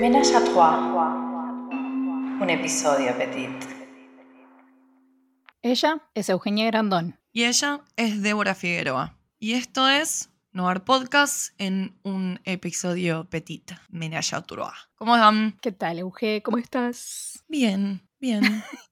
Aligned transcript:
Ménage 0.00 0.32
à 0.32 0.40
trois. 0.40 0.78
Un 2.40 2.48
episodio 2.48 3.12
petit. 3.18 3.48
Ella 5.60 5.98
es 6.14 6.28
Eugenia 6.28 6.66
Grandón. 6.66 7.18
Y 7.32 7.44
ella 7.44 7.80
es 7.96 8.22
Débora 8.22 8.54
Figueroa. 8.54 9.16
Y 9.40 9.54
esto 9.54 9.88
es 9.88 10.30
Noir 10.52 10.84
Podcast 10.84 11.52
en 11.58 11.98
un 12.04 12.38
episodio 12.44 13.24
petit. 13.28 13.72
Ménage 13.90 14.34
à 14.34 14.42
trois. 14.42 14.88
¿Cómo 14.94 15.16
están? 15.16 15.58
¿Qué 15.60 15.72
tal, 15.72 15.98
Euge? 15.98 16.42
¿Cómo 16.44 16.58
estás? 16.58 17.44
Bien, 17.48 18.00
bien. 18.20 18.42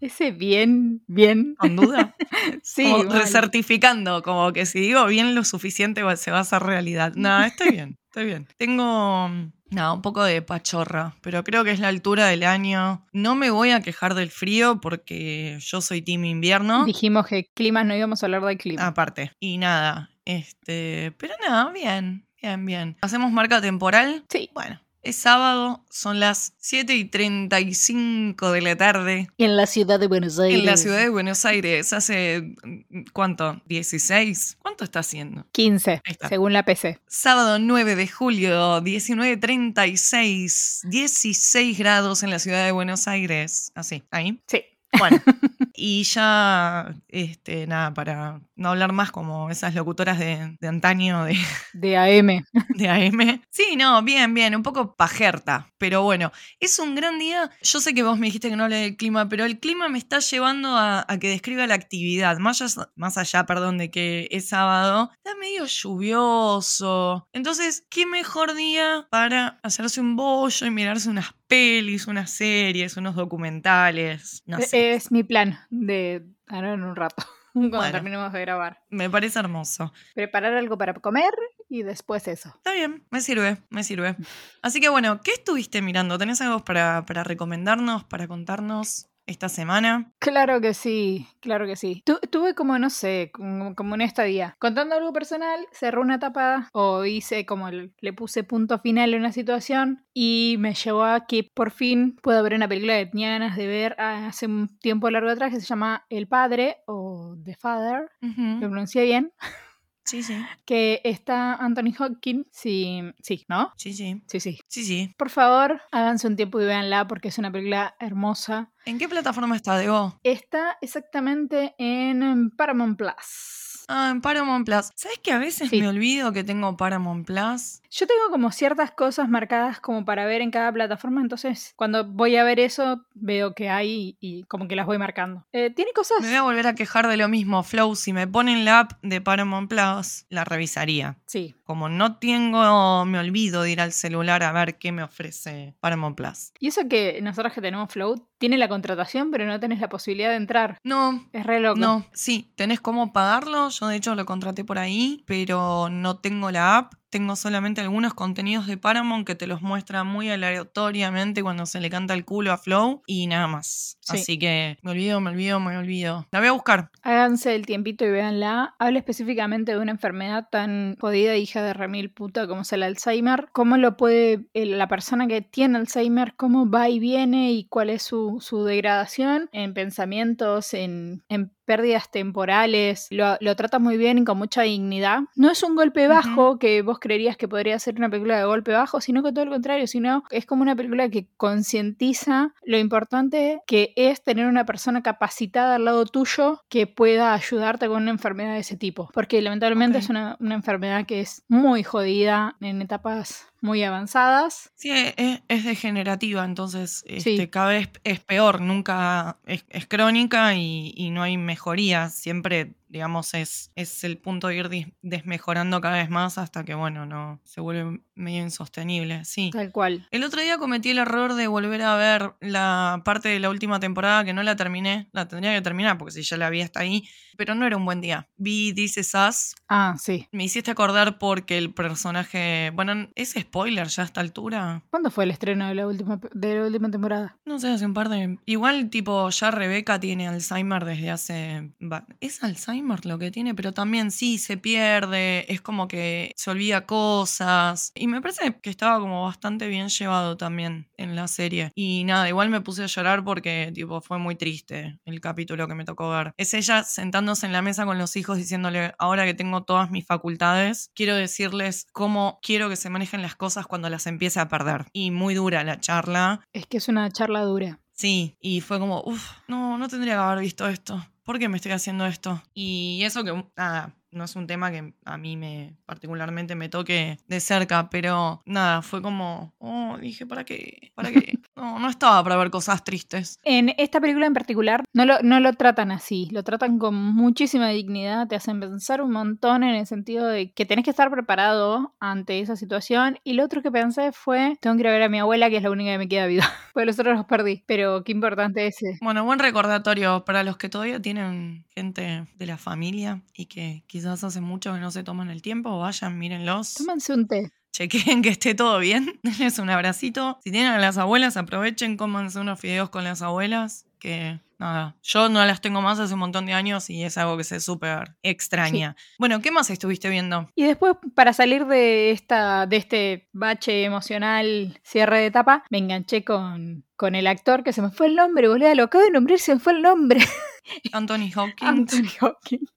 Ese 0.00 0.32
bien, 0.32 1.02
bien. 1.06 1.54
¿Con 1.58 1.76
duda? 1.76 2.14
Sí, 2.62 2.90
como 2.90 3.04
recertificando, 3.12 4.22
como 4.22 4.52
que 4.52 4.66
si 4.66 4.80
digo 4.80 5.06
bien 5.06 5.34
lo 5.34 5.44
suficiente 5.44 6.02
se 6.16 6.30
va 6.30 6.38
a 6.38 6.40
hacer 6.40 6.62
realidad. 6.62 7.12
No, 7.16 7.42
estoy 7.44 7.70
bien, 7.70 7.98
estoy 8.08 8.24
bien. 8.24 8.48
Tengo, 8.56 9.30
nada, 9.70 9.92
un 9.92 10.02
poco 10.02 10.24
de 10.24 10.42
pachorra, 10.42 11.14
pero 11.20 11.44
creo 11.44 11.62
que 11.62 11.70
es 11.70 11.78
la 11.78 11.88
altura 11.88 12.26
del 12.26 12.42
año. 12.42 13.06
No 13.12 13.34
me 13.34 13.50
voy 13.50 13.70
a 13.70 13.80
quejar 13.80 14.14
del 14.14 14.30
frío 14.30 14.80
porque 14.80 15.58
yo 15.60 15.80
soy 15.80 16.02
team 16.02 16.24
invierno. 16.24 16.84
Dijimos 16.84 17.26
que 17.26 17.50
clima 17.54 17.84
no 17.84 17.94
íbamos 17.94 18.22
a 18.22 18.26
hablar 18.26 18.44
del 18.44 18.58
clima. 18.58 18.86
Aparte. 18.86 19.32
Y 19.38 19.58
nada, 19.58 20.10
este, 20.24 21.12
pero 21.18 21.34
nada, 21.46 21.70
bien, 21.72 22.26
bien, 22.40 22.66
bien. 22.66 22.96
¿Hacemos 23.02 23.30
marca 23.30 23.60
temporal? 23.60 24.24
Sí. 24.28 24.50
Bueno, 24.52 24.80
es 25.02 25.16
sábado, 25.16 25.84
son 25.90 26.20
las 26.20 26.54
7 26.58 26.94
y 26.94 27.04
35 27.04 28.52
de 28.52 28.60
la 28.60 28.76
tarde. 28.76 29.28
En 29.38 29.56
la 29.56 29.66
ciudad 29.66 29.98
de 29.98 30.06
Buenos 30.06 30.38
Aires. 30.38 30.60
En 30.60 30.66
la 30.66 30.76
ciudad 30.76 30.98
de 30.98 31.08
Buenos 31.08 31.44
Aires, 31.44 31.92
hace, 31.92 32.54
mm, 32.62 33.04
¿cuánto? 33.12 33.60
¿16? 33.68 34.56
¿Cuánto 34.60 34.84
está 34.84 35.00
haciendo? 35.00 35.44
15, 35.52 35.90
Ahí 35.90 36.00
está. 36.06 36.28
según 36.28 36.52
la 36.52 36.64
PC. 36.64 37.00
Sábado 37.08 37.58
9 37.58 37.96
de 37.96 38.06
julio, 38.06 38.80
19.36, 38.80 40.88
16 40.88 41.78
grados 41.78 42.22
en 42.22 42.30
la 42.30 42.38
ciudad 42.38 42.64
de 42.64 42.72
Buenos 42.72 43.08
Aires. 43.08 43.72
Así, 43.74 44.02
ahí. 44.10 44.40
Sí. 44.46 44.62
Bueno, 44.98 45.20
y 45.74 46.04
ya, 46.04 46.94
este, 47.08 47.66
nada, 47.66 47.94
para 47.94 48.40
no 48.56 48.68
hablar 48.70 48.92
más 48.92 49.10
como 49.10 49.50
esas 49.50 49.74
locutoras 49.74 50.18
de, 50.18 50.56
de 50.60 50.68
antaño 50.68 51.24
de, 51.24 51.36
De 51.72 51.96
AM. 51.96 52.44
de 52.76 52.88
AM. 52.88 53.42
Sí, 53.50 53.76
no, 53.76 54.02
bien, 54.02 54.34
bien, 54.34 54.54
un 54.54 54.62
poco 54.62 54.94
pajerta, 54.94 55.72
pero 55.78 56.02
bueno, 56.02 56.32
es 56.60 56.78
un 56.78 56.94
gran 56.94 57.18
día. 57.18 57.50
Yo 57.62 57.80
sé 57.80 57.94
que 57.94 58.02
vos 58.02 58.18
me 58.18 58.26
dijiste 58.26 58.50
que 58.50 58.56
no 58.56 58.64
hable 58.64 58.76
del 58.76 58.96
clima, 58.96 59.28
pero 59.28 59.44
el 59.44 59.58
clima 59.58 59.88
me 59.88 59.98
está 59.98 60.18
llevando 60.20 60.76
a, 60.76 61.04
a 61.08 61.18
que 61.18 61.28
describa 61.28 61.66
la 61.66 61.74
actividad, 61.74 62.38
más 62.38 62.60
allá, 62.62 62.90
más 62.94 63.18
allá, 63.18 63.46
perdón, 63.46 63.78
de 63.78 63.90
que 63.90 64.28
es 64.30 64.48
sábado, 64.48 65.10
está 65.16 65.36
medio 65.38 65.64
lluvioso. 65.66 67.28
Entonces, 67.32 67.84
¿qué 67.90 68.06
mejor 68.06 68.54
día 68.54 69.06
para 69.10 69.58
hacerse 69.62 70.00
un 70.00 70.16
bollo 70.16 70.66
y 70.66 70.70
mirarse 70.70 71.08
unas 71.08 71.34
pelis, 71.46 72.06
unas 72.06 72.30
series, 72.30 72.96
unos 72.96 73.14
documentales? 73.14 74.42
No 74.46 74.60
sé. 74.60 74.94
Es 74.94 75.10
mi 75.10 75.22
plan 75.22 75.58
de 75.72 76.26
ahora 76.48 76.74
en 76.74 76.82
un 76.84 76.94
rato, 76.94 77.24
cuando 77.54 77.78
Bueno. 77.78 77.92
terminemos 77.92 78.32
de 78.32 78.40
grabar. 78.42 78.82
Me 78.90 79.08
parece 79.08 79.38
hermoso. 79.38 79.92
Preparar 80.14 80.52
algo 80.54 80.76
para 80.76 80.92
comer 80.94 81.32
y 81.70 81.82
después 81.82 82.28
eso. 82.28 82.50
Está 82.56 82.72
bien, 82.72 83.06
me 83.10 83.22
sirve, 83.22 83.56
me 83.70 83.82
sirve. 83.82 84.16
Así 84.60 84.80
que 84.80 84.90
bueno, 84.90 85.20
¿qué 85.24 85.30
estuviste 85.32 85.80
mirando? 85.80 86.18
¿Tenés 86.18 86.42
algo 86.42 86.62
para, 86.62 87.06
para 87.06 87.24
recomendarnos, 87.24 88.04
para 88.04 88.28
contarnos 88.28 89.08
esta 89.26 89.48
semana? 89.48 90.12
Claro 90.18 90.60
que 90.60 90.74
sí, 90.74 91.26
claro 91.40 91.66
que 91.66 91.76
sí. 91.76 92.02
Tu- 92.04 92.18
tuve 92.30 92.54
como, 92.54 92.78
no 92.78 92.90
sé, 92.90 93.30
como, 93.32 93.74
como 93.74 93.94
una 93.94 94.04
estadía. 94.04 94.56
Contando 94.58 94.94
algo 94.96 95.12
personal, 95.12 95.66
cerré 95.72 96.00
una 96.00 96.16
etapa 96.16 96.68
o 96.72 97.04
hice 97.04 97.46
como 97.46 97.68
el- 97.68 97.92
le 98.00 98.12
puse 98.12 98.44
punto 98.44 98.78
final 98.78 99.14
a 99.14 99.16
una 99.16 99.32
situación 99.32 100.04
y 100.12 100.56
me 100.58 100.74
llevó 100.74 101.04
a 101.04 101.26
que 101.26 101.48
por 101.54 101.70
fin 101.70 102.16
pueda 102.22 102.42
ver 102.42 102.54
una 102.54 102.68
película 102.68 102.98
que 102.98 103.06
tenía 103.06 103.30
ganas 103.30 103.56
de 103.56 103.66
ver 103.66 103.94
hace 103.98 104.46
un 104.46 104.68
tiempo 104.78 105.08
largo 105.10 105.30
atrás 105.30 105.52
que 105.52 105.60
se 105.60 105.66
llama 105.66 106.04
El 106.10 106.26
Padre 106.28 106.78
o 106.86 107.36
The 107.44 107.54
Father, 107.56 108.08
lo 108.20 108.68
pronuncié 108.68 109.04
bien, 109.04 109.32
Sí, 110.04 110.22
sí, 110.22 110.34
que 110.64 111.00
está 111.04 111.54
Anthony 111.54 111.94
Hopkins. 111.98 112.46
Sí, 112.50 113.00
sí, 113.22 113.44
¿no? 113.48 113.72
sí, 113.76 113.92
sí, 113.94 114.22
Sí, 114.26 114.40
sí. 114.40 114.58
sí, 114.68 114.84
sí. 114.84 115.14
Por 115.16 115.30
favor, 115.30 115.80
háganse 115.92 116.26
un 116.26 116.36
tiempo 116.36 116.60
y 116.60 116.64
véanla 116.64 117.06
porque 117.06 117.28
es 117.28 117.38
una 117.38 117.52
película 117.52 117.94
hermosa. 118.00 118.70
¿En 118.84 118.98
qué 118.98 119.08
plataforma 119.08 119.54
está, 119.56 119.76
Debo? 119.78 120.18
Está 120.24 120.76
exactamente 120.80 121.74
en 121.78 122.50
Paramount 122.50 122.98
Plus. 122.98 123.84
Ah, 123.88 124.10
en 124.10 124.20
Paramount 124.20 124.64
Plus. 124.64 124.90
¿Sabes 124.94 125.18
que 125.22 125.32
a 125.32 125.38
veces 125.38 125.68
Sí. 125.70 125.80
me 125.80 125.88
olvido 125.88 126.32
que 126.32 126.44
tengo 126.44 126.76
Paramount 126.76 127.26
Plus? 127.26 127.81
Yo 127.94 128.06
tengo 128.06 128.30
como 128.30 128.50
ciertas 128.52 128.90
cosas 128.90 129.28
marcadas 129.28 129.78
como 129.78 130.06
para 130.06 130.24
ver 130.24 130.40
en 130.40 130.50
cada 130.50 130.72
plataforma, 130.72 131.20
entonces 131.20 131.74
cuando 131.76 132.06
voy 132.06 132.36
a 132.36 132.42
ver 132.44 132.58
eso 132.58 133.04
veo 133.12 133.54
que 133.54 133.68
hay 133.68 134.16
y 134.18 134.44
como 134.44 134.66
que 134.66 134.76
las 134.76 134.86
voy 134.86 134.96
marcando. 134.96 135.44
Eh, 135.52 135.68
Tiene 135.68 135.92
cosas... 135.92 136.22
Me 136.22 136.28
voy 136.28 136.36
a 136.36 136.42
volver 136.42 136.66
a 136.68 136.74
quejar 136.74 137.06
de 137.06 137.18
lo 137.18 137.28
mismo, 137.28 137.62
Flow. 137.62 137.94
Si 137.94 138.14
me 138.14 138.26
ponen 138.26 138.64
la 138.64 138.80
app 138.80 138.92
de 139.02 139.20
Paramount 139.20 139.68
Plus, 139.68 140.24
la 140.30 140.44
revisaría. 140.44 141.18
Sí. 141.26 141.54
Como 141.64 141.90
no 141.90 142.16
tengo, 142.16 143.04
me 143.04 143.18
olvido 143.18 143.60
de 143.60 143.72
ir 143.72 143.80
al 143.82 143.92
celular 143.92 144.42
a 144.42 144.52
ver 144.52 144.78
qué 144.78 144.90
me 144.90 145.02
ofrece 145.02 145.74
Paramount 145.80 146.16
Plus. 146.16 146.52
Y 146.60 146.68
eso 146.68 146.88
que 146.88 147.20
nosotros 147.20 147.52
que 147.52 147.60
tenemos 147.60 147.92
Flow, 147.92 148.26
tiene 148.38 148.56
la 148.56 148.68
contratación, 148.68 149.30
pero 149.30 149.44
no 149.44 149.60
tenés 149.60 149.80
la 149.80 149.90
posibilidad 149.90 150.30
de 150.30 150.36
entrar. 150.36 150.78
No, 150.82 151.28
Es 151.34 151.44
re 151.44 151.60
loco. 151.60 151.78
No, 151.78 152.06
sí, 152.14 152.50
tenés 152.56 152.80
cómo 152.80 153.12
pagarlo. 153.12 153.68
Yo 153.68 153.86
de 153.88 153.96
hecho 153.96 154.14
lo 154.14 154.24
contraté 154.24 154.64
por 154.64 154.78
ahí, 154.78 155.22
pero 155.26 155.90
no 155.90 156.16
tengo 156.18 156.50
la 156.50 156.78
app. 156.78 156.94
Tengo 157.12 157.36
solamente 157.36 157.82
algunos 157.82 158.14
contenidos 158.14 158.66
de 158.66 158.78
Paramount 158.78 159.26
que 159.26 159.34
te 159.34 159.46
los 159.46 159.60
muestra 159.60 160.02
muy 160.02 160.30
aleatoriamente 160.30 161.42
cuando 161.42 161.66
se 161.66 161.78
le 161.78 161.90
canta 161.90 162.14
el 162.14 162.24
culo 162.24 162.52
a 162.52 162.56
Flow 162.56 163.02
y 163.06 163.26
nada 163.26 163.46
más. 163.48 163.98
Sí. 164.00 164.16
Así 164.16 164.38
que 164.38 164.78
me 164.80 164.92
olvido, 164.92 165.20
me 165.20 165.28
olvido, 165.28 165.60
me 165.60 165.76
olvido. 165.76 166.26
La 166.32 166.38
voy 166.38 166.48
a 166.48 166.52
buscar. 166.52 166.90
Háganse 167.02 167.54
el 167.54 167.66
tiempito 167.66 168.06
y 168.06 168.10
véanla. 168.10 168.74
Habla 168.78 168.98
específicamente 168.98 169.72
de 169.72 169.78
una 169.78 169.90
enfermedad 169.90 170.48
tan 170.50 170.96
jodida, 171.00 171.36
hija 171.36 171.62
de 171.62 171.74
remil 171.74 172.10
puta, 172.10 172.46
como 172.46 172.62
es 172.62 172.72
el 172.72 172.82
Alzheimer. 172.82 173.48
Cómo 173.52 173.76
lo 173.76 173.98
puede 173.98 174.46
el- 174.54 174.78
la 174.78 174.88
persona 174.88 175.26
que 175.26 175.42
tiene 175.42 175.76
Alzheimer, 175.78 176.34
cómo 176.36 176.70
va 176.70 176.88
y 176.88 176.98
viene 176.98 177.52
y 177.52 177.64
cuál 177.64 177.90
es 177.90 178.02
su, 178.04 178.38
su 178.40 178.64
degradación 178.64 179.50
en 179.52 179.74
pensamientos, 179.74 180.72
en, 180.72 181.22
en 181.28 181.52
pérdidas 181.66 182.10
temporales. 182.10 183.06
Lo, 183.10 183.36
lo 183.40 183.54
trata 183.54 183.78
muy 183.78 183.96
bien 183.96 184.18
y 184.18 184.24
con 184.24 184.36
mucha 184.38 184.62
dignidad. 184.62 185.20
No 185.36 185.50
es 185.50 185.62
un 185.62 185.76
golpe 185.76 186.08
bajo 186.08 186.58
que 186.58 186.82
vos 186.82 186.98
creerías 187.02 187.36
que 187.36 187.48
podría 187.48 187.78
ser 187.80 187.96
una 187.96 188.08
película 188.08 188.38
de 188.38 188.44
golpe 188.44 188.70
bajo, 188.72 189.00
sino 189.00 189.22
que 189.22 189.32
todo 189.32 189.44
lo 189.44 189.50
contrario, 189.50 189.86
sino 189.88 190.22
es 190.30 190.46
como 190.46 190.62
una 190.62 190.76
película 190.76 191.08
que 191.10 191.26
concientiza 191.36 192.54
lo 192.64 192.78
importante 192.78 193.60
que 193.66 193.92
es 193.96 194.22
tener 194.22 194.46
una 194.46 194.64
persona 194.64 195.02
capacitada 195.02 195.74
al 195.74 195.84
lado 195.84 196.06
tuyo 196.06 196.62
que 196.68 196.86
pueda 196.86 197.34
ayudarte 197.34 197.88
con 197.88 198.02
una 198.02 198.12
enfermedad 198.12 198.52
de 198.54 198.60
ese 198.60 198.76
tipo. 198.76 199.10
Porque 199.12 199.42
lamentablemente 199.42 199.98
es 199.98 200.08
una, 200.08 200.36
una 200.40 200.54
enfermedad 200.54 201.04
que 201.06 201.20
es 201.20 201.42
muy 201.48 201.82
jodida 201.82 202.56
en 202.60 202.80
etapas 202.82 203.46
muy 203.60 203.82
avanzadas. 203.84 204.72
Sí, 204.74 204.90
es, 204.90 205.40
es 205.48 205.64
degenerativa, 205.64 206.44
entonces 206.44 207.04
Sí. 207.06 207.30
este, 207.34 207.50
cada 207.50 207.70
vez 207.70 207.90
es 208.04 208.20
peor, 208.20 208.60
nunca 208.60 209.38
es, 209.46 209.64
es 209.68 209.86
crónica 209.86 210.54
y, 210.54 210.92
y 210.96 211.10
no 211.10 211.22
hay 211.22 211.36
mejoría. 211.36 212.08
Siempre, 212.10 212.74
digamos, 212.92 213.32
es, 213.34 213.72
es 213.74 214.04
el 214.04 214.18
punto 214.18 214.48
de 214.48 214.56
ir 214.56 214.68
dis- 214.68 214.94
desmejorando 215.00 215.80
cada 215.80 215.96
vez 215.96 216.10
más 216.10 216.36
hasta 216.36 216.62
que, 216.64 216.74
bueno, 216.74 217.06
no 217.06 217.40
se 217.42 217.60
vuelve 217.62 218.02
medio 218.14 218.42
insostenible. 218.42 219.24
Sí. 219.24 219.50
Tal 219.50 219.72
cual. 219.72 220.06
El 220.10 220.22
otro 220.22 220.42
día 220.42 220.58
cometí 220.58 220.90
el 220.90 220.98
error 220.98 221.32
de 221.34 221.46
volver 221.46 221.80
a 221.82 221.96
ver 221.96 222.34
la 222.40 223.00
parte 223.04 223.30
de 223.30 223.40
la 223.40 223.48
última 223.48 223.80
temporada 223.80 224.24
que 224.24 224.34
no 224.34 224.42
la 224.42 224.54
terminé. 224.54 225.08
La 225.12 225.26
tendría 225.26 225.54
que 225.54 225.62
terminar 225.62 225.96
porque 225.96 226.12
si 226.12 226.22
ya 226.22 226.36
la 226.36 226.50
vi 226.50 226.60
hasta 226.60 226.80
ahí. 226.80 227.08
Pero 227.38 227.54
no 227.54 227.66
era 227.66 227.78
un 227.78 227.86
buen 227.86 228.02
día. 228.02 228.28
Vi 228.36 228.74
This 228.74 228.98
Is 228.98 229.14
Us. 229.14 229.54
Ah, 229.66 229.96
sí. 229.98 230.28
Me 230.32 230.44
hiciste 230.44 230.70
acordar 230.70 231.18
porque 231.18 231.56
el 231.56 231.72
personaje. 231.72 232.70
Bueno, 232.74 233.08
¿es 233.14 233.34
spoiler 233.40 233.88
ya 233.88 234.02
a 234.02 234.04
esta 234.04 234.20
altura? 234.20 234.82
¿Cuándo 234.90 235.10
fue 235.10 235.24
el 235.24 235.30
estreno 235.30 235.66
de 235.66 235.74
la 235.74 235.86
última, 235.86 236.20
de 236.34 236.56
la 236.56 236.66
última 236.66 236.90
temporada? 236.90 237.38
No 237.46 237.58
sé, 237.58 237.68
hace 237.70 237.86
un 237.86 237.94
par 237.94 238.10
de. 238.10 238.38
Igual, 238.44 238.90
tipo, 238.90 239.30
ya 239.30 239.50
Rebeca 239.50 239.98
tiene 239.98 240.28
Alzheimer 240.28 240.84
desde 240.84 241.10
hace. 241.10 241.72
Es 242.20 242.44
Alzheimer 242.44 242.81
lo 243.04 243.18
que 243.18 243.30
tiene, 243.30 243.54
pero 243.54 243.72
también 243.72 244.10
sí 244.10 244.38
se 244.38 244.56
pierde. 244.56 245.50
Es 245.52 245.60
como 245.60 245.88
que 245.88 246.32
se 246.36 246.50
olvida 246.50 246.84
cosas. 246.84 247.92
Y 247.94 248.06
me 248.06 248.20
parece 248.20 248.58
que 248.60 248.70
estaba 248.70 248.98
como 248.98 249.24
bastante 249.24 249.68
bien 249.68 249.88
llevado 249.88 250.36
también 250.36 250.88
en 250.96 251.16
la 251.16 251.28
serie. 251.28 251.70
Y 251.74 252.04
nada, 252.04 252.28
igual 252.28 252.50
me 252.50 252.60
puse 252.60 252.82
a 252.82 252.86
llorar 252.86 253.24
porque, 253.24 253.70
tipo, 253.74 254.00
fue 254.00 254.18
muy 254.18 254.34
triste 254.34 254.98
el 255.04 255.20
capítulo 255.20 255.68
que 255.68 255.74
me 255.74 255.84
tocó 255.84 256.10
ver. 256.10 256.32
Es 256.36 256.54
ella 256.54 256.84
sentándose 256.84 257.46
en 257.46 257.52
la 257.52 257.62
mesa 257.62 257.86
con 257.86 257.98
los 257.98 258.16
hijos 258.16 258.36
diciéndole: 258.36 258.94
Ahora 258.98 259.24
que 259.24 259.34
tengo 259.34 259.62
todas 259.62 259.90
mis 259.90 260.04
facultades, 260.04 260.90
quiero 260.94 261.16
decirles 261.16 261.86
cómo 261.92 262.38
quiero 262.42 262.68
que 262.68 262.76
se 262.76 262.90
manejen 262.90 263.22
las 263.22 263.36
cosas 263.36 263.66
cuando 263.66 263.88
las 263.88 264.06
empiece 264.06 264.40
a 264.40 264.48
perder. 264.48 264.86
Y 264.92 265.10
muy 265.10 265.34
dura 265.34 265.64
la 265.64 265.80
charla. 265.80 266.40
Es 266.52 266.66
que 266.66 266.78
es 266.78 266.88
una 266.88 267.10
charla 267.10 267.42
dura. 267.42 267.80
Sí, 267.92 268.36
y 268.40 268.60
fue 268.62 268.78
como, 268.80 269.02
uff, 269.04 269.30
no, 269.46 269.78
no 269.78 269.88
tendría 269.88 270.14
que 270.14 270.20
haber 270.20 270.40
visto 270.40 270.66
esto. 270.66 271.06
¿Por 271.26 271.38
qué 271.38 271.48
me 271.48 271.56
estoy 271.56 271.72
haciendo 271.72 272.04
esto? 272.06 272.42
Y 272.52 273.02
eso 273.04 273.22
que, 273.24 273.32
nada, 273.56 273.96
no 274.12 274.24
es 274.24 274.36
un 274.36 274.46
tema 274.46 274.70
que 274.70 274.94
a 275.04 275.18
mí 275.18 275.36
me 275.36 275.74
particularmente 275.86 276.54
me 276.54 276.68
toque 276.68 277.18
de 277.26 277.40
cerca, 277.40 277.90
pero 277.90 278.42
nada, 278.46 278.82
fue 278.82 279.02
como, 279.02 279.54
oh, 279.58 279.96
dije, 280.00 280.26
¿para 280.26 280.44
qué? 280.44 280.92
¿Para 280.94 281.10
qué? 281.10 281.38
No, 281.54 281.78
no 281.78 281.90
estaba 281.90 282.24
para 282.24 282.36
ver 282.36 282.50
cosas 282.50 282.82
tristes. 282.82 283.38
En 283.44 283.74
esta 283.76 284.00
película 284.00 284.26
en 284.26 284.32
particular 284.32 284.84
no 284.94 285.04
lo, 285.04 285.20
no 285.22 285.38
lo 285.38 285.52
tratan 285.52 285.92
así, 285.92 286.28
lo 286.32 286.42
tratan 286.42 286.78
con 286.78 286.94
muchísima 286.94 287.68
dignidad, 287.68 288.26
te 288.26 288.34
hacen 288.34 288.58
pensar 288.58 289.00
un 289.00 289.12
montón 289.12 289.62
en 289.62 289.76
el 289.76 289.86
sentido 289.86 290.26
de 290.26 290.50
que 290.50 290.66
tenés 290.66 290.84
que 290.84 290.90
estar 290.90 291.10
preparado 291.10 291.94
ante 292.00 292.40
esa 292.40 292.56
situación. 292.56 293.18
Y 293.22 293.34
lo 293.34 293.44
otro 293.44 293.62
que 293.62 293.70
pensé 293.70 294.12
fue, 294.12 294.56
tengo 294.60 294.74
que 294.76 294.80
ir 294.80 294.88
a 294.88 294.92
ver 294.92 295.02
a 295.02 295.08
mi 295.08 295.20
abuela, 295.20 295.50
que 295.50 295.58
es 295.58 295.62
la 295.62 295.70
única 295.70 295.92
que 295.92 295.98
me 295.98 296.08
queda 296.08 296.26
viva, 296.26 296.46
porque 296.72 296.86
los 296.86 296.98
otros 296.98 297.16
los 297.16 297.26
perdí, 297.26 297.62
pero 297.66 298.02
qué 298.02 298.12
importante 298.12 298.66
es 298.66 298.82
ese. 298.82 298.98
Bueno, 299.00 299.24
buen 299.24 299.38
recordatorio 299.38 300.24
para 300.24 300.42
los 300.42 300.56
que 300.56 300.68
todavía 300.68 301.00
tienen 301.00 301.64
gente 301.74 302.26
de 302.34 302.46
la 302.46 302.56
familia 302.56 303.22
y 303.34 303.46
que 303.46 303.84
quizás 303.86 304.01
hace 304.06 304.40
mucho 304.40 304.74
que 304.74 304.80
no 304.80 304.90
se 304.90 305.02
toman 305.02 305.30
el 305.30 305.42
tiempo, 305.42 305.78
vayan, 305.78 306.18
mírenlos. 306.18 306.74
Tómanse 306.74 307.12
un 307.14 307.26
té. 307.26 307.52
Chequen 307.72 308.20
que 308.20 308.28
esté 308.28 308.54
todo 308.54 308.78
bien, 308.78 309.18
denles 309.22 309.58
un 309.58 309.70
abracito. 309.70 310.38
Si 310.44 310.50
tienen 310.50 310.72
a 310.72 310.78
las 310.78 310.98
abuelas, 310.98 311.36
aprovechen, 311.36 311.96
cómanse 311.96 312.38
unos 312.38 312.60
fideos 312.60 312.90
con 312.90 313.04
las 313.04 313.22
abuelas, 313.22 313.86
que 313.98 314.40
nada, 314.58 314.96
yo 315.02 315.28
no 315.28 315.44
las 315.44 315.60
tengo 315.60 315.80
más 315.80 315.98
hace 315.98 316.12
un 316.12 316.20
montón 316.20 316.44
de 316.44 316.52
años 316.52 316.90
y 316.90 317.02
es 317.02 317.16
algo 317.16 317.36
que 317.36 317.44
se 317.44 317.60
súper 317.60 318.16
extraña. 318.22 318.94
Bueno, 319.18 319.40
¿qué 319.40 319.50
más 319.50 319.70
estuviste 319.70 320.10
viendo? 320.10 320.50
Y 320.54 320.64
después, 320.64 320.96
para 321.14 321.32
salir 321.32 321.66
de, 321.66 322.10
esta, 322.10 322.66
de 322.66 322.76
este 322.76 323.28
bache 323.32 323.84
emocional, 323.84 324.78
cierre 324.82 325.20
de 325.20 325.26
etapa, 325.26 325.64
me 325.70 325.78
enganché 325.78 326.24
con, 326.24 326.84
con 326.96 327.14
el 327.14 327.26
actor 327.26 327.64
que 327.64 327.72
se 327.72 327.80
me 327.80 327.90
fue 327.90 328.08
el 328.08 328.16
nombre, 328.16 328.48
boludo, 328.48 328.74
lo 328.74 328.84
acabo 328.84 329.04
de 329.04 329.10
nombrar 329.10 329.38
se 329.38 329.54
me 329.54 329.60
fue 329.60 329.72
el 329.72 329.82
nombre. 329.82 330.20
Anthony 330.92 331.30
Hopkins. 331.36 331.62
Anthony 331.68 332.10
Hopkins. 332.20 332.72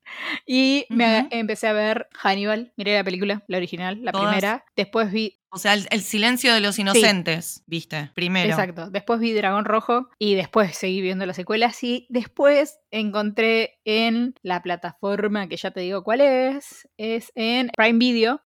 Y 0.46 0.86
me 0.90 1.28
empecé 1.32 1.68
a 1.68 1.74
ver 1.74 2.08
Hannibal, 2.14 2.72
miré 2.78 2.96
la 2.96 3.04
película, 3.04 3.44
la 3.48 3.58
original, 3.58 4.00
la 4.02 4.12
Todas. 4.12 4.28
primera. 4.28 4.66
Después 4.76 5.12
vi, 5.12 5.40
O 5.56 5.58
sea, 5.58 5.74
el, 5.74 5.88
el 5.90 6.02
silencio 6.02 6.54
de 6.54 6.60
los 6.60 6.78
inocentes, 6.80 7.64
viste, 7.66 8.12
primero. 8.14 8.50
exacto, 8.50 8.90
después 8.90 9.22
vi 9.22 9.32
Dragón 9.32 9.64
Rojo 9.64 10.10
y 10.20 10.36
después 10.36 10.76
seguí 10.76 11.00
viendo 11.00 11.26
las 11.26 11.38
secuelas 11.38 11.82
y 11.82 12.08
después 12.10 12.78
encontré 12.92 13.80
en 13.86 14.36
la 14.44 14.62
plataforma 14.62 15.48
que 15.48 15.56
ya 15.56 15.72
te 15.72 15.80
digo 15.80 16.04
cuál 16.04 16.20
es, 16.20 16.90
es 16.98 17.32
en 17.36 17.70
Prime 17.76 18.00
Video. 18.00 18.42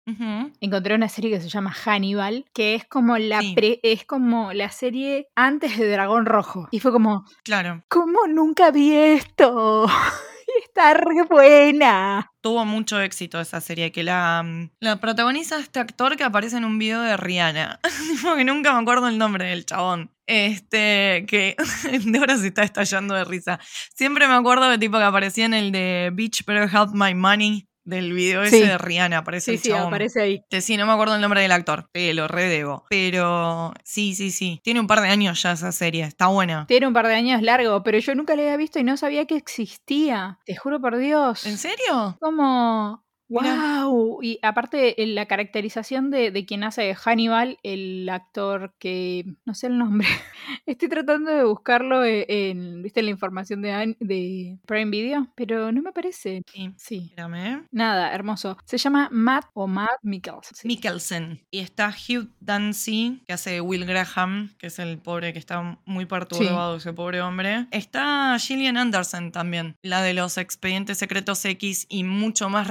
Encontré 0.61 0.93
una 0.93 1.09
serie 1.09 1.31
que 1.31 1.41
se 1.41 1.49
llama 1.49 1.71
Hannibal, 1.73 2.45
que 2.53 2.75
es 2.75 2.85
como 2.85 3.17
la 3.17 3.39
Sí. 3.41 3.53
pre- 3.55 3.79
es 3.81 4.05
como 4.05 4.53
la 4.53 4.69
serie 4.69 5.29
antes 5.35 5.79
de 5.79 5.89
Dragón 5.89 6.27
Rojo. 6.27 6.67
Y 6.69 6.79
fue 6.79 6.91
como, 6.91 7.25
Claro, 7.43 7.83
¿cómo 7.87 8.27
nunca 8.27 8.69
vi 8.69 8.93
esto? 8.93 9.87
Está 10.63 10.93
re 10.93 11.23
buena. 11.29 12.31
tuvo 12.41 12.65
mucho 12.65 12.99
éxito 12.99 13.39
esa 13.39 13.61
serie, 13.61 13.91
que 13.91 14.03
la, 14.03 14.43
mm, 14.43 14.71
la 14.81 14.99
protagoniza 14.99 15.59
este 15.59 15.79
actor 15.79 16.17
que 16.17 16.23
aparece 16.23 16.57
en 16.57 16.65
un 16.65 16.77
video 16.77 17.01
de 17.01 17.15
Rihanna. 17.15 17.79
Que 18.37 18.43
nunca 18.43 18.73
me 18.73 18.81
acuerdo 18.81 19.07
el 19.07 19.17
nombre 19.17 19.45
del 19.45 19.65
chabón. 19.65 20.11
Este, 20.27 21.25
que 21.27 21.55
Débora 22.05 22.37
se 22.37 22.47
está 22.47 22.63
estallando 22.63 23.13
de 23.15 23.23
risa. 23.23 23.59
Siempre 23.95 24.27
me 24.27 24.33
acuerdo 24.33 24.69
de 24.69 24.77
tipo 24.77 24.97
que 24.97 25.03
aparecía 25.03 25.45
en 25.45 25.53
el 25.53 25.71
de 25.71 26.11
Bitch 26.13 26.45
Better 26.45 26.69
Have 26.71 26.91
My 26.93 27.15
Money 27.15 27.68
del 27.89 28.13
video 28.13 28.43
ese 28.43 28.65
de 28.65 28.77
Rihanna. 28.77 29.19
Aparece 29.19 29.45
Sí, 29.51 29.51
el 29.51 29.59
sí, 29.59 29.69
chabón. 29.69 29.87
aparece 29.87 30.21
ahí. 30.21 30.41
Sí, 30.61 30.77
no 30.77 30.85
me 30.85 30.93
acuerdo 30.93 31.15
el 31.15 31.21
nombre 31.21 31.41
del 31.41 31.51
actor, 31.51 31.89
pero 31.91 32.13
lo 32.13 32.27
redebo. 32.27 32.85
Pero 32.89 33.73
sí, 33.83 34.15
sí, 34.15 34.31
sí. 34.31 34.59
Tiene 34.63 34.79
un 34.79 34.87
par 34.87 35.01
de 35.01 35.09
años 35.09 35.41
ya 35.41 35.51
esa 35.53 35.71
serie, 35.71 36.03
está 36.03 36.27
buena. 36.27 36.65
Tiene 36.67 36.87
un 36.87 36.93
par 36.93 37.07
de 37.07 37.15
años 37.15 37.41
largo, 37.41 37.83
pero 37.83 37.97
yo 37.99 38.15
nunca 38.15 38.35
la 38.35 38.43
había 38.43 38.57
visto 38.57 38.79
y 38.79 38.83
no 38.83 38.97
sabía 38.97 39.25
que 39.25 39.35
existía. 39.35 40.39
Te 40.45 40.55
juro 40.55 40.79
por 40.79 40.97
Dios. 40.97 41.45
¿En 41.45 41.57
serio? 41.57 42.17
Como. 42.19 43.03
¡Wow! 43.29 44.19
Y 44.21 44.39
aparte, 44.41 45.01
en 45.03 45.15
la 45.15 45.27
caracterización 45.27 46.09
de, 46.09 46.31
de 46.31 46.45
quien 46.45 46.63
hace 46.63 46.95
Hannibal, 46.95 47.57
el 47.63 48.09
actor 48.09 48.73
que. 48.79 49.25
No 49.45 49.53
sé 49.53 49.67
el 49.67 49.77
nombre. 49.77 50.07
Estoy 50.65 50.89
tratando 50.89 51.31
de 51.31 51.43
buscarlo 51.43 52.03
e- 52.03 52.25
en. 52.27 52.81
¿Viste 52.81 53.01
la 53.01 53.11
información 53.11 53.61
de, 53.61 53.95
de 53.99 54.57
Prime 54.65 54.91
Video? 54.91 55.27
Pero 55.35 55.71
no 55.71 55.81
me 55.81 55.89
aparece. 55.89 56.41
Sí. 56.51 56.73
Sí. 56.77 57.05
Espérame. 57.09 57.35
¿eh? 57.35 57.61
Nada, 57.71 58.13
hermoso. 58.13 58.57
Se 58.65 58.77
llama 58.77 59.09
Matt 59.11 59.45
o 59.53 59.67
Matt 59.67 59.99
Mikkelsen. 60.01 60.55
Sí. 60.55 60.67
Mikkelsen. 60.67 61.45
Y 61.51 61.59
está 61.59 61.89
Hugh 61.89 62.29
Dancy, 62.39 63.21
que 63.27 63.33
hace 63.33 63.61
Will 63.61 63.85
Graham, 63.85 64.53
que 64.57 64.67
es 64.67 64.79
el 64.79 64.97
pobre 64.97 65.33
que 65.33 65.39
está 65.39 65.79
muy 65.85 66.05
perturbado, 66.05 66.77
ese 66.77 66.93
pobre 66.93 67.21
hombre. 67.21 67.67
Está 67.71 68.37
Gillian 68.39 68.77
Anderson 68.77 69.31
también, 69.31 69.75
la 69.81 70.01
de 70.01 70.13
los 70.13 70.37
expedientes 70.37 70.97
secretos 70.97 71.43
X 71.45 71.85
y 71.89 72.03
mucho 72.03 72.49
más 72.49 72.67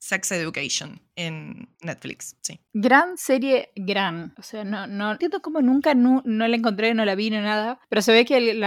Sex 0.00 0.32
Education 0.32 1.00
en 1.16 1.68
Netflix. 1.82 2.36
Sí. 2.40 2.60
Gran 2.72 3.16
serie, 3.16 3.70
gran. 3.76 4.34
O 4.38 4.42
sea, 4.42 4.64
no, 4.64 4.86
no 4.86 5.12
entiendo 5.12 5.40
cómo 5.42 5.60
nunca 5.62 5.94
nu- 5.94 6.22
no, 6.24 6.48
la 6.48 6.56
encontré, 6.56 6.92
no 6.94 7.04
la 7.04 7.14
vi, 7.14 7.30
no 7.30 7.40
nada. 7.40 7.78
Pero 7.88 8.02
se 8.02 8.12
ve 8.12 8.24
que 8.24 8.36
el, 8.38 8.64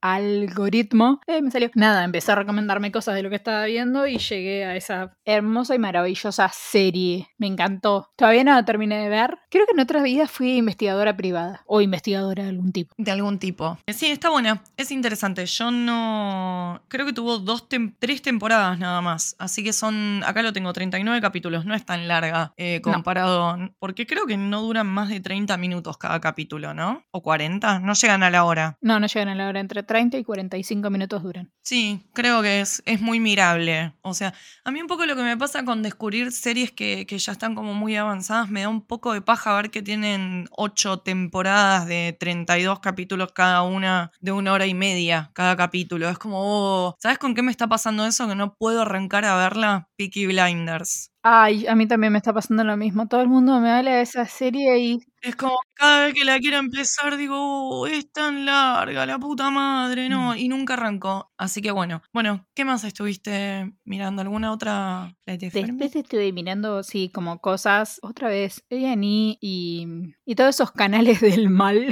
algoritmo 0.00 1.20
eh, 1.26 1.40
me 1.42 1.50
salió. 1.50 1.70
Nada, 1.74 2.04
empezó 2.04 2.32
a 2.32 2.36
recomendarme 2.36 2.92
cosas 2.92 3.14
de 3.14 3.22
lo 3.22 3.30
que 3.30 3.36
estaba 3.36 3.64
viendo 3.64 4.06
y 4.06 4.18
llegué 4.18 4.64
a 4.64 4.76
esa 4.76 5.14
hermosa 5.24 5.74
y 5.74 5.78
maravillosa 5.78 6.50
serie. 6.52 7.28
Me 7.38 7.46
encantó. 7.46 8.10
Todavía 8.16 8.44
no 8.44 8.52
la 8.54 8.64
terminé 8.64 8.98
de 8.98 9.08
ver. 9.08 9.38
Creo 9.50 9.66
que 9.66 9.72
en 9.72 9.80
otra 9.80 10.02
vida 10.02 10.26
fui 10.26 10.56
investigadora 10.56 11.16
privada 11.16 11.62
o 11.66 11.80
investigadora 11.80 12.44
de 12.44 12.50
algún 12.50 12.72
tipo. 12.72 12.94
De 12.98 13.10
algún 13.10 13.38
tipo. 13.38 13.78
Sí, 13.88 14.06
está 14.06 14.30
buena. 14.30 14.62
Es 14.76 14.90
interesante. 14.90 15.46
Yo 15.46 15.70
no. 15.70 16.82
Creo 16.88 17.06
que 17.06 17.12
tuvo 17.12 17.38
dos 17.38 17.68
tem- 17.68 17.94
tres 17.98 18.22
temporadas 18.22 18.78
nada 18.78 19.00
más. 19.00 19.36
Así 19.38 19.64
que 19.64 19.72
son. 19.72 20.22
Acá 20.26 20.42
lo 20.42 20.52
tengo, 20.52 20.72
39 20.72 21.20
capítulos. 21.20 21.29
No 21.64 21.74
es 21.74 21.84
tan 21.84 22.08
larga 22.08 22.52
eh, 22.56 22.80
No. 22.84 22.92
comparado. 22.92 23.56
Porque 23.78 24.06
creo 24.06 24.26
que 24.26 24.36
no 24.36 24.62
duran 24.62 24.86
más 24.86 25.08
de 25.08 25.20
30 25.20 25.56
minutos 25.56 25.96
cada 25.98 26.20
capítulo, 26.20 26.74
¿no? 26.74 27.04
O 27.10 27.22
40. 27.22 27.78
No 27.80 27.94
llegan 27.94 28.22
a 28.22 28.30
la 28.30 28.44
hora. 28.44 28.76
No, 28.80 28.98
no 29.00 29.06
llegan 29.06 29.28
a 29.28 29.34
la 29.34 29.48
hora. 29.48 29.60
Entre 29.60 29.82
30 29.82 30.18
y 30.18 30.24
45 30.24 30.90
minutos 30.90 31.22
duran. 31.22 31.50
Sí, 31.62 32.02
creo 32.14 32.42
que 32.42 32.60
es, 32.60 32.82
es 32.86 33.00
muy 33.00 33.20
mirable. 33.20 33.94
O 34.02 34.14
sea, 34.14 34.34
a 34.64 34.70
mí 34.70 34.80
un 34.80 34.86
poco 34.88 35.06
lo 35.06 35.14
que 35.16 35.22
me 35.22 35.36
pasa 35.36 35.64
con 35.64 35.82
descubrir 35.82 36.32
series 36.32 36.72
que, 36.72 37.06
que 37.06 37.18
ya 37.18 37.32
están 37.32 37.54
como 37.54 37.74
muy 37.74 37.96
avanzadas, 37.96 38.48
me 38.50 38.62
da 38.62 38.68
un 38.68 38.86
poco 38.86 39.12
de 39.12 39.20
paja 39.22 39.54
ver 39.54 39.70
que 39.70 39.82
tienen 39.82 40.48
ocho 40.50 40.98
temporadas 40.98 41.86
de 41.86 42.16
32 42.18 42.80
capítulos 42.80 43.32
cada 43.32 43.62
una, 43.62 44.10
de 44.20 44.32
una 44.32 44.52
hora 44.52 44.66
y 44.66 44.74
media 44.74 45.30
cada 45.34 45.56
capítulo. 45.56 46.08
Es 46.08 46.18
como, 46.18 46.38
oh, 46.40 46.96
¿sabes 46.98 47.18
con 47.18 47.34
qué 47.34 47.42
me 47.42 47.50
está 47.50 47.68
pasando 47.68 48.04
eso? 48.06 48.26
Que 48.28 48.34
no 48.34 48.54
puedo 48.54 48.82
arrancar 48.82 49.24
a 49.24 49.36
verla. 49.36 49.88
Peaky 49.96 50.26
Blinders. 50.26 51.12
Ay, 51.22 51.66
a 51.66 51.74
mí 51.74 51.86
también 51.86 52.12
me 52.14 52.18
está 52.18 52.32
pasando 52.32 52.64
lo 52.64 52.76
mismo. 52.78 53.06
Todo 53.06 53.20
el 53.20 53.28
mundo 53.28 53.60
me 53.60 53.70
habla 53.70 53.96
de 53.96 54.00
esa 54.02 54.24
serie 54.26 54.78
y 54.78 54.98
Es 55.20 55.36
como 55.36 55.58
cada 55.74 56.06
vez 56.06 56.14
que 56.14 56.24
la 56.24 56.38
quiero 56.38 56.56
empezar 56.56 57.18
digo, 57.18 57.36
"Oh, 57.38 57.86
es 57.86 58.10
tan 58.10 58.46
larga, 58.46 59.04
la 59.04 59.18
puta 59.18 59.50
madre, 59.50 60.08
no, 60.08 60.34
y 60.34 60.48
nunca 60.48 60.74
arrancó. 60.74 61.30
Así 61.36 61.60
que 61.60 61.72
bueno, 61.72 62.00
bueno, 62.14 62.46
¿qué 62.54 62.64
más 62.64 62.84
estuviste 62.84 63.70
mirando? 63.84 64.22
¿Alguna 64.22 64.50
otra? 64.50 65.14
Después 65.26 65.94
estuve 65.94 66.32
mirando, 66.32 66.82
sí, 66.82 67.10
como 67.12 67.38
cosas, 67.38 67.98
otra 68.02 68.28
vez, 68.28 68.64
A&E 68.70 69.36
y, 69.42 69.86
y 70.24 70.34
todos 70.36 70.54
esos 70.54 70.72
canales 70.72 71.20
del 71.20 71.50
mal 71.50 71.86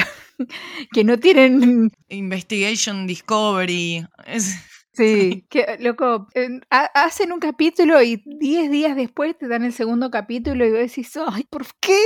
que 0.93 1.05
no 1.05 1.19
tienen... 1.19 1.91
Investigation 2.09 3.07
Discovery. 3.07 4.07
es- 4.27 4.57
Sí, 4.99 5.47
que, 5.51 5.77
loco, 5.81 6.29
en- 6.35 6.63
ha- 6.71 6.91
hacen 6.95 7.33
un 7.33 7.41
capítulo 7.41 8.03
y 8.03 8.23
10 8.27 8.71
días 8.71 8.97
después 8.97 9.37
te 9.39 9.49
dan 9.49 9.65
el 9.65 9.73
segundo 9.73 10.11
capítulo 10.11 10.65
y 10.67 10.71
vos 10.71 10.81
decís, 10.81 11.13
ay, 11.17 11.45
¿por 11.51 11.67
qué? 11.81 11.97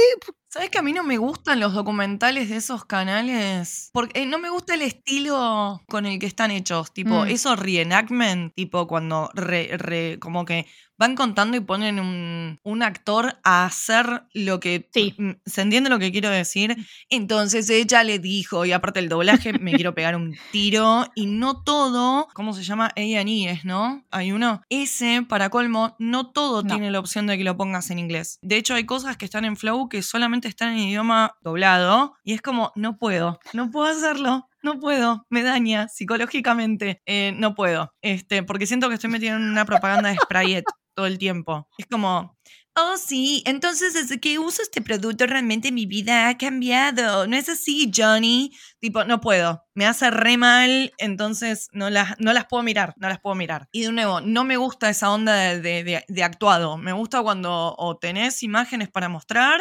¿Sabes 0.52 0.68
que 0.68 0.76
a 0.78 0.82
mí 0.82 0.92
no 0.92 1.02
me 1.02 1.16
gustan 1.16 1.60
los 1.60 1.72
documentales 1.72 2.50
de 2.50 2.56
esos 2.56 2.84
canales? 2.84 3.88
Porque 3.94 4.20
eh, 4.20 4.26
no 4.26 4.38
me 4.38 4.50
gusta 4.50 4.74
el 4.74 4.82
estilo 4.82 5.80
con 5.88 6.04
el 6.04 6.18
que 6.18 6.26
están 6.26 6.50
hechos. 6.50 6.92
Tipo, 6.92 7.24
Mm. 7.24 7.28
esos 7.28 7.58
reenactment, 7.58 8.52
tipo 8.54 8.86
cuando 8.86 9.30
re- 9.32 9.70
re- 9.78 10.18
como 10.20 10.44
que 10.44 10.66
van 10.98 11.16
contando 11.16 11.56
y 11.56 11.60
ponen 11.60 11.98
un, 11.98 12.60
un 12.62 12.82
actor 12.84 13.36
a 13.42 13.64
hacer 13.64 14.22
lo 14.34 14.60
que... 14.60 14.88
Sí. 14.94 15.16
Mm, 15.18 15.30
¿Se 15.44 15.62
entiende 15.62 15.90
lo 15.90 15.98
que 15.98 16.12
quiero 16.12 16.28
decir? 16.30 16.76
Entonces 17.08 17.68
ella 17.70 18.04
le 18.04 18.20
dijo, 18.20 18.64
y 18.64 18.70
aparte 18.72 19.00
el 19.00 19.08
doblaje, 19.08 19.52
me 19.58 19.72
quiero 19.72 19.94
pegar 19.96 20.14
un 20.14 20.36
tiro, 20.52 21.06
y 21.16 21.26
no 21.26 21.60
todo, 21.64 22.28
¿cómo 22.34 22.52
se 22.52 22.62
llama? 22.62 22.92
A&E 22.94 23.50
es, 23.50 23.64
¿no? 23.64 24.04
Hay 24.12 24.30
uno. 24.30 24.62
Ese, 24.68 25.22
para 25.28 25.48
colmo, 25.50 25.96
no 25.98 26.30
todo 26.30 26.62
No. 26.62 26.68
tiene 26.68 26.92
la 26.92 27.00
opción 27.00 27.26
de 27.26 27.36
que 27.36 27.42
lo 27.42 27.56
pongas 27.56 27.90
en 27.90 27.98
inglés. 27.98 28.38
De 28.40 28.56
hecho, 28.56 28.74
hay 28.74 28.84
cosas 28.84 29.16
que 29.16 29.24
están 29.24 29.44
en 29.44 29.56
Flow 29.56 29.88
que 29.88 30.02
solamente 30.02 30.41
están 30.48 30.72
en 30.74 30.78
idioma 30.80 31.36
doblado, 31.42 32.14
y 32.24 32.34
es 32.34 32.42
como, 32.42 32.72
no 32.76 32.96
puedo, 32.98 33.38
no 33.52 33.70
puedo 33.70 33.86
hacerlo. 33.86 34.48
No 34.64 34.78
puedo, 34.78 35.26
me 35.28 35.42
daña 35.42 35.88
psicológicamente. 35.88 37.02
Eh, 37.06 37.32
no 37.36 37.54
puedo, 37.56 37.92
este, 38.00 38.44
porque 38.44 38.66
siento 38.66 38.88
que 38.88 38.94
estoy 38.94 39.10
metida 39.10 39.34
en 39.34 39.42
una 39.42 39.64
propaganda 39.64 40.10
de 40.10 40.16
Sprayet 40.18 40.64
todo 40.94 41.06
el 41.06 41.18
tiempo. 41.18 41.68
Es 41.78 41.86
como, 41.86 42.36
Oh, 42.74 42.96
sí, 42.96 43.42
entonces 43.44 43.92
desde 43.92 44.18
que 44.18 44.38
uso 44.38 44.62
este 44.62 44.80
producto 44.80 45.26
realmente 45.26 45.70
mi 45.72 45.84
vida 45.84 46.28
ha 46.28 46.38
cambiado. 46.38 47.26
No 47.26 47.36
es 47.36 47.50
así, 47.50 47.90
Johnny. 47.94 48.50
Tipo, 48.80 49.04
no 49.04 49.20
puedo. 49.20 49.62
Me 49.74 49.84
hace 49.84 50.10
re 50.10 50.38
mal, 50.38 50.90
entonces 50.96 51.68
no 51.72 51.90
las, 51.90 52.18
no 52.18 52.32
las 52.32 52.46
puedo 52.46 52.62
mirar, 52.62 52.94
no 52.96 53.10
las 53.10 53.20
puedo 53.20 53.34
mirar. 53.34 53.68
Y 53.72 53.82
de 53.82 53.92
nuevo, 53.92 54.22
no 54.22 54.44
me 54.44 54.56
gusta 54.56 54.88
esa 54.88 55.10
onda 55.10 55.34
de, 55.34 55.60
de- 55.84 56.04
de 56.08 56.22
actuado. 56.24 56.78
Me 56.78 56.92
gusta 56.92 57.20
cuando 57.22 57.74
o 57.76 57.98
tenés 57.98 58.42
imágenes 58.42 58.88
para 58.90 59.10
mostrar 59.10 59.60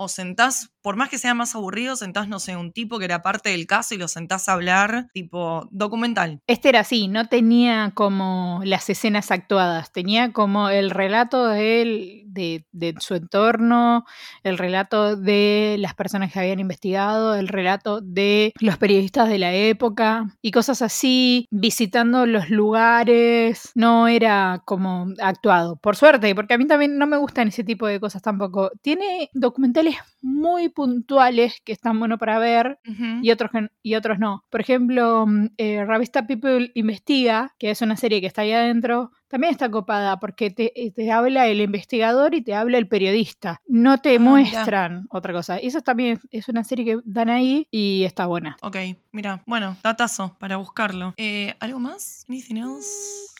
o 0.00 0.06
sentás, 0.06 0.70
por 0.80 0.94
más 0.94 1.08
que 1.08 1.18
sea 1.18 1.34
más 1.34 1.56
aburrido, 1.56 1.96
sentás, 1.96 2.28
no 2.28 2.38
sé, 2.38 2.56
un 2.56 2.72
tipo 2.72 3.00
que 3.00 3.04
era 3.04 3.20
parte 3.20 3.50
del 3.50 3.66
caso 3.66 3.96
y 3.96 3.98
lo 3.98 4.06
sentás 4.06 4.48
a 4.48 4.52
hablar, 4.52 5.08
tipo 5.12 5.68
documental. 5.72 6.40
Este 6.46 6.68
era 6.68 6.80
así, 6.80 7.08
no 7.08 7.26
tenía 7.26 7.90
como 7.94 8.60
las 8.62 8.88
escenas 8.88 9.32
actuadas, 9.32 9.92
tenía 9.92 10.32
como 10.32 10.70
el 10.70 10.90
relato 10.90 11.48
de, 11.48 11.82
él, 11.82 12.22
de, 12.26 12.64
de 12.70 12.94
su 13.00 13.16
entorno, 13.16 14.04
el 14.44 14.56
relato 14.56 15.16
de 15.16 15.76
las 15.80 15.94
personas 15.94 16.32
que 16.32 16.38
habían 16.38 16.60
investigado, 16.60 17.34
el 17.34 17.48
relato 17.48 18.00
de 18.00 18.52
los 18.60 18.78
periodistas 18.78 19.28
de 19.28 19.38
la 19.38 19.52
época 19.52 20.36
y 20.40 20.52
cosas 20.52 20.80
así, 20.80 21.48
visitando 21.50 22.24
los 22.24 22.50
lugares, 22.50 23.72
no 23.74 24.06
era 24.06 24.62
como 24.64 25.08
actuado, 25.20 25.74
por 25.76 25.96
suerte, 25.96 26.32
porque 26.36 26.54
a 26.54 26.58
mí 26.58 26.68
también 26.68 26.98
no 26.98 27.08
me 27.08 27.16
gustan 27.16 27.48
ese 27.48 27.64
tipo 27.64 27.88
de 27.88 27.98
cosas 27.98 28.22
tampoco. 28.22 28.70
Tiene 28.80 29.28
documentales 29.34 29.87
mulig. 29.88 30.02
Muy 30.20 30.68
puntuales 30.68 31.60
que 31.64 31.72
están 31.72 31.98
buenos 31.98 32.18
para 32.18 32.38
ver, 32.38 32.78
y 33.22 33.30
otros, 33.30 33.50
que- 33.50 33.68
y 33.82 33.94
otros 33.94 34.18
no. 34.18 34.44
Por 34.50 34.60
ejemplo, 34.60 35.26
mm, 35.26 35.46
eh, 35.58 35.84
Revista 35.84 36.26
People 36.26 36.70
Investiga, 36.74 37.54
que 37.58 37.70
es 37.70 37.80
una 37.82 37.96
serie 37.96 38.20
que 38.20 38.26
está 38.26 38.42
ahí 38.42 38.52
adentro, 38.52 39.10
también 39.28 39.50
está 39.52 39.70
copada 39.70 40.18
porque 40.20 40.50
te, 40.50 40.72
eh, 40.86 40.90
te 40.90 41.12
habla 41.12 41.46
el 41.48 41.60
investigador 41.60 42.34
y 42.34 42.40
te 42.42 42.54
habla 42.54 42.78
el 42.78 42.88
periodista. 42.88 43.60
No 43.66 43.98
te 43.98 44.16
Ah, 44.16 44.18
muestran 44.20 45.06
otra 45.10 45.32
cosa. 45.34 45.58
Eso 45.58 45.82
también 45.82 46.18
es 46.30 46.48
una 46.48 46.64
serie 46.64 46.84
que 46.84 46.98
dan 47.04 47.28
ahí 47.28 47.66
y 47.70 48.04
está 48.04 48.24
buena. 48.26 48.56
Ok, 48.62 48.76
mira, 49.12 49.42
bueno, 49.46 49.76
datazo 49.82 50.36
para 50.38 50.56
buscarlo. 50.56 51.12
Eh, 51.18 51.54
¿Algo 51.60 51.78
más? 51.78 52.24
¿Anything 52.28 52.56
else? 52.56 52.88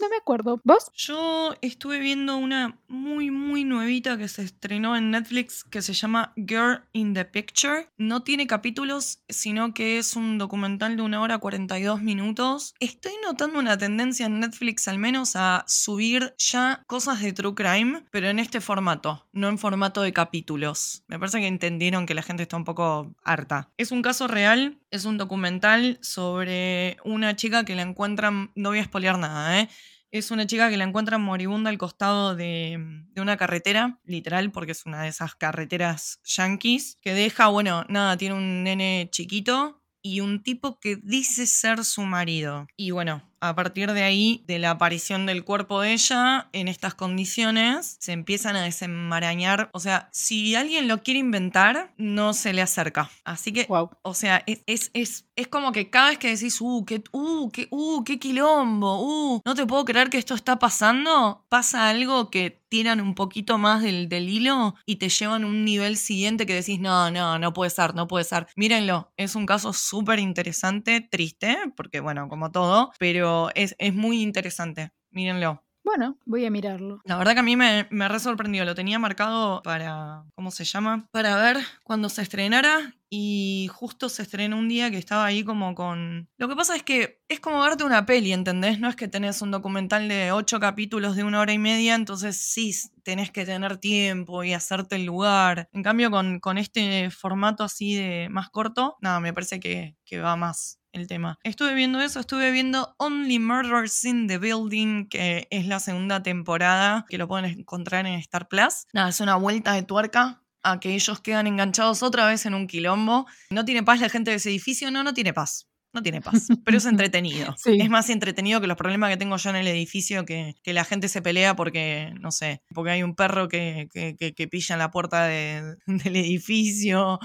No 0.00 0.08
me 0.11 0.16
acuerdo. 0.16 0.61
¿Vos? 0.62 0.90
Yo 0.94 1.54
estuve 1.62 1.99
viendo 2.00 2.37
una 2.37 2.78
muy, 2.87 3.30
muy 3.30 3.64
nuevita 3.64 4.18
que 4.18 4.28
se 4.28 4.42
estrenó 4.42 4.94
en 4.97 5.11
Netflix 5.11 5.64
que 5.64 5.80
se 5.82 5.94
llama 5.94 6.32
Girl 6.37 6.67
in 6.92 7.14
the 7.14 7.25
Picture. 7.25 7.88
No 7.96 8.22
tiene 8.22 8.46
capítulos, 8.46 9.20
sino 9.28 9.75
que 9.75 9.98
es 9.98 10.16
un 10.16 10.38
documental 10.38 10.96
de 10.96 11.02
una 11.02 11.20
hora 11.20 11.38
42 11.38 12.02
minutos. 12.02 12.75
Estoy 12.80 13.12
notando 13.25 13.58
una 13.58 13.78
tendencia 13.78 14.26
en 14.26 14.40
Netflix 14.40 14.88
al 14.88 14.98
menos 14.98 15.37
a 15.37 15.64
subir 15.66 16.34
ya 16.38 16.82
cosas 16.87 17.20
de 17.20 17.32
True 17.32 17.54
Crime, 17.54 18.04
pero 18.10 18.28
en 18.28 18.38
este 18.38 18.60
formato, 18.60 19.26
no 19.32 19.48
en 19.48 19.58
formato 19.58 20.02
de 20.02 20.12
capítulos. 20.12 21.04
Me 21.08 21.18
parece 21.18 21.40
que 21.40 21.46
entendieron 21.46 22.06
que 22.06 22.14
la 22.14 22.22
gente 22.22 22.42
está 22.42 22.56
un 22.56 22.64
poco 22.64 23.14
harta. 23.22 23.70
Es 23.76 23.92
un 23.92 24.02
caso 24.02 24.28
real, 24.28 24.78
es 24.90 25.04
un 25.04 25.18
documental 25.18 25.98
sobre 26.02 26.96
una 27.04 27.37
chica 27.37 27.64
que 27.64 27.76
la 27.76 27.82
encuentran, 27.82 28.50
no 28.54 28.70
voy 28.70 28.78
a 28.78 28.84
spoilear 28.84 29.18
nada, 29.18 29.60
¿eh? 29.60 29.68
Es 30.10 30.30
una 30.30 30.46
chica 30.46 30.70
que 30.70 30.78
la 30.78 30.84
encuentran 30.84 31.20
moribunda 31.20 31.68
al 31.68 31.76
costado 31.76 32.34
de, 32.34 33.04
de 33.12 33.20
una 33.20 33.36
carretera, 33.36 34.00
literal, 34.04 34.50
porque 34.50 34.72
es 34.72 34.86
una 34.86 35.02
de 35.02 35.08
esas 35.08 35.34
carreteras 35.34 36.20
yankees, 36.24 36.96
que 37.02 37.12
deja, 37.12 37.48
bueno, 37.48 37.84
nada, 37.88 38.16
tiene 38.16 38.34
un 38.34 38.64
nene 38.64 39.08
chiquito 39.12 39.82
y 40.00 40.20
un 40.20 40.42
tipo 40.42 40.80
que 40.80 40.96
dice 40.96 41.46
ser 41.46 41.84
su 41.84 42.02
marido. 42.02 42.66
Y 42.76 42.92
bueno, 42.92 43.27
a 43.40 43.54
partir 43.54 43.92
de 43.92 44.02
ahí, 44.02 44.45
de 44.47 44.59
la 44.59 44.71
aparición 44.71 45.26
del 45.26 45.45
cuerpo 45.45 45.80
de 45.80 45.92
ella, 45.92 46.49
en 46.52 46.68
estas 46.68 46.95
condiciones, 46.95 47.97
se 48.00 48.12
empiezan 48.12 48.57
a 48.57 48.62
desenmarañar. 48.62 49.71
O 49.73 49.80
sea, 49.80 50.09
si 50.12 50.54
alguien 50.54 50.88
lo 50.88 51.02
quiere 51.02 51.21
inventar, 51.21 51.92
no 51.97 52.35
se 52.35 52.52
le 52.52 52.62
acerca. 52.62 53.11
Así 53.25 53.52
que 53.52 53.66
Wow. 53.68 53.90
o 54.02 54.14
sea, 54.14 54.42
es, 54.47 54.61
es, 54.66 54.90
es, 54.95 55.26
es 55.37 55.49
como 55.49 55.73
que 55.73 55.90
cada 55.90 56.11
vez 56.11 56.18
que 56.18 56.28
decís, 56.35 56.61
uh, 56.61 56.85
qué, 56.85 57.02
uh, 57.12 57.50
qué, 57.50 57.68
uh, 57.71 58.04
qué 58.04 58.18
quilombo, 58.18 59.00
uh, 59.02 59.42
no 59.45 59.54
te 59.54 59.66
puedo 59.66 59.85
creer 59.85 60.11
que 60.11 60.18
esto 60.18 60.35
está 60.35 60.59
pasando, 60.59 61.45
pasa 61.49 61.88
algo 61.88 62.30
que 62.30 62.62
tiran 62.68 63.00
un 63.00 63.14
poquito 63.14 63.58
más 63.58 63.82
del, 63.82 64.08
del 64.08 64.28
hilo 64.28 64.75
y 64.87 64.96
te 64.96 65.08
llevan 65.08 65.44
a 65.44 65.46
un 65.46 65.64
nivel 65.64 65.96
siguiente 65.96 66.46
que 66.46 66.54
decís, 66.54 66.80
no, 66.80 67.10
no, 67.10 67.38
no 67.38 67.52
puede 67.52 67.70
ser, 67.70 67.94
no 67.94 68.06
puede 68.08 68.25
ser. 68.25 68.46
Mírenlo, 68.56 69.12
es 69.16 69.34
un 69.34 69.46
caso 69.46 69.72
súper 69.72 70.18
interesante, 70.18 71.00
triste, 71.00 71.56
porque 71.76 72.00
bueno, 72.00 72.28
como 72.28 72.50
todo, 72.50 72.92
pero 72.98 73.50
es, 73.54 73.75
es 73.78 73.94
muy 73.94 74.22
interesante. 74.22 74.92
Mírenlo. 75.10 75.67
Bueno, 75.85 76.18
voy 76.26 76.44
a 76.44 76.50
mirarlo. 76.50 77.00
La 77.04 77.16
verdad 77.16 77.32
que 77.35 77.40
a 77.40 77.44
mí 77.44 77.56
me, 77.56 77.87
me 77.90 78.08
re 78.08 78.20
sorprendió. 78.20 78.64
Lo 78.64 78.75
tenía 78.75 78.99
marcado 78.99 79.62
para, 79.62 80.25
¿cómo 80.35 80.50
se 80.50 80.64
llama? 80.64 81.08
Para 81.12 81.37
ver 81.37 81.58
cuando 81.82 82.08
se 82.08 82.23
estrenara 82.23 82.94
y 83.11 83.70
justo 83.73 84.08
se 84.08 84.23
estrenó 84.23 84.58
un 84.58 84.68
día 84.68 84.90
que 84.90 84.99
estaba 84.99 85.25
ahí 85.25 85.44
como 85.44 85.75
con... 85.75 86.28
Lo 86.37 86.49
que 86.49 86.56
pasa 86.56 86.76
es 86.76 86.82
que 86.82 87.20
es 87.28 87.40
como 87.40 87.61
verte 87.62 87.85
una 87.85 88.04
peli, 88.04 88.32
¿entendés? 88.32 88.80
No 88.80 88.88
es 88.88 88.97
que 88.97 89.08
tenés 89.08 89.40
un 89.40 89.50
documental 89.50 90.08
de 90.08 90.32
ocho 90.32 90.61
capítulos 90.61 91.16
de 91.16 91.25
una 91.25 91.40
hora 91.40 91.52
y 91.52 91.58
media, 91.58 91.94
entonces 91.94 92.37
sí 92.37 92.75
tenés 93.02 93.30
que 93.30 93.47
tener 93.47 93.78
tiempo 93.78 94.44
y 94.44 94.52
hacerte 94.52 94.97
el 94.97 95.06
lugar. 95.06 95.68
En 95.73 95.82
cambio, 95.82 96.11
con, 96.11 96.40
con 96.40 96.58
este 96.58 97.11
formato 97.11 97.64
así 97.64 97.94
de 97.94 98.28
más 98.30 98.50
corto, 98.50 98.97
nada, 99.00 99.20
me 99.20 99.32
parece 99.32 99.58
que, 99.58 99.97
que 100.04 100.20
va 100.20 100.37
más 100.37 100.77
el 100.92 101.07
tema. 101.07 101.38
Estuve 101.45 101.75
viendo 101.75 102.00
eso, 102.00 102.21
estuve 102.21 102.50
viendo 102.50 102.95
Only 102.99 103.38
Murders 103.38 104.04
in 104.04 104.26
the 104.26 104.38
Building, 104.38 105.07
que 105.09 105.47
es 105.50 105.66
la 105.66 105.80
segunda 105.80 106.23
temporada, 106.23 107.04
que 107.09 107.18
lo 107.18 107.28
pueden 107.28 107.45
encontrar 107.61 108.07
en 108.07 108.14
Star 108.14 108.49
Plus. 108.49 108.87
Nada, 108.92 109.09
es 109.11 109.21
una 109.21 109.37
vuelta 109.37 109.73
de 109.75 109.83
tuerca 109.83 110.42
a 110.62 110.80
que 110.80 110.95
ellos 110.95 111.21
quedan 111.21 111.47
enganchados 111.47 112.02
otra 112.02 112.26
vez 112.26 112.45
en 112.47 112.54
un 112.54 112.66
quilombo. 112.66 113.26
¿No 113.50 113.64
tiene 113.64 113.83
paz 113.83 114.00
la 114.00 114.09
gente 114.09 114.30
de 114.30 114.38
ese 114.38 114.50
edificio? 114.50 114.90
No, 114.90 115.04
no 115.04 115.14
tiene 115.14 115.33
paz. 115.33 115.66
No 115.90 116.02
tiene 116.02 116.21
paz, 116.21 116.49
pero 116.66 116.76
es 116.76 116.85
entretenido. 116.87 117.54
Sí. 117.57 117.78
Es 117.80 117.88
más 117.88 118.11
entretenido 118.11 118.61
que 118.61 118.66
los 118.66 118.76
problemas 118.76 119.09
que 119.09 119.16
tengo 119.16 119.38
yo 119.38 119.49
en 119.50 119.57
el 119.57 119.66
edificio, 119.68 120.26
que, 120.26 120.54
que 120.62 120.75
la 120.75 120.85
gente 120.85 121.09
se 121.09 121.23
pelea 121.23 121.57
porque, 121.57 122.12
no 122.21 122.30
sé, 122.30 122.61
porque 122.75 122.90
hay 122.90 123.02
un 123.02 123.14
perro 123.14 123.49
que, 123.49 123.88
que, 123.90 124.14
que- 124.14 124.35
que 124.35 124.49
pilla 124.49 124.75
en 124.75 124.80
la 124.80 124.90
puerta 124.90 125.25
de- 125.25 125.76
del 125.87 126.16
edificio 126.16 127.18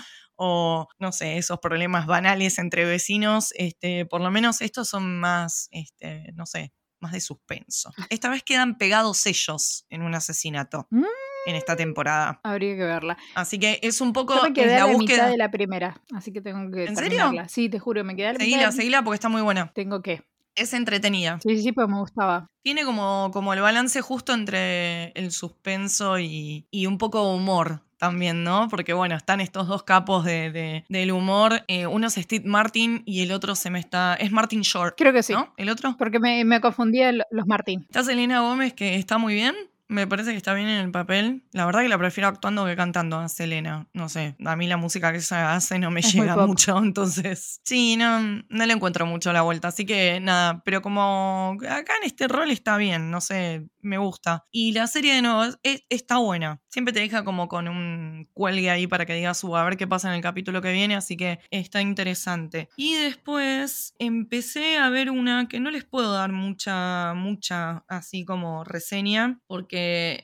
o, 0.45 0.87
no 0.99 1.11
sé, 1.11 1.37
esos 1.37 1.59
problemas 1.59 2.05
banales 2.05 2.59
entre 2.59 2.85
vecinos. 2.85 3.53
Este, 3.55 4.05
por 4.05 4.21
lo 4.21 4.29
menos 4.31 4.61
estos 4.61 4.89
son 4.89 5.19
más, 5.19 5.69
este, 5.71 6.31
no 6.35 6.45
sé, 6.45 6.73
más 6.99 7.11
de 7.13 7.21
suspenso. 7.21 7.91
Esta 8.09 8.29
vez 8.29 8.43
quedan 8.43 8.77
pegados 8.77 9.25
ellos 9.25 9.85
en 9.89 10.01
un 10.03 10.15
asesinato 10.15 10.87
Mm. 10.89 11.03
en 11.45 11.55
esta 11.55 11.75
temporada. 11.75 12.39
Habría 12.43 12.75
que 12.75 12.83
verla. 12.83 13.17
Así 13.35 13.59
que 13.59 13.79
es 13.81 13.99
un 14.01 14.13
poco 14.13 14.35
Yo 14.35 14.41
me 14.43 14.47
es 14.49 14.53
quedé 14.53 14.75
la 14.77 14.83
a 14.83 14.87
la 14.87 14.93
búsqueda. 14.93 15.17
mitad 15.23 15.29
de 15.31 15.37
la 15.37 15.51
primera, 15.51 16.01
así 16.13 16.31
que 16.33 16.41
tengo 16.41 16.71
que 16.71 16.85
¿En 16.85 16.95
serio? 16.95 17.31
Sí, 17.49 17.69
te 17.69 17.79
juro, 17.79 18.03
me 18.03 18.15
quedé 18.15 18.27
a 18.27 18.33
la 18.33 18.39
Seguila, 18.39 18.57
mitad. 18.57 18.71
seguila 18.71 19.03
porque 19.03 19.15
está 19.15 19.29
muy 19.29 19.41
buena. 19.41 19.71
Tengo 19.73 20.01
que. 20.01 20.23
Es 20.55 20.73
entretenida. 20.73 21.39
Sí, 21.41 21.57
sí, 21.57 21.63
sí, 21.63 21.71
pues 21.71 21.87
me 21.87 21.97
gustaba. 21.97 22.45
Tiene 22.61 22.85
como, 22.85 23.31
como 23.33 23.53
el 23.55 23.59
balance 23.61 24.01
justo 24.01 24.33
entre 24.33 25.07
el 25.13 25.31
suspenso 25.31 26.19
y, 26.19 26.67
y 26.69 26.85
un 26.85 26.99
poco 26.99 27.33
humor 27.33 27.81
también, 28.03 28.43
¿no? 28.43 28.67
Porque 28.69 28.91
bueno, 28.91 29.15
están 29.15 29.39
estos 29.39 29.67
dos 29.69 29.83
capos 29.83 30.25
de, 30.25 30.51
de- 30.51 30.83
del 30.89 31.11
humor. 31.13 31.63
Eh, 31.69 31.87
uno 31.87 32.07
es 32.07 32.15
Steve 32.15 32.43
Martin 32.45 33.01
y 33.05 33.21
el 33.21 33.31
otro 33.31 33.55
se 33.55 33.69
me 33.69 33.79
está... 33.79 34.15
Es 34.15 34.31
Martin 34.31 34.61
Short, 34.61 34.95
Creo 34.97 35.13
que 35.13 35.23
sí. 35.23 35.31
¿no? 35.31 35.53
¿El 35.55 35.69
otro? 35.69 35.95
Porque 35.97 36.19
me, 36.19 36.43
me 36.43 36.59
confundía 36.59 37.13
lo- 37.13 37.23
los 37.31 37.47
Martín. 37.47 37.81
Está 37.83 38.03
Selena 38.03 38.41
Gómez 38.41 38.73
que 38.73 38.95
está 38.95 39.17
muy 39.17 39.33
bien. 39.35 39.55
Me 39.89 40.07
parece 40.07 40.31
que 40.31 40.37
está 40.37 40.53
bien 40.53 40.69
en 40.69 40.79
el 40.85 40.91
papel. 40.91 41.43
La 41.51 41.65
verdad 41.65 41.81
que 41.81 41.89
la 41.89 41.97
prefiero 41.97 42.27
actuando 42.27 42.65
que 42.65 42.75
cantando 42.75 43.17
a 43.17 43.29
Selena. 43.29 43.87
No 43.93 44.09
sé, 44.09 44.35
a 44.43 44.55
mí 44.55 44.65
la 44.67 44.77
música 44.77 45.11
que 45.11 45.17
ella 45.19 45.53
hace 45.55 45.77
no 45.77 45.91
me 45.91 45.99
Es 45.99 46.13
llega 46.13 46.35
mucho, 46.47 46.77
entonces... 46.83 47.59
Sí, 47.63 47.95
no, 47.97 48.19
no 48.21 48.65
le 48.65 48.73
encuentro 48.73 49.05
mucho 49.05 49.31
la 49.33 49.41
vuelta. 49.43 49.67
Así 49.67 49.85
que 49.85 50.19
nada, 50.19 50.63
pero 50.63 50.81
como 50.81 51.57
acá 51.69 51.93
en 52.01 52.07
este 52.07 52.27
rol 52.27 52.49
está 52.49 52.77
bien, 52.77 53.11
no 53.11 53.21
sé, 53.21 53.67
me 53.81 53.97
gusta. 53.97 54.45
Y 54.51 54.71
la 54.71 54.87
serie 54.87 55.13
de 55.15 55.21
nuevo 55.21 55.43
es- 55.43 55.59
es- 55.63 55.83
está 55.89 56.17
buena. 56.17 56.61
Siempre 56.69 56.93
te 56.93 57.01
deja 57.01 57.23
como 57.23 57.47
con 57.47 57.67
un 57.67 58.29
cuelgue 58.33 58.71
ahí 58.71 58.87
para 58.87 59.05
que 59.05 59.13
digas, 59.13 59.43
"Uh, 59.43 59.57
a 59.57 59.63
ver 59.63 59.77
qué 59.77 59.85
pasa 59.85 60.07
en 60.07 60.15
el 60.15 60.21
capítulo 60.21 60.61
que 60.61 60.71
viene, 60.71 60.95
así 60.95 61.17
que 61.17 61.39
está 61.51 61.81
interesante. 61.81 62.69
Y 62.77 62.95
después 62.95 63.93
empecé 63.99 64.77
a 64.77 64.89
ver 64.89 65.11
una 65.11 65.47
que 65.47 65.59
no 65.59 65.69
les 65.69 65.83
puedo 65.83 66.13
dar 66.13 66.31
mucha, 66.31 67.13
mucha 67.15 67.83
así 67.87 68.25
como 68.25 68.63
reseña, 68.63 69.39
porque 69.45 69.72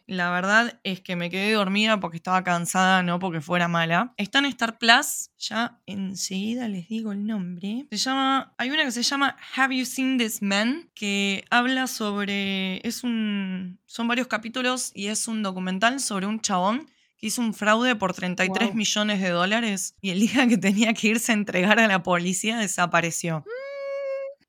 la 0.08 0.30
verdad 0.32 0.80
es 0.84 1.02
que 1.02 1.16
me 1.16 1.30
quedé 1.30 1.52
dormida 1.54 2.00
porque 2.00 2.18
estaba 2.18 2.44
cansada, 2.44 3.04
no 3.04 3.20
porque 3.20 3.42
fuera 3.42 3.68
mala. 3.68 4.14
Está 4.18 4.40
en 4.40 4.46
Star 4.46 4.78
Plus, 4.78 5.32
ya 5.38 5.80
enseguida 5.86 6.68
les 6.68 6.88
digo 6.88 7.12
el 7.12 7.26
nombre. 7.26 7.86
Se 7.92 7.98
llama, 7.98 8.54
hay 8.58 8.70
una 8.70 8.84
que 8.86 8.92
se 8.92 9.04
llama 9.04 9.36
Have 9.56 9.76
You 9.78 9.86
Seen 9.86 10.18
This 10.18 10.42
Man? 10.42 10.90
Que 10.94 11.46
habla 11.50 11.88
sobre, 11.88 12.86
es 12.88 13.04
un, 13.04 13.80
son 13.86 14.08
varios 14.08 14.28
capítulos 14.28 14.92
y 14.94 15.08
es 15.08 15.28
un 15.28 15.42
documental 15.44 16.00
sobre 16.00 16.26
un 16.26 16.40
chabón 16.40 16.90
que 17.18 17.28
hizo 17.28 17.42
un 17.42 17.54
fraude 17.54 17.96
por 17.96 18.14
33 18.14 18.70
Wow. 18.70 18.76
millones 18.76 19.20
de 19.22 19.30
dólares 19.30 19.96
y 20.00 20.12
el 20.12 20.22
día 20.22 20.48
que 20.48 20.58
tenía 20.58 20.94
que 20.94 21.08
irse 21.10 21.32
a 21.32 21.36
entregar 21.36 21.80
a 21.80 21.88
la 21.88 22.02
policía 22.02 22.58
desapareció. 22.58 23.44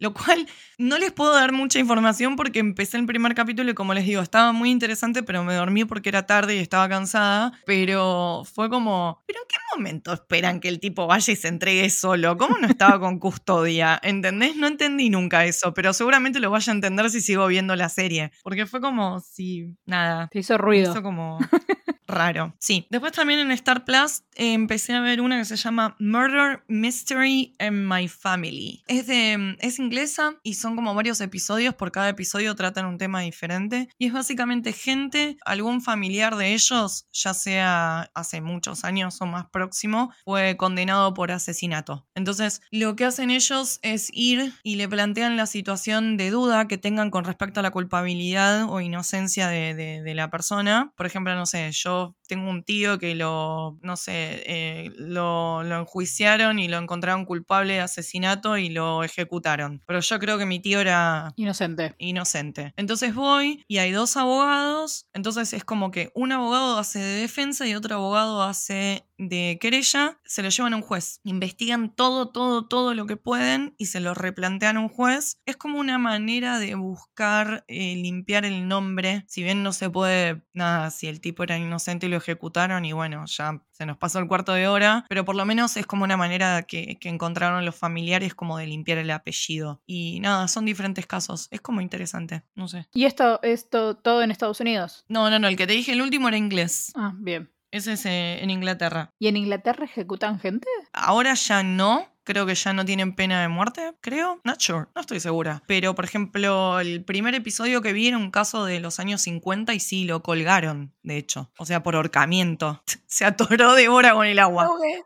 Lo 0.01 0.15
cual 0.15 0.47
no 0.79 0.97
les 0.97 1.13
puedo 1.13 1.35
dar 1.35 1.53
mucha 1.53 1.79
información 1.79 2.35
porque 2.35 2.59
empecé 2.59 2.97
el 2.97 3.05
primer 3.05 3.35
capítulo 3.35 3.71
y 3.71 3.75
como 3.75 3.93
les 3.93 4.07
digo, 4.07 4.23
estaba 4.23 4.51
muy 4.53 4.71
interesante, 4.71 5.23
pero 5.23 5.45
me 5.45 5.55
dormí 5.55 5.85
porque 5.85 6.09
era 6.09 6.25
tarde 6.25 6.57
y 6.57 6.59
estaba 6.59 6.89
cansada. 6.89 7.53
Pero 7.67 8.43
fue 8.51 8.71
como, 8.71 9.23
¿pero 9.27 9.41
en 9.41 9.47
qué 9.47 9.57
momento 9.77 10.15
esperan 10.15 10.59
que 10.59 10.69
el 10.69 10.81
tipo 10.81 11.07
vaya 11.07 11.31
y 11.31 11.37
se 11.37 11.49
entregue 11.49 11.91
solo? 11.91 12.39
¿Cómo 12.39 12.57
no 12.57 12.67
estaba 12.67 12.99
con 12.99 13.19
custodia? 13.21 14.01
¿Entendés? 14.03 14.57
No 14.57 14.69
entendí 14.69 15.11
nunca 15.11 15.45
eso, 15.45 15.75
pero 15.75 15.93
seguramente 15.93 16.41
lo 16.41 16.51
vaya 16.51 16.73
a 16.73 16.77
entender 16.77 17.11
si 17.11 17.21
sigo 17.21 17.47
viendo 17.47 17.77
la 17.77 17.91
serie. 17.91 18.33
Porque 18.43 18.65
fue 18.65 18.81
como 18.81 19.21
si, 19.21 19.77
nada. 19.85 20.29
Te 20.33 20.39
hizo 20.39 20.57
ruido. 20.57 20.93
Hizo 20.93 21.03
como 21.03 21.39
raro. 22.11 22.55
Sí. 22.59 22.87
Después 22.91 23.13
también 23.13 23.41
en 23.41 23.51
Star 23.53 23.85
Plus 23.85 24.23
eh, 24.35 24.53
empecé 24.53 24.95
a 24.95 25.01
ver 25.01 25.21
una 25.21 25.39
que 25.39 25.45
se 25.45 25.57
llama 25.57 25.97
Murder 25.99 26.63
Mystery 26.69 27.55
in 27.59 27.89
My 27.89 28.09
Family. 28.09 28.83
Es, 28.87 29.07
de, 29.07 29.57
es 29.61 29.79
inglesa 29.79 30.35
y 30.43 30.55
son 30.55 30.77
como 30.77 30.95
varios 30.95 31.21
episodios. 31.21 31.75
Por 31.75 31.93
cada 31.93 32.09
episodio 32.09 32.55
tratan 32.55 32.87
un 32.87 32.99
tema 32.99 33.21
diferente. 33.21 33.89
Y 33.99 34.07
es 34.07 34.13
básicamente 34.13 34.73
gente, 34.73 35.37
algún 35.45 35.83
familiar 35.83 36.37
de 36.37 36.55
ellos, 36.55 37.07
ya 37.13 37.35
sea 37.35 38.11
hace 38.15 38.41
muchos 38.41 38.85
años 38.85 39.21
o 39.21 39.27
más 39.27 39.47
próximo, 39.51 40.13
fue 40.25 40.57
condenado 40.57 41.15
por 41.15 41.33
asesinato. 41.33 42.07
Entonces, 42.15 42.63
lo 42.71 42.97
que 42.97 43.05
hacen 43.05 43.31
ellos 43.31 43.79
es 43.83 44.11
ir 44.13 44.53
y 44.63 44.77
le 44.77 44.89
plantean 44.89 45.37
la 45.37 45.47
situación 45.47 46.17
de 46.17 46.31
duda 46.31 46.69
que 46.69 46.79
tengan 46.79 47.11
con 47.11 47.25
respecto 47.25 47.61
a 47.61 47.63
la 47.63 47.71
culpabilidad 47.71 48.67
o 48.69 48.81
inocencia 48.81 49.49
de, 49.49 49.75
de 49.75 50.15
la 50.15 50.31
persona. 50.31 50.93
Por 50.97 51.07
ejemplo, 51.07 51.35
no 51.35 51.47
sé, 51.47 51.71
yo 51.73 52.00
myself 52.01 52.20
tengo 52.31 52.49
un 52.49 52.63
tío 52.63 53.01
que 53.01 53.17
lo, 53.17 53.77
no 53.83 53.97
sé, 53.97 54.45
eh, 54.47 54.93
lo, 54.97 55.65
lo, 55.65 55.81
enjuiciaron 55.81 56.61
y 56.61 56.69
lo 56.69 56.79
encontraron 56.79 57.25
culpable 57.25 57.73
de 57.73 57.81
asesinato 57.81 58.57
y 58.57 58.69
lo 58.69 59.03
ejecutaron. 59.03 59.83
Pero 59.85 59.99
yo 59.99 60.19
creo 60.21 60.39
que 60.39 60.47
mi 60.47 60.61
tío 60.61 60.79
era... 60.79 61.33
Inocente. 61.35 61.97
Inocente. 61.99 62.73
Entonces 62.77 63.17
voy 63.17 63.65
y 63.67 63.79
hay 63.79 63.91
dos 63.91 64.17
abogados. 64.17 65.09
Entonces 65.13 65.53
es 65.53 65.65
como 65.65 65.91
que 65.91 66.13
un 66.15 66.31
abogado 66.31 66.79
hace 66.79 67.01
de 67.01 67.21
defensa 67.21 67.67
y 67.67 67.75
otro 67.75 67.97
abogado 67.97 68.45
hace 68.45 69.05
de 69.21 69.59
querella, 69.61 70.19
se 70.25 70.43
lo 70.43 70.49
llevan 70.49 70.73
a 70.73 70.77
un 70.77 70.83
juez. 70.83 71.21
Investigan 71.25 71.95
todo, 71.95 72.31
todo, 72.31 72.67
todo 72.67 72.95
lo 72.95 73.07
que 73.07 73.17
pueden 73.17 73.75
y 73.77 73.87
se 73.87 74.01
lo 74.01 74.15
replantean 74.15 74.79
a 74.79 74.81
un 74.81 74.89
juez. 74.89 75.41
Es 75.45 75.57
como 75.57 75.79
una 75.79 75.99
manera 75.99 76.59
de 76.59 76.75
buscar 76.75 77.65
eh, 77.69 77.97
limpiar 77.97 78.45
el 78.47 78.67
nombre. 78.67 79.25
Si 79.29 79.43
bien 79.43 79.63
no 79.63 79.73
se 79.73 79.91
puede, 79.91 80.43
nada, 80.55 80.91
si 80.91 81.07
el 81.07 81.21
tipo 81.21 81.43
era 81.43 81.59
inocente 81.59 82.07
y 82.07 82.09
lo 82.09 82.20
ejecutaron 82.21 82.85
y 82.85 82.93
bueno, 82.93 83.25
ya 83.27 83.61
se 83.73 83.87
nos 83.87 83.97
pasó 83.97 84.19
el 84.19 84.29
cuarto 84.29 84.53
de 84.53 84.69
hora, 84.69 85.05
pero 85.09 85.25
por 85.25 85.35
lo 85.35 85.45
menos 85.45 85.77
es 85.77 85.87
como 85.87 86.05
una 86.05 86.17
manera 86.17 86.63
que, 86.63 86.99
que 87.01 87.09
encontraron 87.09 87.65
los 87.65 87.75
familiares 87.75 88.35
como 88.35 88.57
de 88.59 88.67
limpiar 88.67 88.99
el 88.99 89.11
apellido. 89.11 89.83
Y 89.87 90.21
nada, 90.21 90.49
son 90.49 90.65
diferentes 90.65 91.07
casos. 91.07 91.49
Es 91.51 91.61
como 91.61 91.81
interesante, 91.81 92.45
no 92.55 92.69
sé. 92.69 92.87
¿Y 92.95 93.05
esto, 93.05 93.41
esto 93.43 93.97
todo 93.97 94.23
en 94.23 94.31
Estados 94.31 94.61
Unidos? 94.61 95.05
No, 95.09 95.31
no, 95.31 95.39
no, 95.39 95.49
el 95.49 95.57
que 95.57 95.67
te 95.67 95.73
dije 95.73 95.93
el 95.93 96.03
último 96.03 96.29
era 96.29 96.37
inglés. 96.37 96.93
Ah, 96.95 97.13
bien. 97.17 97.51
Ese 97.73 97.93
es 97.93 98.07
eh, 98.07 98.43
en 98.43 98.51
Inglaterra. 98.51 99.13
¿Y 99.19 99.29
en 99.29 99.37
Inglaterra 99.37 99.85
ejecutan 99.85 100.41
gente? 100.41 100.69
Ahora 100.93 101.35
ya 101.35 101.63
no. 101.63 102.07
Creo 102.23 102.47
que 102.47 102.55
ya 102.55 102.73
no 102.73 102.85
tienen 102.85 103.17
pena 103.17 103.41
de 103.41 103.49
muerte, 103.49 103.93
creo. 104.01 104.41
Not 104.45 104.61
sure, 104.61 104.87
no 104.95 105.01
estoy 105.01 105.19
segura. 105.19 105.65
Pero, 105.67 105.95
por 105.95 106.05
ejemplo, 106.05 106.79
el 106.79 107.03
primer 107.03 107.35
episodio 107.35 107.83
que 107.83 107.93
vi 107.93 108.09
era 108.09 108.19
un 108.19 108.31
caso 108.31 108.65
de 108.67 108.79
los 108.79 109.01
años 109.01 109.23
50 109.23 109.75
y 109.75 109.81
sí, 109.81 110.05
lo 110.05 110.23
colgaron, 110.23 110.95
de 111.03 111.17
hecho. 111.17 111.51
O 111.59 111.67
sea, 111.67 111.83
por 111.83 111.97
ahorcamiento. 111.97 112.83
Se 113.07 113.25
atoró 113.25 113.75
Débora 113.75 114.13
con 114.13 114.27
el 114.27 114.39
agua. 114.39 114.69
Okay. 114.69 115.01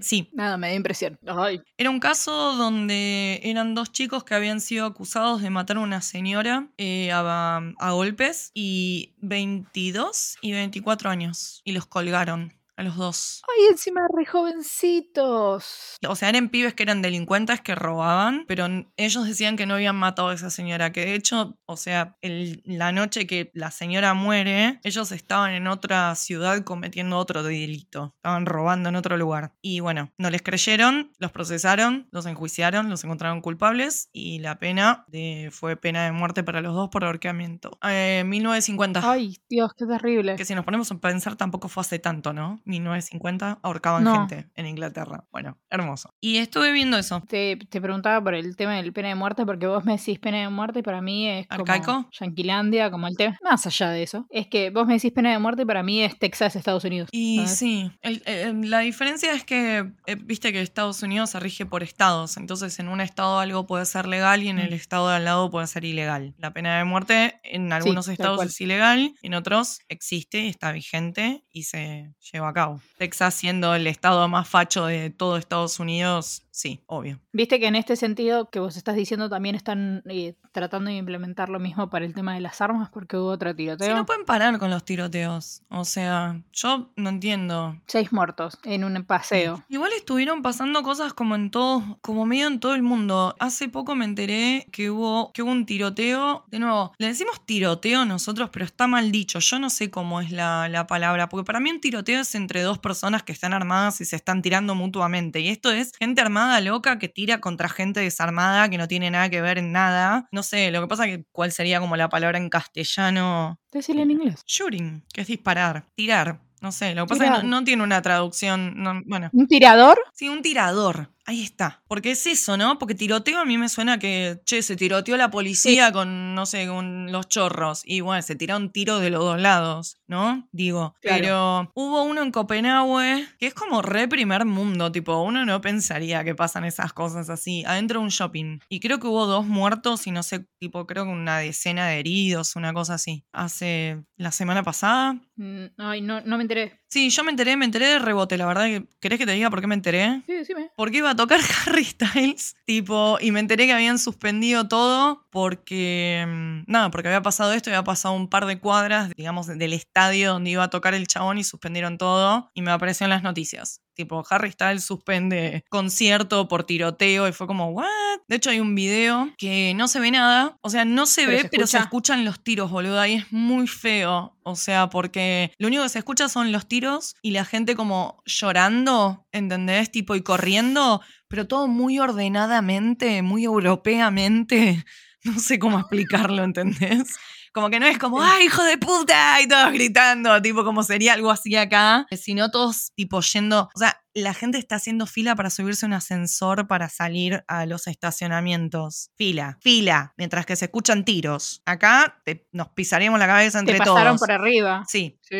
Sí. 0.00 0.30
Nada, 0.32 0.56
me 0.56 0.68
da 0.68 0.74
impresión. 0.74 1.18
Ay. 1.26 1.62
Era 1.76 1.90
un 1.90 2.00
caso 2.00 2.54
donde 2.56 3.40
eran 3.42 3.74
dos 3.74 3.92
chicos 3.92 4.24
que 4.24 4.34
habían 4.34 4.60
sido 4.60 4.86
acusados 4.86 5.42
de 5.42 5.50
matar 5.50 5.76
a 5.76 5.80
una 5.80 6.00
señora 6.00 6.68
eh, 6.78 7.12
a, 7.12 7.60
a 7.78 7.90
golpes 7.92 8.50
y 8.54 9.14
22 9.18 10.36
y 10.40 10.52
24 10.52 11.10
años. 11.10 11.60
Y 11.64 11.72
los 11.72 11.86
colgaron. 11.86 12.54
A 12.76 12.82
los 12.82 12.96
dos. 12.96 13.42
Ay, 13.48 13.66
encima 13.70 14.00
re 14.12 14.26
jovencitos. 14.26 15.96
O 16.06 16.16
sea, 16.16 16.28
eran 16.28 16.48
pibes 16.48 16.74
que 16.74 16.82
eran 16.82 17.02
delincuentes 17.02 17.60
que 17.60 17.74
robaban, 17.76 18.44
pero 18.48 18.66
ellos 18.96 19.26
decían 19.26 19.56
que 19.56 19.64
no 19.64 19.74
habían 19.74 19.94
matado 19.94 20.28
a 20.28 20.34
esa 20.34 20.50
señora. 20.50 20.90
Que 20.90 21.04
de 21.04 21.14
hecho, 21.14 21.56
o 21.66 21.76
sea, 21.76 22.16
el, 22.20 22.62
la 22.64 22.90
noche 22.90 23.28
que 23.28 23.52
la 23.54 23.70
señora 23.70 24.14
muere, 24.14 24.80
ellos 24.82 25.12
estaban 25.12 25.52
en 25.52 25.68
otra 25.68 26.14
ciudad 26.16 26.64
cometiendo 26.64 27.16
otro 27.16 27.44
delito. 27.44 28.12
Estaban 28.16 28.44
robando 28.44 28.88
en 28.88 28.96
otro 28.96 29.16
lugar. 29.16 29.54
Y 29.62 29.78
bueno, 29.78 30.12
no 30.18 30.30
les 30.30 30.42
creyeron, 30.42 31.12
los 31.18 31.30
procesaron, 31.30 32.08
los 32.10 32.26
enjuiciaron, 32.26 32.90
los 32.90 33.04
encontraron 33.04 33.40
culpables 33.40 34.08
y 34.12 34.40
la 34.40 34.58
pena 34.58 35.04
de, 35.06 35.50
fue 35.52 35.76
pena 35.76 36.04
de 36.04 36.12
muerte 36.12 36.42
para 36.42 36.60
los 36.60 36.74
dos 36.74 36.88
por 36.88 37.04
ahorcamiento. 37.04 37.78
Eh, 37.82 38.24
1950. 38.26 39.00
Ay, 39.08 39.36
Dios, 39.48 39.72
qué 39.76 39.86
terrible. 39.86 40.34
Que 40.34 40.44
si 40.44 40.56
nos 40.56 40.64
ponemos 40.64 40.90
a 40.90 40.98
pensar 40.98 41.36
tampoco 41.36 41.68
fue 41.68 41.82
hace 41.82 42.00
tanto, 42.00 42.32
¿no? 42.32 42.60
1950 42.64 43.58
ahorcaban 43.62 44.04
No. 44.04 44.14
gente 44.26 44.48
en 44.54 44.66
Inglaterra. 44.66 45.24
Bueno, 45.32 45.58
hermoso. 45.70 46.14
Y 46.20 46.36
estuve 46.38 46.72
viendo 46.72 46.96
eso. 46.98 47.22
Te, 47.28 47.56
te 47.56 47.80
preguntaba 47.80 48.22
por 48.22 48.34
el 48.34 48.56
tema 48.56 48.74
del 48.76 48.92
pena 48.92 49.08
de 49.08 49.14
muerte, 49.14 49.44
porque 49.46 49.66
vos 49.66 49.84
me 49.84 49.96
decís 49.96 50.18
pena 50.18 50.38
de 50.40 50.48
muerte 50.48 50.80
y 50.80 50.82
para 50.82 51.00
mí 51.00 51.28
es 51.28 51.46
como 51.48 51.60
¿Arcaico? 51.62 52.08
Yanquilandia, 52.18 52.90
como 52.90 53.06
el 53.06 53.16
tema. 53.16 53.38
Más 53.42 53.66
allá 53.66 53.90
de 53.90 54.02
eso. 54.02 54.26
Es 54.30 54.46
que 54.46 54.70
vos 54.70 54.86
me 54.86 54.94
decís 54.94 55.12
pena 55.12 55.30
de 55.32 55.38
muerte 55.38 55.62
y 55.62 55.64
para 55.64 55.82
mí 55.82 56.02
es 56.02 56.18
Texas, 56.18 56.56
Estados 56.56 56.84
Unidos. 56.84 57.08
Y 57.12 57.36
¿sabes? 57.36 57.56
sí, 57.58 57.90
el- 58.02 58.22
eh, 58.26 58.52
la 58.64 58.80
diferencia 58.80 59.32
es 59.34 59.44
que, 59.44 59.92
eh, 60.06 60.16
viste 60.16 60.52
que 60.52 60.60
Estados 60.60 61.02
Unidos 61.02 61.30
se 61.30 61.40
rige 61.40 61.66
por 61.66 61.82
estados, 61.82 62.36
entonces 62.36 62.78
en 62.78 62.88
un 62.88 63.00
estado 63.00 63.38
algo 63.38 63.66
puede 63.66 63.86
ser 63.86 64.06
legal 64.06 64.42
y 64.42 64.48
en 64.48 64.58
el 64.58 64.70
Mm. 64.70 64.74
estado 64.74 65.08
de 65.08 65.16
al 65.16 65.24
lado 65.24 65.50
puede 65.50 65.66
ser 65.66 65.84
ilegal. 65.84 66.34
La 66.38 66.52
pena 66.52 66.78
de 66.78 66.84
muerte 66.84 67.40
en 67.44 67.72
algunos 67.72 68.06
tal 68.06 68.12
estados 68.12 68.44
es 68.44 68.60
ilegal, 68.60 69.14
en 69.22 69.34
otros 69.34 69.80
existe, 69.88 70.48
está 70.48 70.72
vigente 70.72 71.44
y 71.50 71.64
se 71.64 72.12
lleva 72.32 72.48
a 72.48 72.53
Texas 72.98 73.34
siendo 73.34 73.74
el 73.74 73.86
estado 73.86 74.26
más 74.28 74.48
facho 74.48 74.86
de 74.86 75.10
todo 75.10 75.36
Estados 75.36 75.80
Unidos, 75.80 76.44
sí, 76.54 76.80
obvio. 76.86 77.18
Viste 77.32 77.58
que 77.58 77.66
en 77.66 77.74
este 77.74 77.96
sentido 77.96 78.48
que 78.48 78.60
vos 78.60 78.76
estás 78.76 78.94
diciendo 78.94 79.28
también 79.28 79.56
están 79.56 80.04
eh, 80.08 80.36
tratando 80.52 80.88
de 80.88 80.96
implementar 80.96 81.48
lo 81.48 81.58
mismo 81.58 81.90
para 81.90 82.04
el 82.04 82.14
tema 82.14 82.34
de 82.34 82.40
las 82.40 82.60
armas 82.60 82.90
porque 82.90 83.16
hubo 83.16 83.26
otro 83.26 83.54
tiroteo. 83.56 83.88
Si 83.88 83.92
no 83.92 84.06
pueden 84.06 84.24
parar 84.24 84.56
con 84.60 84.70
los 84.70 84.84
tiroteos, 84.84 85.62
o 85.68 85.84
sea, 85.84 86.40
yo 86.52 86.92
no 86.94 87.08
entiendo. 87.08 87.76
Seis 87.88 88.12
muertos 88.12 88.58
en 88.62 88.84
un 88.84 89.02
paseo. 89.02 89.64
Igual 89.68 89.90
estuvieron 89.96 90.42
pasando 90.42 90.84
cosas 90.84 91.12
como 91.12 91.34
en 91.34 91.50
todo, 91.50 91.98
como 92.02 92.24
medio 92.24 92.46
en 92.46 92.60
todo 92.60 92.74
el 92.76 92.84
mundo. 92.84 93.34
Hace 93.40 93.68
poco 93.68 93.96
me 93.96 94.04
enteré 94.04 94.68
que 94.70 94.90
hubo, 94.90 95.32
que 95.32 95.42
hubo 95.42 95.50
un 95.50 95.66
tiroteo. 95.66 96.44
De 96.52 96.60
nuevo, 96.60 96.92
le 96.98 97.08
decimos 97.08 97.44
tiroteo 97.44 98.04
nosotros, 98.04 98.50
pero 98.52 98.64
está 98.64 98.86
mal 98.86 99.10
dicho. 99.10 99.40
Yo 99.40 99.58
no 99.58 99.70
sé 99.70 99.90
cómo 99.90 100.20
es 100.20 100.30
la, 100.30 100.68
la 100.68 100.86
palabra, 100.86 101.28
porque 101.28 101.44
para 101.44 101.58
mí 101.58 101.72
un 101.72 101.80
tiroteo 101.80 102.20
es 102.20 102.32
entre 102.36 102.62
dos 102.62 102.78
personas 102.78 103.24
que 103.24 103.32
están 103.32 103.52
armadas 103.52 104.00
y 104.00 104.04
se 104.04 104.14
están 104.14 104.40
tirando 104.40 104.76
mutuamente. 104.76 105.40
Y 105.40 105.48
esto 105.48 105.72
es 105.72 105.90
gente 105.98 106.20
armada 106.20 106.43
loca 106.60 106.98
que 106.98 107.08
tira 107.08 107.40
contra 107.40 107.68
gente 107.68 108.00
desarmada 108.00 108.68
que 108.68 108.78
no 108.78 108.88
tiene 108.88 109.10
nada 109.10 109.28
que 109.30 109.40
ver 109.40 109.58
en 109.58 109.72
nada. 109.72 110.28
No 110.32 110.42
sé, 110.42 110.70
lo 110.70 110.80
que 110.80 110.88
pasa 110.88 111.06
que 111.06 111.24
cuál 111.32 111.52
sería 111.52 111.80
como 111.80 111.96
la 111.96 112.08
palabra 112.08 112.38
en 112.38 112.48
castellano. 112.50 113.60
Decirle 113.72 114.02
en 114.02 114.10
inglés. 114.12 114.42
Shooting, 114.46 115.04
que 115.12 115.22
es 115.22 115.26
disparar, 115.26 115.86
tirar. 115.94 116.40
No 116.60 116.72
sé, 116.72 116.94
lo 116.94 117.04
que 117.04 117.10
pasa 117.10 117.24
es 117.26 117.30
que 117.30 117.46
no, 117.46 117.60
no 117.60 117.64
tiene 117.64 117.82
una 117.82 118.00
traducción. 118.00 118.72
no- 118.82 119.02
bueno, 119.04 119.28
¿Un 119.32 119.46
tirador? 119.46 119.98
Sí, 120.14 120.28
un 120.30 120.40
tirador. 120.40 121.10
Ahí 121.26 121.42
está. 121.42 121.82
Porque 121.88 122.10
es 122.10 122.26
eso, 122.26 122.56
¿no? 122.56 122.78
Porque 122.78 122.94
tiroteo 122.94 123.38
a 123.38 123.44
mí 123.46 123.56
me 123.56 123.68
suena 123.70 123.98
que, 123.98 124.40
che, 124.44 124.62
se 124.62 124.76
tiroteó 124.76 125.16
la 125.16 125.30
policía 125.30 125.90
con, 125.90 126.34
no 126.34 126.44
sé, 126.44 126.66
con 126.66 127.10
los 127.10 127.28
chorros. 127.28 127.82
Y 127.84 128.00
bueno, 128.00 128.20
se 128.20 128.36
tiraron 128.36 128.70
tiros 128.70 129.00
de 129.00 129.08
los 129.08 129.20
dos 129.20 129.40
lados, 129.40 129.96
¿no? 130.06 130.48
Digo. 130.52 130.94
Claro. 131.00 131.18
Pero 131.18 131.70
hubo 131.74 132.02
uno 132.02 132.22
en 132.22 132.30
Copenhague 132.30 133.26
que 133.38 133.46
es 133.46 133.54
como 133.54 133.80
re 133.80 134.06
primer 134.06 134.44
mundo. 134.44 134.92
Tipo, 134.92 135.22
uno 135.22 135.46
no 135.46 135.60
pensaría 135.62 136.24
que 136.24 136.34
pasan 136.34 136.64
esas 136.64 136.92
cosas 136.92 137.30
así. 137.30 137.64
Adentro 137.64 138.00
de 138.00 138.04
un 138.04 138.10
shopping. 138.10 138.58
Y 138.68 138.80
creo 138.80 139.00
que 139.00 139.06
hubo 139.06 139.26
dos 139.26 139.46
muertos 139.46 140.06
y 140.06 140.10
no 140.10 140.22
sé, 140.22 140.46
tipo, 140.58 140.86
creo 140.86 141.04
que 141.04 141.10
una 141.10 141.38
decena 141.38 141.88
de 141.88 142.00
heridos, 142.00 142.54
una 142.54 142.74
cosa 142.74 142.94
así. 142.94 143.24
Hace 143.32 144.04
la 144.16 144.30
semana 144.30 144.62
pasada. 144.62 145.14
Mm, 145.36 145.64
Ay, 145.78 146.02
no, 146.02 146.20
no 146.20 146.36
me 146.36 146.42
enteré. 146.42 146.83
Sí, 146.94 147.10
yo 147.10 147.24
me 147.24 147.32
enteré, 147.32 147.56
me 147.56 147.64
enteré 147.64 147.86
de 147.88 147.98
rebote, 147.98 148.38
la 148.38 148.46
verdad. 148.46 148.66
que- 148.66 148.86
¿Querés 149.00 149.18
que 149.18 149.26
te 149.26 149.32
diga 149.32 149.50
por 149.50 149.60
qué 149.60 149.66
me 149.66 149.74
enteré? 149.74 150.22
Sí, 150.26 150.32
decime. 150.32 150.70
Porque 150.76 150.98
iba 150.98 151.10
a 151.10 151.16
tocar 151.16 151.40
Harry 151.66 151.84
Styles, 151.84 152.54
tipo, 152.66 153.18
y 153.20 153.32
me 153.32 153.40
enteré 153.40 153.66
que 153.66 153.72
habían 153.72 153.98
suspendido 153.98 154.68
todo 154.68 155.26
porque, 155.30 156.24
mm, 156.24 156.70
nada, 156.70 156.92
porque 156.92 157.08
había 157.08 157.20
pasado 157.20 157.52
esto, 157.52 157.70
había 157.70 157.82
pasado 157.82 158.14
un 158.14 158.28
par 158.28 158.46
de 158.46 158.60
cuadras, 158.60 159.10
digamos, 159.16 159.48
del 159.48 159.72
estadio 159.72 160.34
donde 160.34 160.50
iba 160.50 160.62
a 160.62 160.70
tocar 160.70 160.94
el 160.94 161.08
chabón 161.08 161.36
y 161.38 161.42
suspendieron 161.42 161.98
todo 161.98 162.52
y 162.54 162.62
me 162.62 162.70
apareció 162.70 163.06
en 163.06 163.10
las 163.10 163.24
noticias. 163.24 163.80
Tipo, 163.94 164.24
Harry 164.30 164.50
Styles 164.52 164.84
suspende 164.84 165.64
concierto 165.70 166.48
por 166.48 166.64
tiroteo 166.64 167.28
y 167.28 167.32
fue 167.32 167.46
como, 167.46 167.70
¿what? 167.70 167.84
De 168.28 168.36
hecho, 168.36 168.50
hay 168.50 168.60
un 168.60 168.74
video 168.74 169.32
que 169.38 169.72
no 169.76 169.86
se 169.88 170.00
ve 170.00 170.10
nada. 170.10 170.56
O 170.62 170.70
sea, 170.70 170.84
no 170.84 171.06
se 171.06 171.26
Pero 171.26 171.36
ve, 171.36 171.42
se 171.42 171.48
pero 171.48 171.66
se 171.66 171.76
escucha. 171.78 171.84
escuchan 171.84 172.24
los 172.24 172.42
tiros, 172.42 172.70
boludo. 172.70 173.04
Y 173.06 173.14
es 173.14 173.32
muy 173.32 173.66
feo. 173.66 174.36
O 174.42 174.56
sea, 174.56 174.88
porque 174.90 175.52
lo 175.58 175.68
único 175.68 175.82
que 175.82 175.88
se 175.88 175.98
escucha 175.98 176.28
son 176.28 176.52
los 176.52 176.66
tiros 176.68 177.14
y 177.22 177.30
la 177.32 177.44
gente 177.44 177.74
como 177.76 178.22
llorando, 178.26 179.26
¿entendés? 179.32 179.90
Tipo, 179.90 180.14
y 180.16 180.22
corriendo, 180.22 181.00
pero 181.28 181.46
todo 181.46 181.66
muy 181.68 181.98
ordenadamente, 181.98 183.22
muy 183.22 183.44
europeamente. 183.44 184.84
No 185.26 185.38
sé 185.38 185.58
cómo 185.58 185.78
explicarlo, 185.78 186.44
¿entendés? 186.44 187.16
Como 187.54 187.70
que 187.70 187.78
no 187.78 187.86
es 187.86 187.98
como, 187.98 188.20
¡ay, 188.20 188.46
hijo 188.46 188.64
de 188.64 188.76
puta! 188.78 189.40
Y 189.40 189.46
todos 189.46 189.72
gritando, 189.72 190.42
tipo, 190.42 190.64
como 190.64 190.82
sería 190.82 191.12
algo 191.12 191.30
así 191.30 191.54
acá. 191.54 192.04
Sino 192.10 192.50
todos, 192.50 192.90
tipo, 192.96 193.20
yendo. 193.20 193.68
O 193.74 193.78
sea, 193.78 194.00
la 194.12 194.34
gente 194.34 194.58
está 194.58 194.74
haciendo 194.76 195.06
fila 195.06 195.36
para 195.36 195.50
subirse 195.50 195.86
a 195.86 195.88
un 195.88 195.92
ascensor 195.92 196.66
para 196.66 196.88
salir 196.88 197.44
a 197.46 197.64
los 197.66 197.86
estacionamientos. 197.86 199.10
Fila, 199.16 199.58
fila. 199.60 200.14
Mientras 200.16 200.46
que 200.46 200.56
se 200.56 200.64
escuchan 200.66 201.04
tiros. 201.04 201.62
Acá 201.64 202.20
te- 202.24 202.46
nos 202.52 202.68
pisaríamos 202.70 203.18
la 203.20 203.26
cabeza 203.26 203.58
entre 203.60 203.74
Te 203.74 203.78
pasaron 203.78 204.16
todos. 204.16 204.20
por 204.20 204.32
arriba. 204.32 204.84
Sí, 204.88 205.18
Sí. 205.22 205.36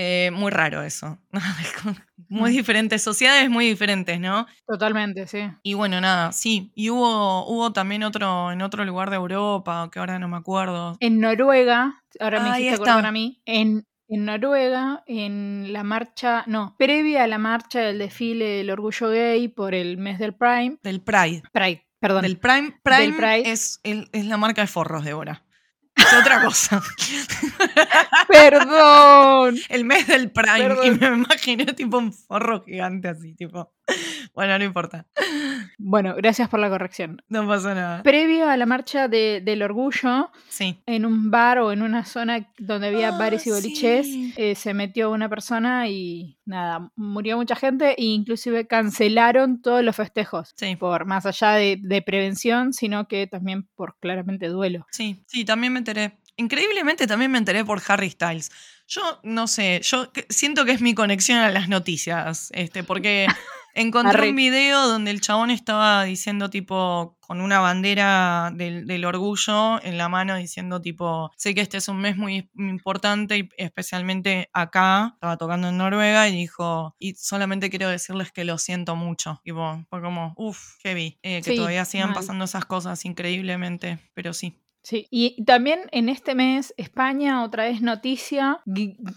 Eh, 0.00 0.30
muy 0.32 0.50
raro 0.52 0.82
eso. 0.84 1.18
muy 2.28 2.52
diferentes, 2.52 3.02
sociedades 3.02 3.50
muy 3.50 3.66
diferentes, 3.66 4.20
¿no? 4.20 4.46
Totalmente, 4.66 5.26
sí. 5.26 5.40
Y 5.64 5.74
bueno, 5.74 6.00
nada, 6.00 6.30
sí. 6.32 6.70
Y 6.74 6.90
hubo, 6.90 7.46
hubo 7.46 7.72
también 7.72 8.04
otro, 8.04 8.52
en 8.52 8.62
otro 8.62 8.84
lugar 8.84 9.10
de 9.10 9.16
Europa, 9.16 9.88
que 9.92 9.98
ahora 9.98 10.18
no 10.20 10.28
me 10.28 10.36
acuerdo. 10.36 10.96
En 11.00 11.18
Noruega, 11.18 12.02
ahora 12.20 12.40
me 12.40 12.50
hiciste 12.50 12.74
acordar 12.76 13.06
a 13.06 13.12
mí, 13.12 13.42
en, 13.44 13.84
en 14.08 14.24
Noruega, 14.24 15.02
en 15.06 15.72
la 15.72 15.82
marcha, 15.82 16.44
no, 16.46 16.76
previa 16.78 17.24
a 17.24 17.26
la 17.26 17.38
marcha 17.38 17.80
del 17.80 17.98
desfile 17.98 18.44
del 18.44 18.70
orgullo 18.70 19.08
gay 19.10 19.48
por 19.48 19.74
el 19.74 19.98
mes 19.98 20.18
del 20.20 20.34
Prime, 20.34 20.78
Del 20.82 21.00
Pride. 21.00 21.42
Pride, 21.52 21.84
perdón, 22.00 22.22
Del 22.22 22.38
Prime. 22.38 22.78
Prime 22.84 23.00
Del 23.02 23.16
Pride. 23.16 23.50
Es, 23.50 23.80
el- 23.82 24.08
es 24.12 24.24
la 24.26 24.36
marca 24.36 24.60
de 24.62 24.68
forros, 24.68 25.04
Débora. 25.04 25.42
Es 26.08 26.18
otra 26.18 26.42
cosa. 26.42 26.82
perdón, 28.28 29.56
El 29.68 29.84
mes 29.84 30.06
del 30.06 30.30
Prime. 30.30 30.68
Perdón. 30.68 30.86
Y 30.86 30.90
me 30.92 31.06
imaginé 31.06 31.66
tipo 31.74 31.98
un 31.98 32.12
forro 32.12 32.62
gigante 32.62 33.08
así, 33.08 33.34
tipo. 33.34 33.70
Bueno, 34.34 34.56
no 34.58 34.64
importa. 34.64 35.04
bueno, 35.78 36.14
gracias 36.16 36.48
por 36.48 36.60
la 36.60 36.68
corrección. 36.68 37.22
No 37.28 37.46
pasa 37.48 37.74
nada. 37.74 38.02
Previo 38.04 38.48
a 38.48 38.56
la 38.56 38.66
marcha 38.66 39.08
de- 39.08 39.40
del 39.44 39.62
orgullo, 39.62 40.30
Sí. 40.48 40.78
en 40.86 41.04
un 41.04 41.30
bar 41.30 41.58
o 41.58 41.72
en 41.72 41.82
una 41.82 42.04
zona 42.04 42.48
donde 42.58 42.88
había 42.88 43.08
Ah, 43.08 43.18
bares 43.18 43.46
y 43.46 43.50
boliches, 43.50 44.06
sí. 44.06 44.32
eh, 44.36 44.54
se 44.54 44.74
metió 44.74 45.10
una 45.10 45.28
persona 45.28 45.88
y 45.88 46.38
nada, 46.44 46.90
murió 46.94 47.36
mucha 47.36 47.56
gente 47.56 47.94
e 47.98 48.04
inclusive 48.04 48.66
cancelaron 48.68 49.60
todos 49.60 49.82
los 49.82 49.96
festejos. 49.96 50.52
Sí. 50.56 50.76
Por 50.76 51.04
más 51.06 51.26
allá 51.26 51.52
de, 51.52 51.78
de 51.82 52.02
prevención, 52.02 52.72
sino 52.72 53.08
que 53.08 53.26
también 53.26 53.64
por 53.74 53.96
claramente 53.98 54.46
duelo. 54.48 54.86
Sí, 54.92 55.24
sí, 55.26 55.44
también 55.44 55.72
me 55.72 55.80
enteré. 55.80 56.18
Increíblemente 56.36 57.08
también 57.08 57.32
me 57.32 57.38
enteré 57.38 57.64
por 57.64 57.80
Harry 57.88 58.10
Styles. 58.10 58.52
Yo 58.86 59.02
no 59.24 59.48
sé, 59.48 59.80
yo 59.82 60.10
siento 60.28 60.64
que 60.64 60.70
es 60.72 60.80
mi 60.80 60.94
conexión 60.94 61.38
a 61.38 61.50
las 61.50 61.68
noticias, 61.68 62.50
este, 62.54 62.84
porque 62.84 63.26
encontré 63.74 64.30
un 64.30 64.36
video 64.36 64.86
donde 64.88 65.10
el 65.10 65.20
chabón 65.20 65.50
estaba 65.50 66.04
diciendo 66.04 66.50
tipo 66.50 67.16
con 67.20 67.40
una 67.42 67.60
bandera 67.60 68.50
del, 68.54 68.86
del 68.86 69.04
orgullo 69.04 69.82
en 69.84 69.98
la 69.98 70.08
mano 70.08 70.36
diciendo 70.36 70.80
tipo, 70.80 71.30
sé 71.36 71.54
que 71.54 71.60
este 71.60 71.76
es 71.76 71.88
un 71.88 71.98
mes 72.00 72.16
muy 72.16 72.50
importante 72.56 73.36
y 73.38 73.48
especialmente 73.58 74.48
acá, 74.52 75.10
estaba 75.14 75.36
tocando 75.36 75.68
en 75.68 75.76
Noruega 75.76 76.28
y 76.28 76.32
dijo, 76.36 76.96
y 76.98 77.14
solamente 77.16 77.68
quiero 77.70 77.88
decirles 77.88 78.32
que 78.32 78.44
lo 78.44 78.56
siento 78.58 78.96
mucho. 78.96 79.40
Tipo, 79.44 79.84
fue 79.90 80.00
como, 80.00 80.32
uff, 80.36 80.76
heavy, 80.82 81.18
eh, 81.22 81.42
que 81.42 81.50
Sí, 81.50 81.56
todavía 81.56 81.84
sigan 81.84 82.08
mal. 82.08 82.14
pasando 82.14 82.44
esas 82.46 82.64
cosas 82.64 83.04
increíblemente, 83.04 83.98
pero 84.14 84.32
sí. 84.32 84.58
Sí, 84.88 85.06
y 85.10 85.44
también 85.44 85.80
en 85.92 86.08
este 86.08 86.34
mes 86.34 86.72
España, 86.78 87.44
otra 87.44 87.64
vez 87.64 87.82
noticia, 87.82 88.58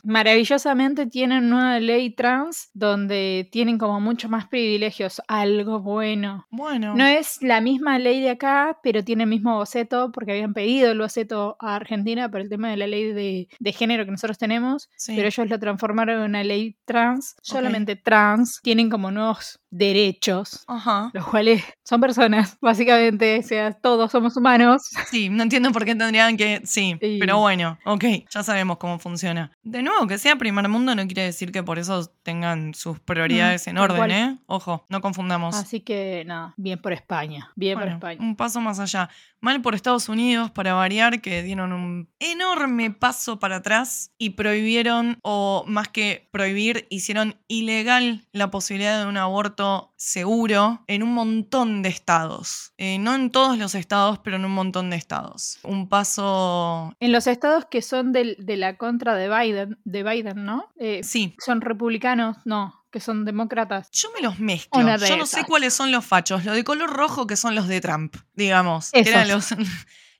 maravillosamente 0.03 1.05
tienen 1.05 1.45
una 1.45 1.79
ley 1.79 2.09
trans 2.13 2.69
donde 2.73 3.47
tienen 3.53 3.77
como 3.77 4.01
mucho 4.01 4.27
más 4.27 4.47
privilegios, 4.47 5.21
algo 5.29 5.79
bueno. 5.79 6.45
Bueno. 6.51 6.93
No 6.95 7.05
es 7.05 7.41
la 7.41 7.61
misma 7.61 7.99
ley 7.99 8.19
de 8.19 8.31
acá, 8.31 8.79
pero 8.83 9.01
tiene 9.05 9.23
el 9.23 9.29
mismo 9.29 9.55
boceto 9.55 10.11
porque 10.11 10.31
habían 10.33 10.53
pedido 10.53 10.91
el 10.91 10.99
boceto 10.99 11.55
a 11.61 11.75
Argentina 11.77 12.29
por 12.29 12.41
el 12.41 12.49
tema 12.49 12.69
de 12.69 12.75
la 12.75 12.87
ley 12.87 13.13
de, 13.13 13.47
de 13.57 13.71
género 13.71 14.03
que 14.03 14.11
nosotros 14.11 14.37
tenemos, 14.37 14.89
Sí. 14.97 15.13
pero 15.15 15.29
ellos 15.29 15.49
lo 15.49 15.57
transformaron 15.57 16.17
en 16.19 16.25
una 16.31 16.43
ley 16.43 16.75
trans, 16.83 17.35
solamente 17.41 17.95
trans, 17.95 18.59
tienen 18.61 18.89
como 18.89 19.09
nuevos 19.09 19.60
derechos. 19.71 20.63
Ajá. 20.67 21.09
Los 21.13 21.25
cuales 21.27 21.63
son 21.83 21.99
personas, 22.01 22.57
básicamente, 22.61 23.39
o 23.39 23.43
sea, 23.43 23.71
todos 23.71 24.11
somos 24.11 24.37
humanos. 24.37 24.83
Sí, 25.11 25.29
no 25.29 25.43
entiendo 25.43 25.71
por 25.71 25.83
qué 25.83 25.95
tendrían 25.95 26.37
que. 26.37 26.61
Sí, 26.63 26.95
Sí. 27.01 27.17
pero 27.19 27.39
bueno, 27.39 27.77
ok, 27.85 28.03
ya 28.29 28.43
sabemos 28.43 28.77
cómo 28.77 28.97
funciona. 28.99 29.51
De 29.63 29.81
nuevo, 29.81 30.07
que 30.07 30.17
sea 30.17 30.35
primer 30.37 30.67
mundo 30.69 30.95
no 30.95 31.05
quiere 31.05 31.23
decir 31.23 31.51
que 31.51 31.63
por 31.63 31.79
eso 31.79 32.05
tengan 32.23 32.73
sus 32.73 32.99
prioridades 32.99 33.65
Mm, 33.67 33.69
en 33.71 33.77
orden, 33.77 33.97
cual. 33.97 34.11
¿eh? 34.11 34.37
Ojo, 34.45 34.85
no 34.89 35.01
confundamos. 35.01 35.55
Así 35.55 35.81
que 35.81 36.23
nada, 36.25 36.53
bien 36.57 36.79
por 36.81 36.93
España, 36.93 37.51
bien 37.55 37.77
Bueno, 37.77 37.99
por 37.99 38.11
España. 38.11 38.29
un 38.29 38.35
paso 38.35 38.61
más 38.61 38.79
allá. 38.79 39.09
Mal 39.41 39.61
por 39.61 39.73
Estados 39.73 40.07
Unidos, 40.07 40.51
para 40.51 40.73
variar, 40.75 41.19
que 41.21 41.41
dieron 41.43 41.73
un 41.73 42.09
enorme 42.19 42.91
paso 42.91 43.39
para 43.39 43.57
atrás 43.57 44.11
y 44.19 44.31
prohibieron, 44.31 45.17
o 45.23 45.63
más 45.67 45.87
que 45.87 46.29
prohibir, 46.31 46.85
hicieron 46.91 47.35
ilegal 47.47 48.27
la 48.33 48.51
posibilidad 48.51 48.99
de 49.01 49.07
un 49.07 49.17
aborto 49.17 49.60
seguro 49.95 50.83
en 50.87 51.03
un 51.03 51.13
montón 51.13 51.81
de 51.81 51.89
estados. 51.89 52.73
Eh, 52.77 52.97
no 52.99 53.15
en 53.15 53.29
todos 53.31 53.57
los 53.57 53.75
estados, 53.75 54.19
pero 54.19 54.35
en 54.37 54.45
un 54.45 54.51
montón 54.51 54.89
de 54.89 54.95
estados. 54.97 55.59
Un 55.63 55.87
paso... 55.89 56.93
En 56.99 57.11
los 57.11 57.27
estados 57.27 57.65
que 57.69 57.81
son 57.81 58.11
del- 58.11 58.35
de, 58.39 58.57
la 58.57 58.77
contra 58.77 59.15
de 59.15 59.29
Biden, 59.29 59.79
de 59.83 60.03
Biden, 60.03 60.43
¿no? 60.45 60.69
Eh, 60.77 61.01
Sí, 61.03 61.35
son 61.43 61.61
republicanos, 61.61 62.37
no, 62.45 62.83
que 62.91 62.99
son 62.99 63.25
demócratas. 63.25 63.89
Yo 63.91 64.09
me 64.15 64.21
los 64.21 64.39
mezclo. 64.39 64.83
De 64.83 65.07
Yo 65.07 65.17
no 65.17 65.25
sé 65.25 65.43
cuáles 65.45 65.73
son 65.73 65.91
los 65.91 66.05
fachos. 66.05 66.43
Los 66.45 66.55
de 66.55 66.63
color 66.63 66.89
rojo 66.89 67.27
que 67.27 67.35
son 67.37 67.55
los 67.55 67.67
de 67.67 67.81
Trump, 67.81 68.15
digamos. 68.35 68.91
Que 68.91 68.99
eran 69.01 69.27
los, 69.27 69.51
Esos. 69.51 69.67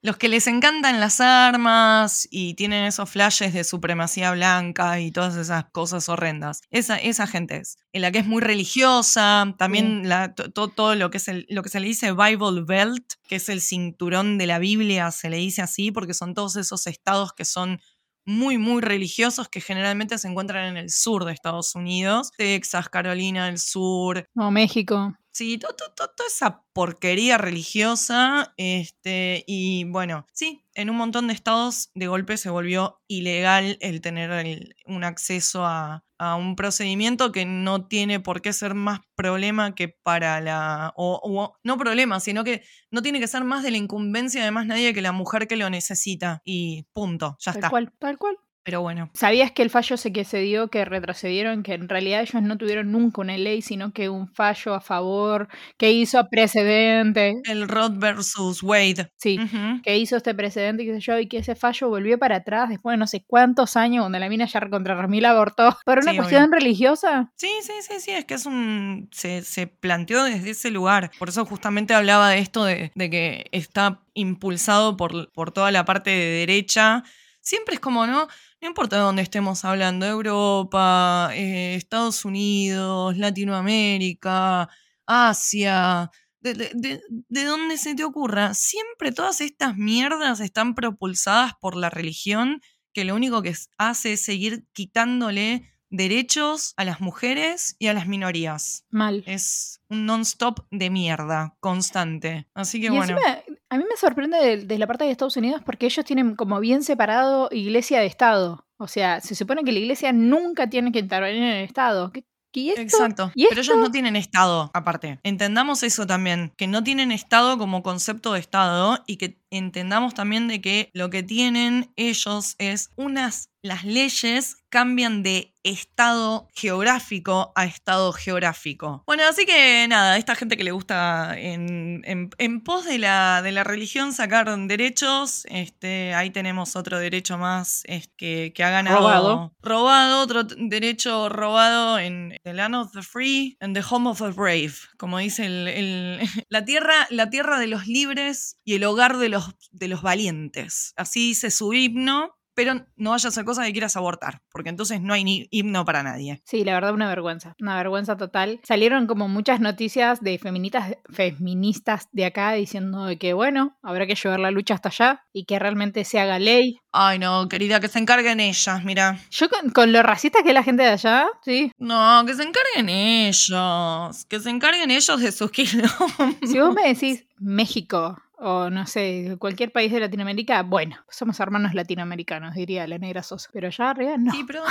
Los 0.04 0.18
que 0.18 0.30
les 0.30 0.48
encantan 0.48 1.00
las 1.00 1.22
armas 1.22 2.28
y 2.32 2.56
tienen 2.56 2.86
esos 2.86 3.10
flashes 3.10 3.54
de 3.54 3.64
supremacía 3.64 4.32
blanca 4.32 5.00
y 5.00 5.12
todas 5.12 5.36
esas 5.36 5.66
cosas 5.72 6.10
horrendas. 6.10 6.62
Esa, 6.72 6.98
esa 6.98 7.28
gente 7.28 7.58
es. 7.58 7.78
En 7.94 8.02
la 8.02 8.12
que 8.12 8.20
es 8.20 8.26
muy 8.26 8.42
religiosa. 8.42 9.54
También 9.58 10.10
la- 10.10 10.34
to- 10.34 10.52
to- 10.52 10.70
todo 10.70 10.96
lo 10.96 11.12
que, 11.12 11.18
es 11.18 11.28
el, 11.28 11.46
lo 11.50 11.62
que 11.64 11.70
se 11.70 11.80
le 11.80 11.88
dice 11.88 12.14
Bible 12.14 12.64
Belt, 12.66 13.14
que 13.28 13.36
es 13.36 13.48
el 13.50 13.62
cinturón 13.62 14.38
de 14.38 14.48
la 14.48 14.58
Biblia, 14.60 15.12
se 15.12 15.30
le 15.30 15.38
dice 15.38 15.62
así, 15.62 15.92
porque 15.92 16.14
son 16.16 16.34
todos 16.34 16.56
esos 16.56 16.88
estados 16.88 17.34
que 17.34 17.46
son 17.46 17.80
muy, 18.26 18.58
muy 18.60 18.82
religiosos 18.82 19.50
que 19.50 19.62
generalmente 19.62 20.18
se 20.18 20.28
encuentran 20.28 20.66
en 20.66 20.78
el 20.78 20.90
sur 20.92 21.26
de 21.26 21.34
Estados 21.34 21.74
Unidos, 21.76 22.32
Texas, 22.38 22.88
Carolina 22.90 23.48
del 23.48 23.58
Sur. 23.60 24.28
No, 24.36 24.52
México. 24.52 25.16
Sí, 25.34 25.58
to- 25.58 25.70
to- 25.70 25.94
to- 25.96 26.10
toda 26.10 26.28
esa 26.28 26.64
porquería 26.74 27.38
religiosa. 27.38 28.54
Este, 28.58 29.44
y 29.48 29.86
bueno, 29.86 30.26
sí, 30.34 30.66
en 30.74 30.90
un 30.90 30.98
montón 30.98 31.28
de 31.28 31.34
estados 31.34 31.90
de 31.96 32.08
golpe 32.08 32.36
se 32.38 32.50
volvió 32.50 33.02
ilegal 33.08 33.78
el 33.80 34.02
tener 34.02 34.32
el- 34.32 34.76
un 34.86 35.04
acceso 35.06 35.66
a, 35.66 36.04
a 36.18 36.36
un 36.36 36.56
procedimiento 36.58 37.32
que 37.32 37.46
no 37.46 37.88
tiene 37.88 38.20
por 38.20 38.42
qué 38.42 38.52
ser 38.54 38.74
más 38.76 39.00
problema 39.16 39.74
que 39.74 39.88
para 39.90 40.42
la. 40.42 40.94
O, 40.98 41.20
o- 41.24 41.58
no 41.64 41.78
problema, 41.78 42.20
sino 42.20 42.44
que 42.44 42.64
no 42.92 43.02
tiene 43.02 43.20
que 43.22 43.28
ser 43.28 43.44
más 43.46 43.64
de 43.64 43.72
la 43.72 43.78
incumbencia 43.78 44.44
de 44.44 44.52
más 44.52 44.66
nadie 44.66 44.94
que 44.94 45.02
la 45.02 45.14
mujer 45.14 45.48
que 45.48 45.56
lo 45.56 45.70
necesita. 45.70 46.42
Y 46.44 46.84
punto, 46.94 47.38
ya 47.40 47.54
Tal 47.54 47.60
está. 47.60 47.70
cual, 47.70 47.94
tal 48.00 48.18
cual. 48.18 48.38
Pero 48.64 48.82
bueno. 48.82 49.10
¿Sabías 49.14 49.52
que 49.52 49.64
el 49.64 49.70
fallo 49.70 49.98
se 49.98 50.14
que 50.14 50.24
se 50.24 50.40
dio, 50.40 50.68
que 50.70 50.86
retrocedieron, 50.86 51.64
que 51.64 51.74
en 51.74 51.90
realidad 51.90 52.22
ellos 52.22 52.44
no 52.44 52.58
tuvieron 52.58 52.92
nunca 52.92 53.22
una 53.22 53.36
ley, 53.38 53.62
sino 53.62 53.92
que 53.92 54.10
un 54.10 54.28
fallo 54.28 54.74
a 54.76 54.82
favor, 54.82 55.48
que 55.78 55.92
hizo 55.92 56.24
precedente? 56.30 57.42
El 57.46 57.68
Rod 57.68 57.94
versus 57.98 58.62
Wade. 58.62 59.10
Sí, 59.18 59.40
que 59.84 59.98
hizo 59.98 60.18
este 60.18 60.36
precedente, 60.36 60.86
qué 60.86 60.94
sé 60.94 61.00
yo, 61.00 61.20
y 61.20 61.28
que 61.28 61.40
ese 61.40 61.56
fallo 61.56 61.90
volvió 61.90 62.20
para 62.20 62.38
atrás 62.38 62.70
después 62.70 62.94
de 62.94 62.98
no 62.98 63.08
sé 63.08 63.24
cuántos 63.26 63.76
años, 63.78 64.06
donde 64.06 64.20
la 64.20 64.30
mina 64.30 64.46
ya 64.46 64.62
contra 64.70 64.96
Ramil 64.96 65.26
abortó. 65.26 65.76
¿Por 65.86 66.00
una 66.00 66.12
Sí, 66.12 66.18
cuestión 66.18 66.52
religiosa? 66.52 67.32
Sí, 67.38 67.50
sí, 67.64 67.74
sí, 67.82 67.96
sí, 68.00 68.12
es 68.12 68.26
que 68.26 68.36
es 68.36 68.46
un. 68.46 69.10
Se, 69.12 69.42
se 69.42 69.68
planteó 69.68 70.24
desde 70.24 70.52
ese 70.52 70.70
lugar. 70.72 71.12
Por 71.18 71.30
eso 71.30 71.46
justamente 71.46 71.94
hablaba 71.94 72.30
de 72.30 72.40
esto 72.40 72.64
de, 72.66 72.92
de 72.94 73.10
que 73.10 73.48
está 73.52 74.02
impulsado 74.14 74.98
por, 74.98 75.32
por 75.32 75.52
toda 75.52 75.72
la 75.72 75.86
parte 75.86 76.10
de 76.12 76.26
derecha. 76.26 77.04
Siempre 77.44 77.74
es 77.76 77.80
como, 77.80 78.06
¿no? 78.06 78.28
No 78.62 78.68
importa 78.68 78.98
de 78.98 79.02
dónde 79.02 79.22
estemos 79.24 79.66
hablando, 79.66 80.06
Europa, 80.06 81.30
eh, 81.34 81.74
Estados 81.76 82.26
Unidos, 82.26 83.18
Latinoamérica, 83.18 84.70
Asia, 85.08 86.12
de, 86.42 86.54
de, 86.54 86.72
de- 86.76 87.02
de 87.10 87.44
donde 87.46 87.78
se 87.78 87.96
te 87.96 88.04
ocurra, 88.04 88.54
siempre 88.54 89.12
todas 89.12 89.42
estas 89.42 89.78
mierdas 89.78 90.40
están 90.40 90.76
propulsadas 90.76 91.54
por 91.60 91.76
la 91.76 91.90
religión 91.90 92.62
que 92.94 93.04
lo 93.04 93.16
único 93.16 93.42
que 93.42 93.56
hace 93.78 94.14
es 94.14 94.22
seguir 94.24 94.66
quitándole 94.74 95.68
derechos 95.90 96.74
a 96.78 96.86
las 96.86 97.02
mujeres 97.02 97.76
y 97.80 97.88
a 97.88 97.94
las 97.94 98.08
minorías. 98.08 98.86
Mal. 98.90 99.24
Es 99.26 99.82
un 99.90 100.06
non-stop 100.06 100.66
de 100.72 100.90
mierda, 100.90 101.56
constante. 101.60 102.48
Así 102.54 102.80
que 102.80 102.88
Y 102.88 102.90
bueno. 102.90 103.18
encima, 103.18 103.41
a 103.72 103.78
mí 103.78 103.86
me 103.90 103.96
sorprende 103.96 104.38
de, 104.38 104.58
de 104.66 104.78
la 104.78 104.86
parte 104.86 105.06
de 105.06 105.12
Estados 105.12 105.38
Unidos 105.38 105.62
porque 105.66 105.86
ellos 105.86 106.04
tienen 106.04 106.36
como 106.36 106.60
bien 106.60 106.84
separado 106.84 107.48
iglesia 107.52 108.02
de 108.02 108.06
Estado. 108.06 108.66
O 108.78 108.88
sea, 108.88 109.22
se 109.22 109.34
supone 109.34 109.64
que 109.64 109.72
la 109.72 109.80
iglesia 109.80 110.12
nunca 110.12 110.70
tiene 110.70 110.92
que 110.92 111.00
intervenir 111.00 111.42
en 111.42 111.50
el 111.50 111.64
Estado. 111.64 112.12
¿Qué, 112.12 112.26
y 112.54 112.70
esto? 112.70 112.82
Exacto. 112.82 113.32
¿Y 113.34 113.48
Pero 113.48 113.62
ellos 113.62 113.78
no 113.78 113.92
tienen 113.92 114.18
Estado, 114.18 114.72
aparte. 114.74 115.20
Entendamos 115.24 115.84
eso 115.84 116.06
también, 116.06 116.52
que 116.58 116.68
no 116.68 116.84
tienen 116.84 117.14
Estado 117.14 117.58
como 117.58 117.82
concepto 117.82 118.34
de 118.34 118.42
Estado 118.42 119.02
y 119.08 119.16
que 119.16 119.40
entendamos 119.52 120.14
también 120.14 120.50
de 120.50 120.60
que 120.60 120.90
lo 120.94 121.10
que 121.10 121.24
tienen 121.24 121.94
ellos 121.96 122.56
es 122.58 122.90
unas, 122.98 123.51
las 123.64 123.84
leyes 123.84 124.58
cambian 124.70 125.22
de 125.22 125.54
estado 125.64 126.48
geográfico 126.56 127.52
a 127.56 127.66
estado 127.66 128.12
geográfico. 128.14 129.04
Bueno, 129.06 129.24
así 129.30 129.46
que 129.46 129.86
nada, 129.88 130.18
esta 130.18 130.34
gente 130.36 130.58
que 130.58 130.64
le 130.64 130.72
gusta 130.72 131.38
en, 131.38 132.02
en- 132.06 132.30
en 132.38 132.62
pos 132.64 132.86
de 132.86 132.98
la, 132.98 133.42
de 133.44 133.52
la 133.52 133.64
religión 133.64 134.14
sacar 134.14 134.50
derechos, 134.68 135.44
este, 135.50 136.14
ahí 136.16 136.32
tenemos 136.32 136.76
otro 136.76 136.98
derecho 137.00 137.38
más 137.38 137.82
es 137.86 138.10
que, 138.18 138.52
que 138.56 138.64
ha 138.64 138.70
ganado. 138.72 138.98
Robado. 139.00 139.56
Robado, 139.62 140.22
otro 140.22 140.44
derecho 140.46 141.30
robado 141.30 142.00
en 142.00 142.38
the 142.44 142.54
land 142.54 142.76
of 142.76 142.92
the 142.94 143.04
free 143.04 143.58
and 143.60 143.76
the 143.76 143.84
home 143.88 144.10
of 144.10 144.20
the 144.20 144.32
brave. 144.32 144.74
Como 144.98 145.20
dice 145.20 145.46
el, 145.46 145.68
el- 145.68 146.20
la 146.50 146.66
tierra, 146.66 147.08
la 147.10 147.30
tierra 147.30 147.60
de 147.60 147.68
los 147.68 147.86
libres 147.88 148.58
y 148.64 148.76
el 148.76 148.84
hogar 148.86 149.18
de 149.18 149.30
los, 149.30 149.52
de 149.72 149.88
los 149.88 150.02
valientes. 150.02 150.94
Así 150.96 151.28
dice 151.30 151.52
su 151.52 151.74
himno. 151.74 152.36
Pero 152.54 152.86
no 152.96 153.12
vayas 153.12 153.26
a 153.26 153.28
hacer 153.30 153.46
cosas 153.46 153.66
que 153.66 153.72
quieras 153.72 153.96
abortar, 153.98 154.42
porque 154.52 154.70
entonces 154.70 155.02
no 155.02 155.14
hay 155.14 155.24
ni 155.24 155.48
himno 155.52 155.86
para 155.86 156.04
nadie. 156.04 156.42
Sí, 156.46 156.64
la 156.64 156.74
verdad 156.74 156.94
una 156.94 157.08
vergüenza, 157.08 157.56
una 157.60 157.78
vergüenza 157.78 158.18
total. 158.18 158.60
Salieron 158.64 159.08
como 159.08 159.28
muchas 159.28 159.60
noticias 159.60 160.22
de 160.22 160.38
feministas, 160.38 160.96
feministas 161.10 162.10
de 162.12 162.26
acá 162.26 162.54
diciendo 162.54 163.06
de 163.06 163.18
que 163.18 163.34
bueno, 163.34 163.78
habrá 163.82 164.06
que 164.08 164.16
llevar 164.16 164.40
la 164.40 164.52
lucha 164.52 164.74
hasta 164.74 164.90
allá 164.90 165.24
y 165.34 165.46
que 165.46 165.60
realmente 165.60 166.04
se 166.04 166.20
haga 166.20 166.40
ley. 166.40 166.78
Ay, 166.92 167.20
no, 167.20 167.48
querida, 167.48 167.80
que 167.80 167.88
se 167.88 168.00
encarguen 168.00 168.40
ellas, 168.40 168.84
mira. 168.84 169.18
Yo 169.30 169.50
con, 169.50 169.70
con 169.70 169.92
lo 169.94 170.04
racista 170.04 170.44
que 170.44 170.50
es 170.50 170.54
la 170.54 170.64
gente 170.64 170.84
de 170.84 170.90
allá, 170.90 171.28
sí. 171.44 171.72
No, 171.78 172.24
que 172.26 172.34
se 172.34 172.44
encarguen 172.44 172.90
ellos. 172.90 174.26
Que 174.26 174.40
se 174.40 174.50
encarguen 174.50 174.92
ellos 174.92 175.22
de 175.22 175.32
sus 175.32 175.52
quilombos. 175.52 176.36
Si 176.46 176.60
vos 176.60 176.74
me 176.74 176.94
decís 176.94 177.26
México 177.42 178.22
o 178.44 178.70
no 178.70 178.88
sé, 178.88 179.36
cualquier 179.40 179.72
país 179.72 179.92
de 179.92 180.00
Latinoamérica, 180.00 180.64
bueno, 180.64 180.98
somos 181.10 181.40
hermanos 181.40 181.74
latinoamericanos, 181.76 182.56
diría 182.56 182.88
la 182.88 182.98
negra 182.98 183.22
Sosa. 183.22 183.50
Pero 183.54 183.68
allá 183.68 183.92
arriba 183.92 184.18
no. 184.18 184.32
Sí, 184.32 184.44
pero 184.48 184.64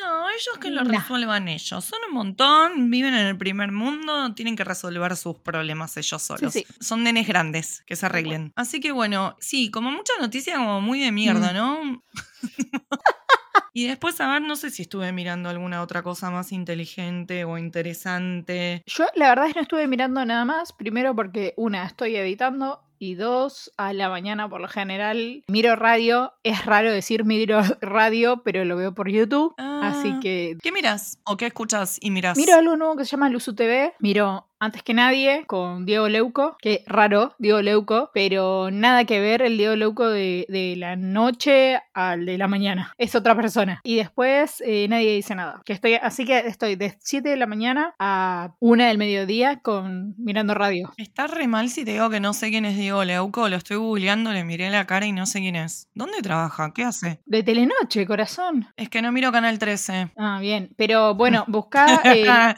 no, 0.00 0.28
ellos 0.30 0.58
que 0.60 0.70
lo 0.70 0.82
No. 0.84 0.90
resuelvan 0.90 1.46
ellos. 1.46 1.84
Son 1.84 2.00
un 2.08 2.14
montón, 2.14 2.90
viven 2.90 3.14
en 3.14 3.26
el 3.26 3.38
primer 3.38 3.70
mundo, 3.70 4.34
tienen 4.34 4.56
que 4.56 4.64
resolver 4.64 5.16
sus 5.16 5.36
problemas 5.38 5.96
ellos 5.96 6.20
solos. 6.20 6.52
sí. 6.52 6.66
Son 6.80 7.04
nenes 7.04 7.28
grandes, 7.28 7.82
que 7.86 7.94
se 7.94 8.06
arreglen. 8.06 8.52
Así 8.56 8.80
que 8.80 8.90
bueno, 8.90 9.36
sí, 9.38 9.70
como 9.70 9.92
mucha 9.92 10.12
noticia 10.20 10.56
como 10.56 10.80
muy 10.80 10.98
de 10.98 11.12
mierda, 11.12 11.52
Mm. 11.52 11.56
¿no? 11.56 12.02
Y 13.74 13.86
después, 13.86 14.20
a 14.20 14.30
ver, 14.32 14.42
no 14.42 14.56
sé 14.56 14.70
si 14.70 14.82
estuve 14.82 15.12
mirando 15.12 15.48
alguna 15.48 15.82
otra 15.82 16.02
cosa 16.02 16.30
más 16.30 16.52
inteligente 16.52 17.44
o 17.44 17.56
interesante. 17.58 18.82
Yo 18.86 19.04
la 19.14 19.28
verdad 19.30 19.46
es 19.46 19.52
que 19.54 19.60
no 19.60 19.62
estuve 19.62 19.86
mirando 19.86 20.24
nada 20.24 20.44
más, 20.44 20.72
primero 20.72 21.14
porque 21.14 21.54
una, 21.56 21.84
estoy 21.86 22.16
editando 22.16 22.80
y 22.98 23.14
dos, 23.14 23.72
a 23.78 23.92
la 23.92 24.08
mañana 24.08 24.48
por 24.48 24.60
lo 24.60 24.68
general 24.68 25.42
miro 25.48 25.74
radio. 25.74 26.32
Es 26.44 26.64
raro 26.64 26.92
decir 26.92 27.24
miro 27.24 27.60
radio, 27.80 28.42
pero 28.44 28.64
lo 28.64 28.76
veo 28.76 28.94
por 28.94 29.08
YouTube, 29.10 29.54
así 29.58 30.12
Ah. 30.14 30.20
que 30.22 30.56
¿Qué 30.62 30.70
miras? 30.70 31.18
¿O 31.24 31.36
qué 31.36 31.46
escuchas 31.46 31.98
y 32.00 32.10
miras? 32.12 32.36
miro 32.38 32.54
algo 32.54 32.76
nuevo 32.76 32.96
que 32.96 33.04
se 33.04 33.10
llama 33.12 33.28
Luzu 33.28 33.54
TV, 33.54 33.94
miro 33.98 34.46
antes 34.62 34.84
que 34.84 34.94
nadie 34.94 35.44
con 35.48 35.84
Diego 35.86 36.08
Leuco, 36.08 36.56
que 36.60 36.84
raro, 36.86 37.34
Diego 37.40 37.60
Leuco, 37.62 38.12
pero 38.14 38.70
nada 38.70 39.04
que 39.04 39.18
ver 39.18 39.42
el 39.42 39.58
Diego 39.58 39.74
Leuco 39.74 40.08
de, 40.08 40.46
de 40.48 40.76
la 40.76 40.94
noche 40.94 41.80
al 41.94 42.26
de 42.26 42.38
la 42.38 42.46
mañana. 42.46 42.94
Es 42.96 43.16
otra 43.16 43.34
persona. 43.34 43.80
Y 43.82 43.96
después 43.96 44.62
eh, 44.64 44.86
nadie 44.88 45.16
dice 45.16 45.34
nada. 45.34 45.60
Que 45.64 45.72
estoy, 45.72 45.94
así 45.94 46.24
que 46.24 46.38
estoy 46.38 46.76
de 46.76 46.96
7 47.00 47.28
de 47.28 47.36
la 47.36 47.48
mañana 47.48 47.96
a 47.98 48.54
1 48.60 48.84
del 48.84 48.98
mediodía 48.98 49.58
con 49.58 50.14
mirando 50.16 50.54
radio. 50.54 50.92
Está 50.96 51.26
re 51.26 51.48
mal 51.48 51.68
si 51.68 51.84
te 51.84 51.94
digo 51.94 52.08
que 52.08 52.20
no 52.20 52.32
sé 52.32 52.50
quién 52.50 52.64
es 52.64 52.76
Diego 52.76 53.02
Leuco, 53.02 53.48
lo 53.48 53.56
estoy 53.56 53.78
googleando, 53.78 54.32
le 54.32 54.44
miré 54.44 54.70
la 54.70 54.86
cara 54.86 55.06
y 55.06 55.12
no 55.12 55.26
sé 55.26 55.40
quién 55.40 55.56
es. 55.56 55.88
¿Dónde 55.96 56.22
trabaja? 56.22 56.72
¿Qué 56.72 56.84
hace? 56.84 57.18
De 57.26 57.42
Telenoche, 57.42 58.06
corazón. 58.06 58.68
Es 58.76 58.88
que 58.88 59.02
no 59.02 59.10
miro 59.10 59.32
Canal 59.32 59.58
13. 59.58 60.12
Ah, 60.16 60.38
bien. 60.40 60.70
Pero 60.76 61.16
bueno, 61.16 61.44
buscá. 61.48 62.00
eh, 62.04 62.24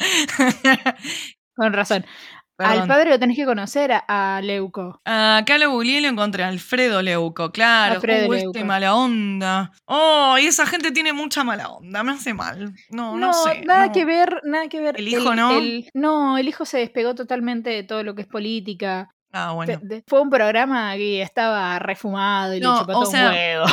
con 1.55 1.73
razón. 1.73 2.05
Al 2.57 2.87
padre 2.87 3.11
lo 3.11 3.19
tenés 3.19 3.37
que 3.37 3.45
conocer 3.45 3.91
a, 3.91 4.37
a 4.37 4.41
Leuco. 4.41 5.01
Acá 5.05 5.59
lo 5.59 5.73
googleé 5.73 5.99
y 5.99 6.01
lo 6.03 6.09
encontré. 6.09 6.45
Alfredo 6.45 7.03
Leuco, 7.03 7.51
claro. 7.51 7.97
Alfredo 7.97 8.29
Uh, 8.29 8.33
Leuco. 8.33 8.51
este 8.53 8.65
mala 8.65 8.95
onda. 8.95 9.73
Oh, 9.87 10.37
y 10.41 10.47
esa 10.47 10.65
gente 10.65 10.93
tiene 10.93 11.13
mucha 11.13 11.43
mala 11.43 11.69
onda. 11.71 12.05
Me 12.05 12.13
hace 12.13 12.33
mal. 12.33 12.73
No, 12.91 13.17
no, 13.19 13.33
sé. 13.33 13.63
nada 13.65 13.87
no. 13.87 13.93
que 13.93 14.05
ver, 14.05 14.41
nada 14.45 14.69
que 14.69 14.81
ver. 14.81 14.95
¿El 15.01 15.09
hijo 15.09 15.35
no? 15.35 15.59
el- 15.59 15.89
no, 15.95 16.39
el 16.39 16.47
hijo 16.47 16.65
se 16.65 16.79
despegó 16.79 17.17
totalmente 17.17 17.71
de 17.71 17.83
todo 17.83 18.05
lo 18.05 18.15
que 18.15 18.23
es 18.23 18.29
política. 18.29 19.09
Ah, 19.33 19.51
bueno. 19.51 19.81
Fue 20.07 20.21
un 20.21 20.31
programa 20.31 20.95
que 20.95 21.23
estaba 21.23 21.81
refumado 21.81 22.55
y 22.55 22.61
No, 22.61 22.75
le 22.75 22.81
chupó 22.83 22.93
o 22.93 22.95
todo 23.01 23.05
un 23.07 23.11
sea, 23.11 23.31
huevo. 23.31 23.65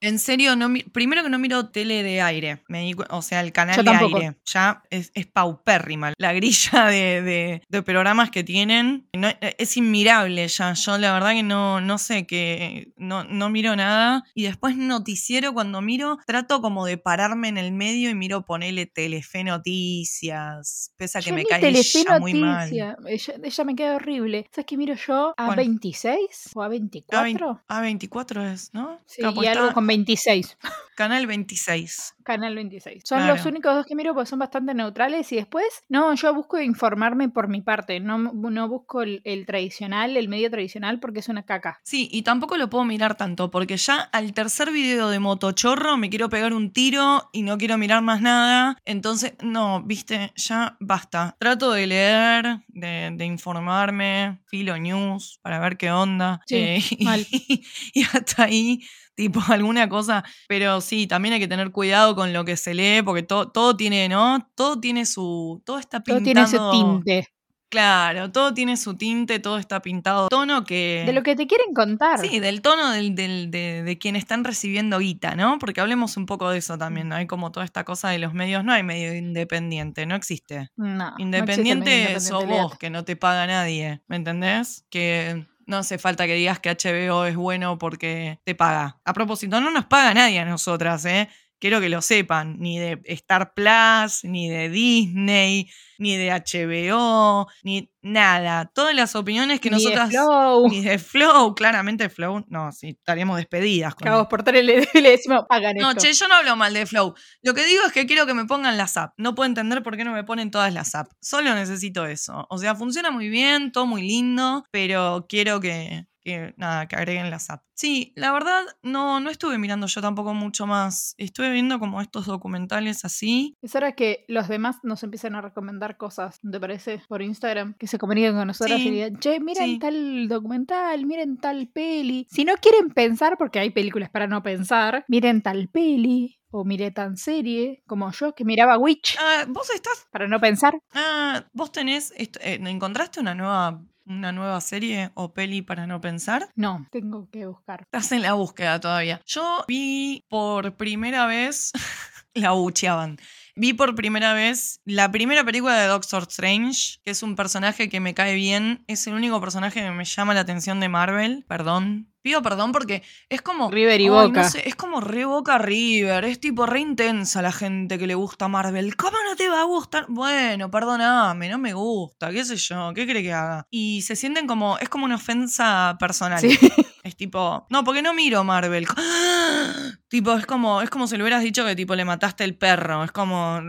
En 0.00 0.18
serio, 0.18 0.56
no 0.56 0.68
mi- 0.68 0.82
primero 0.82 1.22
que 1.22 1.30
no 1.30 1.38
miro 1.38 1.68
tele 1.70 2.02
de 2.02 2.20
aire. 2.20 2.62
Me 2.68 2.82
di 2.82 2.94
o 3.10 3.22
sea, 3.22 3.40
el 3.40 3.52
canal 3.52 3.76
Yo 3.76 3.82
de 3.82 3.90
tampoco. 3.90 4.16
aire. 4.18 4.36
Ya 4.44 4.82
es, 4.90 5.10
es 5.14 5.26
paupérrima. 5.26 6.12
La 6.18 6.32
grilla 6.34 6.84
de, 6.86 7.22
de- 7.22 7.62
de 7.68 7.82
programas 7.82 8.30
que 8.30 8.44
tienen 8.44 9.08
no- 9.14 9.30
es 9.40 9.76
inmirable 9.76 10.46
ya. 10.48 10.72
Yo 10.74 10.98
la 10.98 11.12
verdad 11.14 11.30
que 11.32 11.42
no, 11.42 11.80
no 11.80 11.96
sé, 11.98 12.26
que 12.26 12.92
no, 12.96 13.24
no 13.24 13.48
miro 13.48 13.74
nada. 13.74 14.22
Y 14.34 14.42
después 14.44 14.76
noticiero, 14.76 15.54
cuando 15.54 15.80
miro, 15.80 16.18
trato 16.26 16.60
como 16.60 16.84
de 16.84 16.98
pararme 16.98 17.48
en 17.48 17.56
el 17.58 17.72
medio 17.72 18.10
y 18.10 18.14
miro 18.14 18.44
ponerle 18.44 18.86
Telefe 18.86 19.44
Noticias. 19.44 20.92
Pese 20.96 21.18
a 21.18 21.20
que 21.22 21.30
Yo 21.30 21.34
me 21.34 21.44
cae 21.44 21.60
Telefe 21.60 22.00
ella 22.00 22.18
muy 22.20 22.34
mal. 22.34 22.68
Ella, 22.72 22.96
ella 23.42 23.64
me 23.64 23.74
queda 23.74 23.96
horrible. 23.96 24.46
¿Sabes 24.52 24.66
qué 24.66 24.76
miro 24.76 24.94
yo? 24.94 25.34
¿A 25.36 25.46
¿Cuál? 25.46 25.56
26 25.56 26.50
o 26.54 26.62
a 26.62 26.68
24? 26.68 27.60
A24 27.68 28.52
es, 28.52 28.70
¿no? 28.74 29.00
Sí, 29.06 29.22
y 29.22 29.24
algo 29.24 29.42
está 29.68 29.74
con 29.86 30.04
26. 30.04 30.58
Canal 30.96 31.26
26. 31.26 32.14
Canal 32.24 32.54
26. 32.54 33.02
Son 33.04 33.18
Claro. 33.18 33.34
los 33.36 33.44
únicos 33.44 33.74
dos 33.74 33.84
que 33.84 33.94
miro 33.94 34.14
porque 34.14 34.30
son 34.30 34.38
bastante 34.38 34.72
neutrales 34.72 35.30
y 35.32 35.36
después, 35.36 35.66
no, 35.88 36.14
yo 36.14 36.32
busco 36.34 36.58
informarme 36.58 37.28
por 37.28 37.48
mi 37.48 37.60
parte, 37.60 38.00
no, 38.00 38.16
no 38.18 38.68
busco 38.68 39.02
el, 39.02 39.20
el 39.24 39.44
tradicional, 39.44 40.16
el 40.16 40.28
medio 40.28 40.50
tradicional 40.50 40.98
porque 40.98 41.20
es 41.20 41.28
una 41.28 41.42
caca. 41.44 41.80
Sí, 41.84 42.08
y 42.10 42.22
tampoco 42.22 42.56
lo 42.56 42.70
puedo 42.70 42.84
mirar 42.84 43.14
tanto, 43.16 43.50
porque 43.50 43.76
ya 43.76 44.00
al 44.00 44.32
tercer 44.32 44.70
video 44.72 45.10
de 45.10 45.18
Motochorro 45.18 45.96
me 45.98 46.08
quiero 46.08 46.30
pegar 46.30 46.54
un 46.54 46.72
tiro 46.72 47.28
y 47.32 47.42
no 47.42 47.58
quiero 47.58 47.76
mirar 47.76 48.00
más 48.02 48.22
nada. 48.22 48.78
Entonces, 48.86 49.34
no, 49.42 49.82
viste, 49.82 50.32
ya 50.36 50.76
basta. 50.80 51.36
Trato 51.38 51.72
de 51.72 51.86
leer, 51.86 52.60
de, 52.68 53.10
de 53.14 53.24
informarme, 53.26 54.40
filo 54.46 54.76
news, 54.78 55.38
para 55.42 55.58
ver 55.60 55.76
qué 55.76 55.90
onda. 55.90 56.40
Sí, 56.46 56.56
eh, 56.56 56.78
y 57.94 58.02
hasta 58.04 58.44
ahí, 58.44 58.80
tipo, 59.16 59.40
alguna 59.48 59.88
cosa. 59.88 60.22
Pero 60.46 60.80
sí, 60.80 61.08
también 61.08 61.34
hay 61.34 61.40
que 61.40 61.48
tener 61.48 61.72
cuidado 61.72 62.14
con 62.14 62.32
lo 62.32 62.44
que 62.44 62.56
se 62.56 62.74
lee, 62.74 63.02
porque 63.02 63.24
todo, 63.24 63.50
todo 63.50 63.76
tiene, 63.76 64.08
¿no? 64.08 64.48
Todo 64.54 64.78
tiene 64.78 65.04
su. 65.06 65.60
Todo 65.64 65.78
está 65.80 66.00
Todo 66.04 66.18
pintado. 66.18 66.24
tiene 66.24 66.42
ese 66.42 66.58
tinte 66.70 67.28
Claro, 67.68 68.30
todo 68.30 68.54
tiene 68.54 68.76
su 68.76 68.96
tinte, 68.96 69.40
todo 69.40 69.58
está 69.58 69.82
pintado. 69.82 70.28
Tono 70.28 70.62
que. 70.64 71.02
de 71.04 71.12
lo 71.12 71.24
que 71.24 71.34
te 71.34 71.48
quieren 71.48 71.74
contar. 71.74 72.20
Sí, 72.20 72.38
del 72.38 72.62
tono 72.62 72.92
del, 72.92 73.16
del- 73.16 73.50
de, 73.50 73.82
de 73.82 73.98
quien 73.98 74.14
están 74.14 74.44
recibiendo 74.44 75.00
guita, 75.00 75.34
¿no? 75.34 75.58
Porque 75.58 75.80
hablemos 75.80 76.16
un 76.16 76.26
poco 76.26 76.48
de 76.48 76.58
eso 76.58 76.78
también. 76.78 77.08
¿no? 77.08 77.16
Hay 77.16 77.26
como 77.26 77.50
toda 77.50 77.66
esta 77.66 77.82
cosa 77.82 78.08
de 78.10 78.20
los 78.20 78.32
medios. 78.34 78.62
No 78.64 78.72
hay 78.72 78.84
medio 78.84 79.12
independiente, 79.16 80.06
no 80.06 80.14
existe. 80.14 80.70
No, 80.76 80.86
no 80.86 81.04
existe 81.08 81.22
Independiente 81.22 82.20
sos 82.20 82.42
independiente, 82.44 82.62
vos, 82.62 82.78
que 82.78 82.88
no 82.88 83.04
te 83.04 83.16
paga 83.16 83.48
nadie, 83.48 84.00
¿me 84.06 84.14
entendés? 84.14 84.86
Que 84.88 85.44
no 85.66 85.78
hace 85.78 85.98
falta 85.98 86.26
que 86.26 86.34
digas 86.34 86.60
que 86.60 86.70
HBO 86.70 87.24
es 87.24 87.36
bueno 87.36 87.78
porque 87.78 88.40
te 88.44 88.54
paga. 88.54 88.98
A 89.04 89.12
propósito, 89.12 89.60
no 89.60 89.70
nos 89.70 89.86
paga 89.86 90.14
nadie 90.14 90.38
a 90.40 90.44
nosotras, 90.44 91.04
¿eh? 91.04 91.28
Quiero 91.58 91.80
que 91.80 91.88
lo 91.88 92.02
sepan, 92.02 92.58
ni 92.58 92.78
de 92.78 93.00
Star 93.04 93.54
Plus, 93.54 94.24
ni 94.24 94.48
de 94.50 94.68
Disney, 94.68 95.70
ni 95.98 96.16
de 96.16 96.30
HBO, 96.30 97.46
ni 97.62 97.90
nada. 98.02 98.70
Todas 98.74 98.94
las 98.94 99.14
opiniones 99.16 99.60
que 99.60 99.70
Ni 99.70 99.82
de. 99.82 100.06
Flow. 100.08 100.68
Ni 100.68 100.82
de 100.82 100.98
Flow, 100.98 101.54
claramente 101.54 102.08
Flow. 102.10 102.44
No, 102.48 102.72
sí, 102.72 102.90
estaríamos 102.90 103.38
despedidas. 103.38 103.94
con- 103.94 104.04
Cagos 104.04 104.26
por 104.28 104.44
le, 104.52 104.62
le 104.94 105.10
decimos, 105.10 105.44
hagan 105.48 105.76
no, 105.76 105.90
esto. 105.90 106.02
che, 106.02 106.12
yo 106.12 106.28
no 106.28 106.34
hablo 106.34 106.56
mal 106.56 106.74
de 106.74 106.84
Flow. 106.86 107.14
Lo 107.42 107.54
que 107.54 107.64
digo 107.66 107.82
es 107.86 107.92
que 107.92 108.06
quiero 108.06 108.26
que 108.26 108.34
me 108.34 108.44
pongan 108.44 108.76
las 108.76 108.96
apps. 108.96 109.14
No 109.16 109.34
puedo 109.34 109.46
entender 109.48 109.82
por 109.82 109.96
qué 109.96 110.04
no 110.04 110.12
me 110.12 110.24
ponen 110.24 110.50
todas 110.50 110.72
las 110.74 110.94
apps. 110.94 111.16
Solo 111.20 111.54
necesito 111.54 112.04
eso. 112.06 112.46
O 112.50 112.58
sea, 112.58 112.74
funciona 112.74 113.10
muy 113.10 113.28
bien, 113.28 113.72
todo 113.72 113.86
muy 113.86 114.02
lindo, 114.02 114.64
pero 114.70 115.26
quiero 115.28 115.60
que, 115.60 116.04
que 116.26 116.54
nada, 116.56 116.86
que 116.88 116.96
agreguen 116.96 117.30
la 117.30 117.38
SAP. 117.38 117.62
Sí, 117.74 118.12
la 118.16 118.32
verdad, 118.32 118.62
no, 118.82 119.20
no 119.20 119.30
estuve 119.30 119.58
mirando 119.58 119.86
yo 119.86 120.00
tampoco 120.00 120.34
mucho 120.34 120.66
más. 120.66 121.14
Estuve 121.18 121.50
viendo 121.52 121.78
como 121.78 122.00
estos 122.00 122.26
documentales 122.26 123.04
así. 123.04 123.54
Es 123.62 123.74
hora 123.76 123.92
que 123.92 124.24
los 124.26 124.48
demás 124.48 124.78
nos 124.82 125.02
empiecen 125.04 125.36
a 125.36 125.40
recomendar 125.40 125.96
cosas, 125.96 126.40
¿te 126.40 126.58
parece? 126.58 127.00
Por 127.08 127.22
Instagram, 127.22 127.74
que 127.78 127.86
se 127.86 127.98
comuniquen 127.98 128.34
con 128.34 128.46
nosotros 128.48 128.80
Sí, 128.80 128.88
y 128.88 128.90
digan, 128.90 129.18
che, 129.20 129.38
miren 129.40 129.64
sí. 129.74 129.78
tal 129.78 130.26
documental, 130.28 131.06
miren 131.06 131.36
tal 131.38 131.68
peli. 131.68 132.26
Si 132.30 132.44
no 132.44 132.54
quieren 132.56 132.90
pensar, 132.90 133.36
porque 133.38 133.60
hay 133.60 133.70
películas 133.70 134.10
para 134.10 134.26
no 134.26 134.42
pensar, 134.42 135.04
miren 135.08 135.42
tal 135.42 135.68
peli. 135.68 136.40
O 136.50 136.64
miré 136.64 136.90
tan 136.92 137.16
serie 137.18 137.82
como 137.86 138.10
yo 138.12 138.34
que 138.34 138.44
miraba 138.44 138.78
Witch 138.78 139.16
Ah, 139.20 139.44
vos 139.48 139.68
estás. 139.74 140.06
para 140.10 140.26
no 140.28 140.40
pensar. 140.40 140.78
Ah, 140.94 141.44
vos 141.52 141.70
tenés. 141.72 142.12
eh, 142.16 142.30
¿Encontraste 142.40 143.20
una 143.20 143.34
nueva, 143.34 143.82
una 144.06 144.32
nueva 144.32 144.60
serie 144.60 145.10
o 145.14 145.32
peli 145.32 145.62
para 145.62 145.86
no 145.86 146.00
pensar? 146.00 146.48
No, 146.54 146.86
tengo 146.90 147.28
que 147.30 147.46
buscar. 147.46 147.82
Estás 147.82 148.12
en 148.12 148.22
la 148.22 148.34
búsqueda 148.34 148.80
todavía. 148.80 149.20
Yo 149.26 149.64
vi 149.68 150.24
por 150.28 150.76
primera 150.76 151.26
vez. 151.26 151.72
la 152.34 152.52
bucheaban. 152.52 153.18
Vi 153.58 153.72
por 153.72 153.94
primera 153.94 154.34
vez 154.34 154.82
la 154.84 155.10
primera 155.10 155.42
película 155.42 155.78
de 155.78 155.86
Doctor 155.86 156.24
Strange, 156.28 156.98
que 157.02 157.10
es 157.10 157.22
un 157.22 157.36
personaje 157.36 157.88
que 157.88 158.00
me 158.00 158.12
cae 158.12 158.34
bien. 158.34 158.84
Es 158.86 159.06
el 159.06 159.14
único 159.14 159.40
personaje 159.40 159.80
que 159.80 159.90
me 159.90 160.04
llama 160.04 160.34
la 160.34 160.40
atención 160.40 160.78
de 160.78 160.90
Marvel. 160.90 161.46
Perdón. 161.48 162.12
Pido 162.20 162.42
perdón 162.42 162.72
porque 162.72 163.02
es 163.30 163.40
como. 163.40 163.70
River 163.70 163.98
y 164.00 164.08
Boca. 164.10 164.42
no 164.42 164.48
sé, 164.50 164.68
es 164.68 164.74
como 164.74 165.00
re 165.00 165.24
Boca 165.24 165.56
River. 165.56 166.26
Es 166.26 166.38
tipo 166.38 166.66
re 166.66 166.80
intensa 166.80 167.40
la 167.40 167.52
gente 167.52 167.98
que 167.98 168.06
le 168.06 168.14
gusta 168.14 168.46
Marvel. 168.46 168.94
¿Cómo 168.96 169.16
no 169.26 169.36
te 169.36 169.48
va 169.48 169.62
a 169.62 169.64
gustar? 169.64 170.04
Bueno, 170.10 170.70
perdóname, 170.70 171.48
no 171.48 171.56
me 171.56 171.72
gusta. 171.72 172.30
¿Qué 172.30 172.44
sé 172.44 172.56
yo? 172.56 172.92
¿Qué 172.94 173.06
cree 173.06 173.22
que 173.22 173.32
haga? 173.32 173.66
Y 173.70 174.02
se 174.02 174.16
sienten 174.16 174.46
como. 174.46 174.76
Es 174.78 174.90
como 174.90 175.06
una 175.06 175.14
ofensa 175.14 175.96
personal. 175.98 176.40
Sí. 176.40 176.58
Es 177.06 177.16
tipo, 177.16 177.64
no, 177.70 177.84
porque 177.84 178.02
no 178.02 178.14
miro 178.14 178.42
Marvel. 178.42 178.84
tipo, 180.08 180.32
es 180.32 180.44
como, 180.44 180.82
es 180.82 180.90
como 180.90 181.06
si 181.06 181.16
le 181.16 181.22
hubieras 181.22 181.40
dicho 181.40 181.64
que 181.64 181.76
tipo 181.76 181.94
le 181.94 182.04
mataste 182.04 182.42
el 182.42 182.58
perro. 182.58 183.04
Es 183.04 183.12
como, 183.12 183.60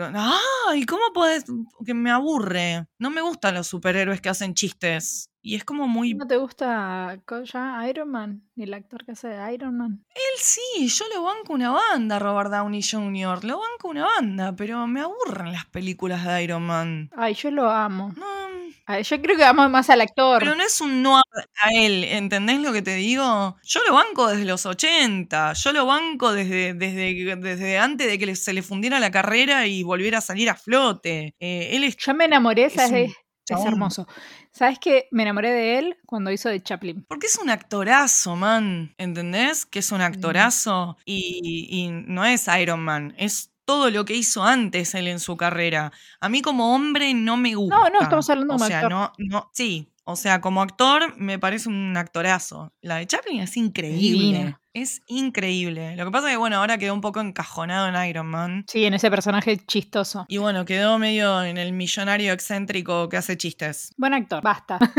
ay, 0.72 0.88
¿cómo 0.88 1.04
puedes? 1.14 1.46
Que 1.86 1.94
me 1.94 2.10
aburre. 2.10 2.88
No 2.98 3.12
me 3.12 3.22
gustan 3.22 3.54
los 3.54 3.68
superhéroes 3.68 4.22
que 4.22 4.30
hacen 4.30 4.56
chistes. 4.56 5.30
Y 5.42 5.56
es 5.56 5.64
como 5.64 5.88
muy. 5.88 6.14
¿No 6.14 6.28
te 6.28 6.38
gusta 6.38 7.20
ya 7.46 7.90
Iron 7.90 8.10
Man? 8.12 8.44
Ni 8.56 8.66
el 8.66 8.74
actor 8.74 9.06
que 9.06 9.12
hace 9.12 9.28
de 9.30 9.54
Iron 9.54 9.78
Man. 9.78 10.04
Él 10.10 10.40
sí, 10.40 10.88
yo 10.88 11.06
le 11.10 11.20
banco 11.20 11.54
una 11.54 11.72
banda, 11.72 12.20
Robert 12.20 12.52
Downey 12.52 12.82
Jr. 12.82 13.44
Le 13.44 13.54
banco 13.54 13.88
una 13.90 14.06
banda, 14.06 14.56
pero 14.56 14.88
me 14.88 15.02
aburren 15.02 15.52
las 15.52 15.66
películas 15.66 16.26
de 16.26 16.44
Iron 16.44 16.64
Man. 16.64 17.10
Ay, 17.16 17.34
yo 17.36 17.52
lo 17.52 17.70
amo. 17.70 18.12
No, 18.18 18.26
Ay, 18.90 19.04
yo 19.04 19.22
creo 19.22 19.36
que 19.36 19.44
amo 19.44 19.68
más 19.68 19.90
al 19.90 20.00
actor. 20.00 20.40
Pero 20.40 20.56
no 20.56 20.64
es 20.64 20.80
un 20.80 21.02
no 21.04 21.18
a 21.18 21.22
a 21.62 21.70
él, 21.74 22.04
¿entendés 22.06 22.62
lo 22.62 22.72
que 22.72 22.82
te 22.82 22.96
digo? 22.96 23.58
Yo 23.64 23.80
lo 23.86 23.94
banco 23.94 24.28
desde 24.28 24.46
los 24.46 24.66
80, 24.66 25.54
yo 25.54 25.74
lo 25.74 25.86
banco 25.86 26.32
desde, 26.32 26.74
desde, 26.74 27.36
desde 27.36 27.78
antes 27.80 28.08
de 28.08 28.18
que 28.18 28.36
se 28.36 28.54
le 28.54 28.62
fundiera 28.62 29.00
la 29.00 29.12
carrera 29.12 29.68
y 29.68 29.84
volviera 29.84 30.20
a 30.20 30.22
salir 30.22 30.50
a 30.50 30.56
flote. 30.56 31.36
Eh, 31.40 31.70
él 31.74 31.84
es 31.84 31.98
Yo 31.98 32.14
me 32.14 32.26
enamoré, 32.26 32.66
un 32.66 32.80
Es, 32.80 32.92
es 32.92 33.14
chabón. 33.46 33.68
hermoso. 33.68 34.08
¿Sabes 34.58 34.80
qué? 34.80 35.08
Me 35.12 35.24
enamoré 35.24 35.52
de 35.52 35.78
él 35.80 35.98
cuando 36.06 36.32
hizo 36.32 36.50
de 36.50 36.62
Chaplin. 36.62 37.06
Porque 37.08 37.28
es 37.28 37.38
un 37.38 37.50
actorazo, 37.50 38.36
man. 38.36 38.94
¿Entendés? 38.98 39.66
Que 39.66 39.80
es 39.80 39.92
un 39.92 40.02
actorazo 40.02 40.98
y, 41.06 41.68
y 41.70 41.90
no 41.92 42.26
es 42.26 42.48
Iron 42.60 42.80
Man. 42.80 43.14
Es 43.18 43.52
todo 43.66 43.92
lo 43.92 44.06
que 44.06 44.16
hizo 44.16 44.44
antes 44.44 44.96
él 44.96 45.08
en 45.10 45.20
su 45.20 45.38
carrera. 45.38 45.92
A 46.22 46.30
mí 46.30 46.42
como 46.42 46.74
hombre 46.74 47.14
no 47.14 47.38
me 47.38 47.54
gusta. 47.54 47.90
no, 47.90 48.02
estamos 48.02 48.30
hablando 48.30 48.56
O 48.56 48.58
como 48.58 48.68
sea, 48.68 48.78
actor. 48.80 48.92
no, 48.92 49.14
no, 49.18 49.50
sí. 49.54 49.92
O 50.10 50.16
sea, 50.16 50.40
como 50.40 50.62
actor 50.62 51.16
me 51.18 51.38
parece 51.38 51.68
un 51.68 51.96
actorazo. 51.98 52.72
La 52.82 52.96
de 52.96 53.06
Chaplin 53.08 53.42
es 53.42 53.58
increíble. 53.58 54.00
Divina. 54.00 54.62
Es 54.74 55.02
increíble. 55.08 55.98
Lo 55.98 56.06
que 56.06 56.12
pasa 56.12 56.28
es 56.28 56.34
que, 56.34 56.38
bueno, 56.38 56.58
ahora 56.58 56.78
quedó 56.78 56.94
un 56.94 57.02
poco 57.02 57.20
encajonado 57.20 57.90
en 57.90 58.10
Iron 58.10 58.28
Man. 58.28 58.64
Sí, 58.70 58.86
en 58.86 58.94
ese 58.94 59.10
personaje 59.10 59.58
chistoso. 59.66 60.26
Y 60.30 60.38
bueno, 60.38 60.64
quedó 60.64 60.98
medio 60.98 61.44
en 61.44 61.58
el 61.58 61.74
millonario 61.74 62.32
excéntrico 62.32 63.10
que 63.10 63.18
hace 63.18 63.36
chistes. 63.38 63.92
Buen 63.98 64.14
actor, 64.14 64.42
basta. 64.42 64.80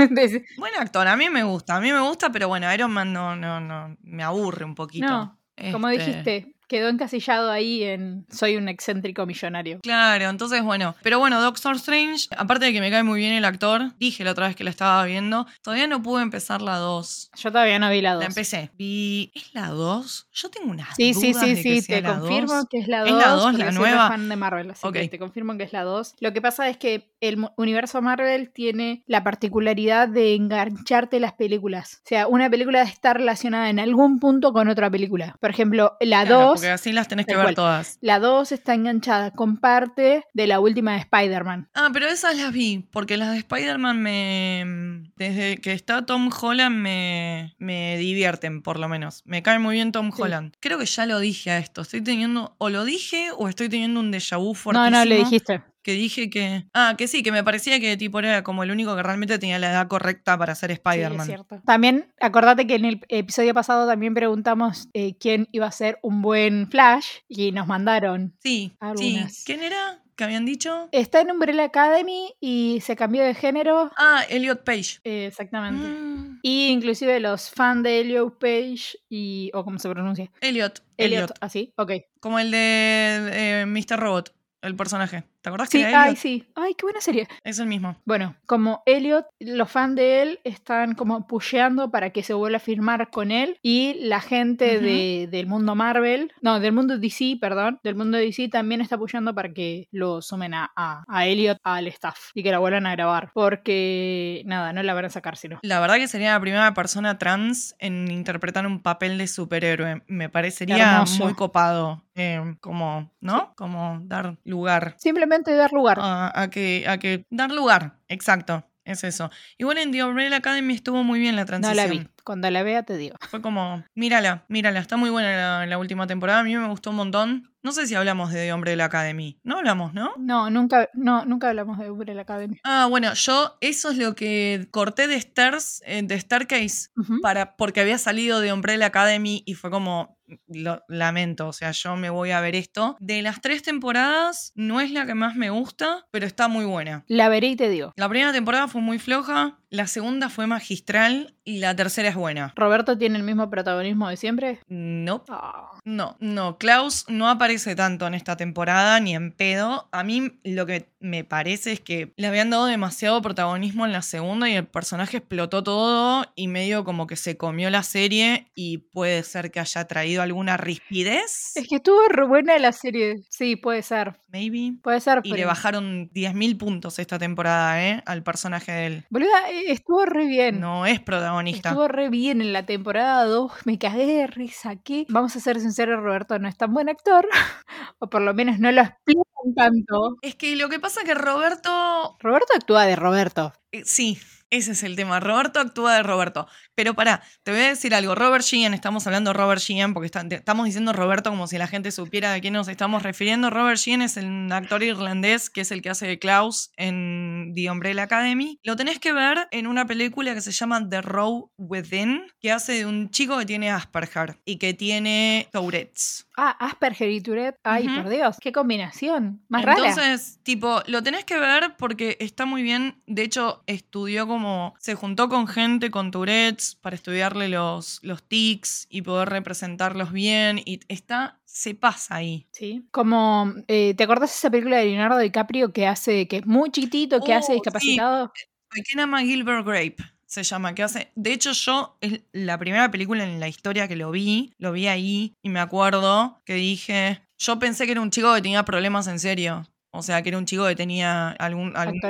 Buen 0.59 0.75
actor, 0.79 1.09
a 1.09 1.17
mí 1.17 1.31
me 1.31 1.43
gusta, 1.43 1.77
a 1.77 1.81
mí 1.81 1.91
me 1.91 2.01
gusta, 2.01 2.31
pero 2.31 2.49
bueno, 2.49 2.73
Iron 2.75 2.91
Man 2.91 3.13
no, 3.13 3.35
no, 3.35 3.61
no, 3.61 3.97
me 4.03 4.23
aburre 4.23 4.65
un 4.67 4.75
poquito. 4.75 5.07
no, 5.07 5.39
como 5.73 5.89
Este, 5.89 6.05
dijiste, 6.05 6.55
quedó 6.69 6.89
encasillado 6.89 7.51
ahí 7.51 7.83
en 7.83 8.27
soy 8.31 8.57
un 8.57 8.69
excéntrico 8.69 9.27
millonario. 9.27 9.81
Claro, 9.83 10.29
entonces 10.29 10.63
bueno, 10.63 10.95
pero 11.03 11.19
bueno, 11.19 11.41
Doctor 11.41 11.77
Strange, 11.77 12.29
aparte 12.37 12.67
de 12.67 12.73
que 12.73 12.81
me 12.81 12.91
cae 12.91 13.03
muy 13.03 13.19
bien 13.21 13.33
el 13.35 13.45
actor, 13.45 13.93
dije 13.99 14.25
la 14.25 14.33
otra 14.33 14.47
vez 14.49 14.57
que 14.57 14.65
la 14.65 14.71
estaba 14.71 15.05
viendo, 15.05 15.47
todavía 15.63 15.87
no 15.87 16.03
pude 16.03 16.23
empezar 16.23 16.63
la 16.63 16.77
2. 16.77 17.31
Yo 17.37 17.51
todavía 17.53 17.79
no 17.79 17.91
vi 17.91 18.01
la 18.03 18.15
2. 18.15 18.21
La 18.21 18.27
empecé. 18.29 18.71
Vi, 18.79 19.33
¿es 19.35 19.55
la 19.55 19.69
2? 19.69 20.29
Yo 20.33 20.51
tengo 20.51 20.71
unas 20.71 20.95
Sí, 20.97 21.15
sí, 21.15 21.33
dudas 21.33 21.45
sí, 21.45 21.55
de 21.55 21.63
que 21.63 21.63
sí, 21.63 21.83
sea 21.83 21.97
te 21.97 22.03
la 22.03 22.19
confirmo 22.19 22.55
2. 22.55 22.65
que 22.71 22.79
es 22.79 22.89
la 22.89 23.01
2. 23.01 23.09
¿Es 23.11 23.15
la 23.17 23.29
2, 23.31 23.43
porque 23.45 23.65
la 23.65 23.73
nueva? 23.73 24.09
fan 24.09 24.29
de 24.29 24.37
Marvel, 24.37 24.71
así 24.71 24.83
que 24.93 25.03
Ok. 25.05 25.11
te 25.11 25.19
confirmo 25.19 25.57
que 25.57 25.65
es 25.65 25.73
la 25.73 25.83
2. 25.85 26.15
Lo 26.21 26.33
que 26.33 26.43
pasa 26.43 26.69
es 26.69 26.77
que 26.77 27.13
el 27.21 27.39
universo 27.57 28.01
Marvel 28.03 28.51
tiene 28.53 29.03
la 29.07 29.25
particularidad 29.25 30.09
de 30.09 30.35
engancharte 30.35 31.19
las 31.21 31.33
películas. 31.33 32.01
O 32.05 32.09
sea, 32.09 32.27
una 32.29 32.51
película 32.51 32.83
está 32.83 33.15
relacionada 33.15 33.71
en 33.71 33.81
algún 33.81 34.19
punto 34.21 34.53
con 34.53 34.69
otra 34.69 34.91
película. 34.91 35.37
Por 35.41 35.51
ejemplo, 35.51 35.97
la 36.01 36.25
Claro, 36.25 36.49
2 36.51 36.58
porque 36.59 36.71
así 36.71 36.93
las 36.93 37.09
tenés 37.09 37.27
que 37.27 37.35
ver 37.35 37.45
cual. 37.45 37.55
todas. 37.55 37.99
La 38.01 38.19
2 38.19 38.53
está 38.53 38.75
enganchada 38.75 39.31
con 39.33 39.57
parte 39.59 40.25
de 40.35 40.47
la 40.47 40.61
última 40.61 40.93
de 40.93 40.99
Spider-Man. 40.99 41.69
Ah, 41.75 41.91
pero 41.93 42.07
esas 42.07 42.37
las 42.37 42.53
vi, 42.53 42.87
porque 42.93 43.17
las 43.17 43.33
de 43.33 43.39
Spider-Man 43.39 44.01
me. 44.03 45.11
Desde 45.17 45.59
que 45.59 45.73
está 45.73 46.05
Tom 46.07 46.31
Holland 46.41 46.77
me, 46.77 47.55
me 47.59 47.97
divierten, 47.99 48.63
por 48.63 48.79
lo 48.79 48.89
menos. 48.89 49.23
Me 49.25 49.43
cae 49.43 49.59
muy 49.59 49.75
bien 49.77 49.93
Tom 49.93 50.11
Sí. 50.15 50.23
Holland. 50.23 50.55
Creo 50.61 50.79
que 50.79 50.87
ya 50.87 51.07
lo 51.07 51.19
dije 51.21 51.51
a 51.51 51.59
esto. 51.59 51.83
Estoy 51.83 52.01
teniendo. 52.03 52.55
O 52.59 52.71
lo 52.71 52.85
dije 52.85 53.29
o 53.37 53.49
estoy 53.49 53.69
teniendo 53.69 54.01
un 54.01 54.13
déjà 54.13 54.39
vu 54.39 54.49
No, 54.49 54.55
fortísimo. 54.55 54.91
no, 54.91 55.05
le 55.05 55.17
dijiste. 55.19 55.63
Que 55.83 55.93
dije 55.93 56.29
que. 56.29 56.65
Ah, 56.75 56.95
que 56.99 57.09
sí, 57.09 57.23
que 57.23 57.33
me 57.33 57.43
parecía 57.45 57.81
que 57.81 57.97
tipo 57.97 58.19
era 58.19 58.43
como 58.43 58.63
el 58.63 58.71
único 58.71 58.95
que 58.97 59.03
realmente 59.03 59.39
tenía 59.39 59.59
la 59.59 59.71
edad 59.71 59.89
correcta 59.89 60.37
para 60.37 60.55
ser 60.55 60.71
Sí, 60.71 60.73
es 60.75 60.79
Spider-Man. 60.79 61.27
cierto. 61.27 61.63
También, 61.65 62.13
acordate 62.21 62.67
que 62.67 62.75
en 62.75 62.85
el 62.85 63.01
episodio 63.09 63.55
pasado 63.55 63.87
también 63.87 64.13
preguntamos 64.15 64.89
eh, 64.93 65.15
quién 65.19 65.49
iba 65.53 65.67
a 65.67 65.73
ser 65.73 65.99
un 66.03 66.21
buen 66.21 66.69
Flash 66.71 67.07
y 67.29 67.53
nos 67.53 67.67
mandaron. 67.67 68.35
sí, 68.43 68.73
sí. 68.73 68.77
Algunas. 68.81 69.45
¿Quién 69.45 69.63
era? 69.63 70.03
¿Qué 70.17 70.25
habían 70.25 70.45
dicho? 70.45 70.89
Está 70.91 71.21
en 71.21 71.31
Umbrella 71.31 71.63
Academy 71.67 72.35
y 72.41 72.81
se 72.83 72.97
cambió 72.97 73.23
de 73.23 73.35
género. 73.35 73.93
Ah, 73.97 74.25
Elliot 74.29 74.65
Page. 74.65 74.99
eh, 75.05 75.27
exactamente. 75.27 75.87
Mm, 75.87 76.41
Y 76.43 76.67
inclusive 76.71 77.21
los 77.21 77.51
fans 77.51 77.85
de 77.85 78.01
Elliot 78.01 78.37
Page 78.37 78.99
y... 79.09 79.53
o 79.55 79.65
cómo 79.65 79.79
se 79.79 79.89
pronuncia. 79.89 80.29
Elliot. 80.41 80.83
Elliot, 80.97 81.13
Elliot. 81.23 81.33
así, 81.41 81.73
ok. 81.77 81.93
Como 82.19 82.41
el 82.41 82.51
de 82.51 83.29
eh, 83.33 83.67
Mr. 83.67 83.97
Robot, 84.01 84.35
el 84.63 84.75
personaje. 84.75 85.23
¿Te 85.41 85.49
acordás 85.51 85.69
Sí, 85.71 85.79
que 85.79 85.89
era 85.89 86.03
ay, 86.05 86.17
sí. 86.17 86.49
Ay, 86.57 86.75
qué 86.75 86.85
buena 86.85 87.01
serie. 87.01 87.29
Es 87.45 87.59
el 87.59 87.67
mismo. 87.67 87.97
Bueno, 88.05 88.35
como 88.47 88.83
Elliot, 88.87 89.25
los 89.41 89.71
fans 89.71 89.95
de 89.97 90.23
él 90.23 90.41
están 90.45 90.95
como 90.95 91.27
pusheando 91.27 91.91
para 91.91 92.11
que 92.11 92.23
se 92.23 92.35
vuelva 92.35 92.57
a 92.57 92.61
firmar 92.61 93.11
con 93.11 93.31
él 93.31 93.59
y 93.63 93.95
la 94.01 94.21
gente 94.21 94.81
de- 94.81 95.29
del 95.31 95.47
mundo 95.47 95.75
Marvel, 95.75 96.33
no, 96.43 96.59
del 96.61 96.73
mundo 96.73 96.99
DC, 96.99 97.39
perdón, 97.41 97.79
del 97.85 97.95
mundo 97.95 98.19
DC 98.19 98.49
también 98.49 98.81
está 98.81 98.97
apoyando 98.97 99.35
para 99.35 99.53
que 99.53 99.87
lo 99.93 100.23
sumen 100.23 100.55
a, 100.55 100.73
a, 100.75 101.05
a 101.09 101.27
Elliot 101.27 101.59
al 101.63 101.87
staff 101.89 102.31
y 102.35 102.43
que 102.43 102.51
la 102.51 102.59
vuelvan 102.59 102.87
a 102.87 102.93
grabar 102.93 103.31
porque 103.33 104.43
nada, 104.45 104.73
no 104.73 104.83
la 104.83 104.95
van 104.95 105.05
a 105.05 105.11
sacar 105.11 105.37
sino. 105.37 105.59
La 105.63 105.79
verdad 105.81 105.97
que 105.97 106.09
sería 106.09 106.33
la 106.33 106.41
primera 106.41 106.75
persona 106.75 107.19
trans 107.19 107.77
en 107.79 108.11
interpretar 108.11 108.67
un 108.67 108.83
papel 108.83 109.19
de 109.19 109.27
superhéroe. 109.29 110.03
Me 110.09 110.29
parecería 110.29 110.93
Hermoso. 110.95 111.25
muy 111.25 111.35
copado. 111.35 112.03
eh, 112.17 112.57
como, 112.61 113.13
¿no? 113.21 113.55
Como 113.55 114.01
dar 114.03 114.37
lugar 114.45 114.97
Simplemente 114.99 115.28
dar 115.29 115.73
lugar. 115.73 115.99
a, 116.01 116.41
a 116.41 116.51
que, 116.51 116.85
a 116.89 116.99
que. 116.99 117.25
Dar 117.31 117.51
lugar, 117.51 117.99
exacto. 118.09 118.65
Es 118.85 119.05
eso. 119.05 119.31
Igual 119.59 119.77
en 119.77 119.93
The 119.93 120.03
Umbrella 120.03 120.37
Academy 120.39 120.73
estuvo 120.73 121.05
muy 121.05 121.21
bien 121.21 121.37
la 121.37 121.43
no 121.43 121.47
transición. 121.47 121.77
la 121.77 121.93
vi. 121.93 122.09
Cuando 122.25 122.51
la 122.51 122.63
vea 122.63 122.83
te 122.85 122.97
digo. 122.97 123.17
Fue 123.29 123.43
como, 123.43 123.85
mírala, 123.95 124.45
mírala, 124.49 124.81
está 124.81 124.97
muy 124.97 125.11
buena 125.11 125.37
la, 125.37 125.67
la 125.67 125.79
última 125.79 126.07
temporada. 126.07 126.41
A 126.41 126.43
mí 126.43 126.57
me 126.57 126.67
gustó 126.69 126.89
un 126.91 126.97
montón. 126.97 127.51
No 127.63 127.73
sé 127.73 127.87
si 127.87 127.95
hablamos 127.97 128.33
de 128.33 128.47
The 128.47 128.55
Umbrella 128.55 128.85
Academy. 128.85 129.39
No 129.43 129.59
hablamos, 129.59 129.93
¿no? 129.93 130.13
No, 130.17 130.49
nunca, 130.49 130.89
no, 130.95 131.25
nunca 131.25 131.49
hablamos 131.49 131.79
de 131.79 131.91
Umbrella 131.91 132.23
Academy. 132.23 132.59
Ah, 132.65 132.87
bueno, 132.89 133.13
yo 133.15 133.57
eso 133.61 133.91
es 133.91 133.99
lo 133.99 134.15
que 134.15 134.69
corté 134.71 135.09
de 135.09 135.17
Stars, 135.17 135.83
eh, 135.85 136.03
de 136.05 136.19
Starcase, 136.21 136.91
Ujú. 136.97 137.21
para, 137.21 137.57
porque 137.57 137.81
había 137.81 137.99
salido 137.99 138.41
de 138.41 138.53
Umbrella 138.53 138.87
Academy 138.87 139.43
y 139.45 139.55
fue 139.55 139.71
como, 139.71 140.17
lo 140.47 140.83
lamento, 140.89 141.49
o 141.49 141.53
sea, 141.53 141.71
yo 141.73 141.97
me 141.97 142.11
voy 142.11 142.31
a 142.31 142.41
ver 142.41 142.55
esto. 142.55 142.97
De 143.01 143.23
las 143.23 143.41
tres 143.41 143.63
temporadas, 143.63 144.53
no 144.55 144.81
es 144.81 144.91
la 144.93 145.07
que 145.07 145.15
más 145.15 145.35
me 145.37 145.51
gusta, 145.51 146.07
pero 146.11 146.27
está 146.27 146.49
muy 146.49 146.65
buena. 146.65 147.05
La 147.09 147.29
veré 147.29 147.49
y 147.49 147.57
te 147.57 147.69
digo. 147.69 147.93
La 147.97 148.09
primera 148.09 148.33
temporada 148.33 148.69
fue 148.69 148.83
muy 148.83 148.99
floja, 148.99 149.59
la 149.71 149.87
segunda 149.87 150.29
fue 150.29 150.47
magistral 150.47 151.35
y 151.45 151.59
la 151.59 151.75
tercera 151.75 152.09
es 152.11 152.15
buena. 152.15 152.53
¿Roberto 152.57 152.97
tiene 152.99 153.17
el 153.17 153.23
mismo 153.25 153.49
protagonismo 153.51 154.09
de 154.09 154.17
siempre? 154.17 154.61
No, 154.69 155.25
Ah. 155.29 155.78
No, 155.89 156.17
no. 156.21 156.59
Klaus 156.59 157.05
no 157.09 157.29
aparece 157.29 157.49
parece 157.49 157.75
tanto 157.75 158.07
en 158.07 158.13
esta 158.13 158.37
temporada, 158.37 159.01
ni 159.01 159.15
en 159.15 159.33
pedo. 159.33 159.89
A 159.91 160.05
mí 160.05 160.39
lo 160.45 160.67
que 160.67 160.91
me 161.01 161.25
parece 161.25 161.73
es 161.73 161.81
que 161.81 162.13
le 162.17 162.27
habían 162.27 162.51
dado 162.51 162.67
demasiado 162.67 163.23
protagonismo 163.23 163.87
en 163.87 163.93
la 163.93 164.03
segunda 164.03 164.51
y 164.51 164.55
el 164.55 164.67
personaje 164.67 165.17
explotó 165.17 165.63
todo 165.63 166.27
y 166.35 166.49
medio 166.49 166.85
como 166.85 167.07
que 167.07 167.17
se 167.17 167.39
comió 167.39 167.71
la 167.71 167.83
serie 167.83 168.51
y 168.55 168.79
puede 168.79 169.23
ser 169.23 169.51
que 169.51 169.61
haya 169.61 169.87
traído 169.87 170.21
alguna 170.21 170.59
rispidez. 170.59 171.57
Es 171.57 171.67
que 171.67 171.77
estuvo 171.77 172.07
re 172.09 172.27
buena 172.27 172.59
la 172.59 172.73
serie. 172.73 173.17
Sí, 173.31 173.57
puede 173.57 173.83
ser. 173.83 174.21
Maybe. 174.31 174.75
Puede 174.83 175.01
ser. 175.01 175.21
Y 175.23 175.33
le 175.33 175.47
bajaron 175.47 176.11
10.000 176.11 176.59
puntos 176.59 176.99
esta 176.99 177.19
temporada, 177.19 177.83
¿eh? 177.83 178.03
Al 178.05 178.23
personaje 178.23 178.73
de 178.73 178.87
él. 178.87 179.05
Boluda, 179.09 179.51
eh, 179.51 179.73
estuvo 179.73 180.05
re 180.05 180.27
bien. 180.27 180.61
No 180.61 180.85
es 180.85 181.01
protagonista. 181.01 181.71
Estuvo 181.71 181.89
re 181.89 182.11
bien 182.11 182.43
en 182.43 182.53
la 182.53 182.67
temporada 182.67 183.25
2. 183.25 183.53
Me 183.65 183.79
cagué 183.79 184.05
de 184.07 184.27
risa. 184.27 184.77
¿Qué? 184.77 185.07
Vamos 185.09 185.35
a 185.35 185.41
ser 185.41 185.59
sinceros, 185.59 185.78
Roberto 185.87 186.39
no 186.39 186.49
es 186.49 186.57
tan 186.57 186.73
buen 186.73 186.89
actor. 186.89 187.29
o 187.99 188.09
por 188.09 188.23
lo 188.23 188.35
menos 188.35 188.59
no 188.59 188.71
lo 188.73 188.83
explican 188.83 189.55
tanto. 189.57 190.17
Es 190.23 190.35
que 190.35 190.57
lo 190.57 190.69
que 190.69 190.81
pasa 190.81 191.01
es 191.01 191.07
que 191.07 191.15
Roberto. 191.15 192.17
Roberto 192.21 192.55
actúa 192.57 192.85
de 192.85 192.97
Roberto. 192.97 193.53
Eh, 193.73 193.83
sí, 193.85 194.19
ese 194.51 194.73
es 194.73 194.83
el 194.83 194.97
tema. 194.97 195.21
Roberto 195.21 195.61
actúa 195.61 195.97
de 195.97 196.03
Roberto. 196.03 196.47
Pero 196.75 196.95
pará, 196.95 197.23
te 197.43 197.51
voy 197.51 197.61
a 197.61 197.69
decir 197.69 197.95
algo. 197.95 198.15
Robert 198.15 198.43
Sheehan, 198.45 198.73
estamos 198.73 199.07
hablando 199.07 199.31
de 199.31 199.35
Robert 199.35 199.61
Sheehan 199.61 199.93
porque 199.93 200.07
estamos 200.07 200.65
diciendo 200.65 200.93
Roberto 200.93 201.31
como 201.31 201.47
si 201.47 201.59
la 201.59 201.67
gente 201.67 201.91
supiera 201.91 202.33
de 202.33 202.41
quién 202.41 202.55
nos 202.55 202.69
estamos 202.69 203.03
refiriendo. 203.03 203.51
Robert 203.51 203.79
Sheehan 203.79 204.01
es 204.01 204.17
el 204.17 204.51
actor 204.51 204.83
irlandés 204.83 205.51
que 205.51 205.61
es 205.61 205.71
el 205.71 205.83
que 205.83 205.91
hace 205.91 206.07
de 206.07 206.19
Klaus 206.19 206.71
en 206.77 207.53
The 207.55 207.71
Umbrella 207.71 208.05
Academy. 208.05 208.59
Lo 208.63 208.77
tenés 208.77 208.99
que 208.99 209.13
ver 209.13 209.49
en 209.51 209.67
una 209.67 209.87
película 209.87 210.33
que 210.33 210.41
se 210.41 210.53
llama 210.53 210.89
The 210.89 211.03
Row 211.03 211.53
Within, 211.59 212.23
que 212.41 212.51
hace 212.51 212.73
de 212.73 212.87
un 212.87 213.11
chico 213.11 213.39
que 213.39 213.45
tiene 213.45 213.71
Asperger 213.71 214.41
y 214.47 214.57
que 214.57 214.73
tiene 214.73 215.49
Tourette's. 215.53 216.27
Ah, 216.37 216.57
Asperger 216.61 217.11
y 217.11 217.21
Tourette. 217.21 217.59
Ay, 217.65 217.89
por 217.89 218.09
Dios, 218.09 218.37
qué 218.41 218.53
combinación. 218.53 219.43
Más 219.49 219.65
rara. 219.65 219.89
Entonces, 219.89 220.39
tipo, 220.45 220.83
lo 220.87 221.03
tenés 221.03 221.25
que 221.25 221.37
ver 221.37 221.75
porque 221.77 222.17
está 222.21 222.47
muy 222.47 222.63
bien. 222.63 223.03
De 223.07 223.23
hecho, 223.23 223.58
estudió 223.69 224.27
como. 224.27 224.75
Se 224.81 224.97
juntó 224.97 225.29
con 225.29 225.47
gente 225.47 225.93
con 225.93 226.11
Tourette's 226.11 226.75
para 226.75 226.97
estudiarle 226.97 227.49
los, 227.49 228.01
los 228.03 228.23
tics 228.25 228.87
y 228.91 229.03
poder 229.03 229.29
representarlos 229.29 230.11
bien. 230.13 230.61
Y 230.65 230.81
está. 230.89 231.41
Se 231.45 231.75
pasa 231.75 232.17
ahí. 232.17 232.49
Sí. 232.51 232.89
Como. 232.91 233.53
Eh, 233.69 233.95
¿Te 233.95 234.05
acordás 234.05 234.31
de 234.31 234.37
esa 234.37 234.51
película 234.51 234.79
de 234.79 234.87
Leonardo 234.87 235.19
DiCaprio 235.19 235.73
que 235.73 235.87
hace. 235.87 236.27
que 236.27 236.39
es 236.39 236.47
muy 236.47 236.71
chiquitito, 236.71 237.21
que 237.21 237.35
hace 237.35 237.53
oh, 237.53 237.55
discapacitado? 237.55 238.33
Sí. 238.35 238.83
llama 238.97 239.21
Gilbert 239.21 239.65
Grape 239.65 240.19
se 240.29 240.43
llama, 240.43 240.75
que 240.75 240.83
hace. 240.83 241.11
De 241.15 241.33
hecho, 241.33 241.53
yo 241.53 241.97
es 242.03 242.21
la 242.33 242.59
primera 242.59 242.91
película 242.91 243.25
en 243.25 243.41
la 243.41 243.49
historia 243.49 243.89
que 243.89 243.97
lo 243.97 244.11
vi, 244.11 244.53
lo 244.59 244.73
vi 244.73 244.87
ahí 244.87 245.35
y 245.43 245.49
me 245.49 245.59
acuerdo 245.59 246.43
que 246.45 246.55
dije. 246.55 247.23
Yo 247.39 247.59
pensé 247.59 247.87
que 247.87 247.93
era 247.93 248.01
un 248.01 248.11
chico 248.11 248.35
que 248.35 248.43
tenía 248.43 248.65
problemas 248.65 249.07
en 249.07 249.19
serio. 249.21 249.67
O 249.91 250.03
sea, 250.03 250.23
que 250.23 250.29
era 250.29 250.39
un 250.39 250.45
chico 250.45 250.67
que 250.67 250.77
tenía 250.77 251.31
algún. 251.31 251.75
algún 251.77 252.01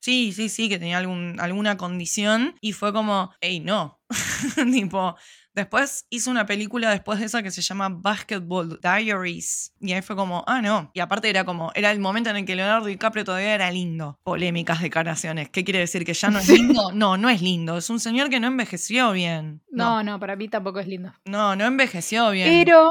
Sí, 0.00 0.32
sí, 0.32 0.48
sí, 0.48 0.68
que 0.68 0.78
tenía 0.78 0.98
algún, 0.98 1.38
alguna 1.40 1.76
condición. 1.76 2.54
Y 2.60 2.72
fue 2.72 2.92
como, 2.92 3.32
hey, 3.40 3.60
no. 3.60 4.00
tipo, 4.72 5.16
Después 5.58 6.06
hizo 6.08 6.30
una 6.30 6.46
película 6.46 6.88
después 6.90 7.18
de 7.18 7.26
esa 7.26 7.42
que 7.42 7.50
se 7.50 7.62
llama 7.62 7.88
Basketball 7.88 8.78
Diaries. 8.80 9.72
Y 9.80 9.90
ahí 9.90 10.02
fue 10.02 10.14
como, 10.14 10.44
ah, 10.46 10.62
no. 10.62 10.92
Y 10.94 11.00
aparte 11.00 11.28
era 11.28 11.44
como, 11.44 11.72
era 11.74 11.90
el 11.90 11.98
momento 11.98 12.30
en 12.30 12.36
el 12.36 12.44
que 12.44 12.54
Leonardo 12.54 12.86
DiCaprio 12.86 13.24
todavía 13.24 13.56
era 13.56 13.68
lindo. 13.72 14.20
Polémicas 14.22 14.80
declaraciones. 14.80 15.50
¿Qué 15.50 15.64
quiere 15.64 15.80
decir? 15.80 16.04
¿Que 16.04 16.14
ya 16.14 16.30
no 16.30 16.38
es 16.38 16.48
lindo? 16.48 16.92
No, 16.92 17.16
no 17.16 17.28
es 17.28 17.42
lindo. 17.42 17.76
Es 17.76 17.90
un 17.90 17.98
señor 17.98 18.30
que 18.30 18.38
no 18.38 18.46
envejeció 18.46 19.10
bien. 19.10 19.60
No, 19.68 20.04
no, 20.04 20.20
para 20.20 20.36
mí 20.36 20.48
tampoco 20.48 20.78
es 20.78 20.86
lindo. 20.86 21.12
No, 21.24 21.56
no 21.56 21.64
envejeció 21.64 22.30
bien. 22.30 22.48
Pero 22.48 22.88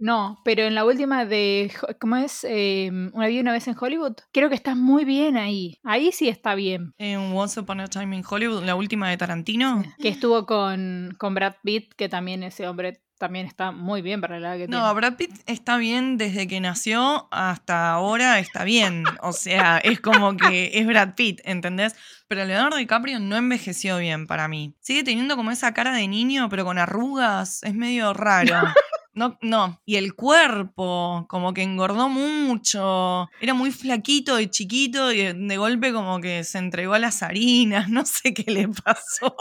no, 0.00 0.40
pero 0.44 0.64
en 0.64 0.74
la 0.74 0.84
última 0.84 1.24
de, 1.26 1.70
¿cómo 2.00 2.16
es? 2.16 2.44
Em, 2.48 3.10
una 3.14 3.26
vida 3.26 3.42
una 3.42 3.52
vez 3.52 3.68
en 3.68 3.76
Hollywood. 3.78 4.16
Creo 4.32 4.48
que 4.48 4.54
está 4.54 4.74
muy 4.74 5.04
bien 5.04 5.36
ahí. 5.36 5.78
Ahí 5.84 6.10
sí 6.10 6.28
está 6.28 6.54
bien. 6.54 6.94
En 6.98 7.36
Once 7.36 7.60
Upon 7.60 7.80
a 7.80 7.86
Time 7.86 8.16
in 8.16 8.24
Hollywood, 8.28 8.64
la 8.64 8.74
última 8.74 9.10
de 9.10 9.18
Tarantino. 9.18 9.84
que 10.00 10.08
estuvo 10.08 10.46
con, 10.46 11.14
con 11.18 11.34
Brad 11.34 11.56
Pitt, 11.62 11.92
que 11.94 12.08
también 12.08 12.42
ese 12.42 12.66
hombre 12.66 13.02
también 13.20 13.44
está 13.44 13.70
muy 13.70 14.00
bien 14.00 14.22
para 14.22 14.40
la 14.40 14.48
edad 14.48 14.54
que 14.54 14.66
tiene. 14.66 14.78
No, 14.82 14.94
Brad 14.94 15.16
Pitt 15.16 15.42
está 15.44 15.76
bien 15.76 16.16
desde 16.16 16.48
que 16.48 16.58
nació 16.58 17.28
hasta 17.30 17.90
ahora 17.90 18.38
está 18.38 18.64
bien. 18.64 19.04
O 19.20 19.32
sea, 19.34 19.76
es 19.76 20.00
como 20.00 20.38
que 20.38 20.70
es 20.72 20.86
Brad 20.86 21.14
Pitt, 21.14 21.42
¿entendés? 21.44 21.94
Pero 22.28 22.46
Leonardo 22.46 22.78
DiCaprio 22.78 23.20
no 23.20 23.36
envejeció 23.36 23.98
bien 23.98 24.26
para 24.26 24.48
mí. 24.48 24.74
Sigue 24.80 25.04
teniendo 25.04 25.36
como 25.36 25.50
esa 25.50 25.74
cara 25.74 25.92
de 25.92 26.08
niño, 26.08 26.48
pero 26.48 26.64
con 26.64 26.78
arrugas. 26.78 27.62
Es 27.62 27.74
medio 27.74 28.14
raro. 28.14 28.54
No, 29.20 29.36
no. 29.42 29.82
Y 29.84 29.96
el 29.96 30.14
cuerpo, 30.14 31.26
como 31.28 31.52
que 31.52 31.62
engordó 31.62 32.08
mucho. 32.08 33.28
Era 33.38 33.52
muy 33.52 33.70
flaquito 33.70 34.40
y 34.40 34.48
chiquito 34.48 35.12
y 35.12 35.34
de 35.34 35.56
golpe 35.58 35.92
como 35.92 36.22
que 36.22 36.42
se 36.42 36.56
entregó 36.56 36.94
a 36.94 36.98
las 36.98 37.22
harinas. 37.22 37.88
No 37.90 38.06
sé 38.06 38.32
qué 38.32 38.50
le 38.50 38.66
pasó. 38.68 39.36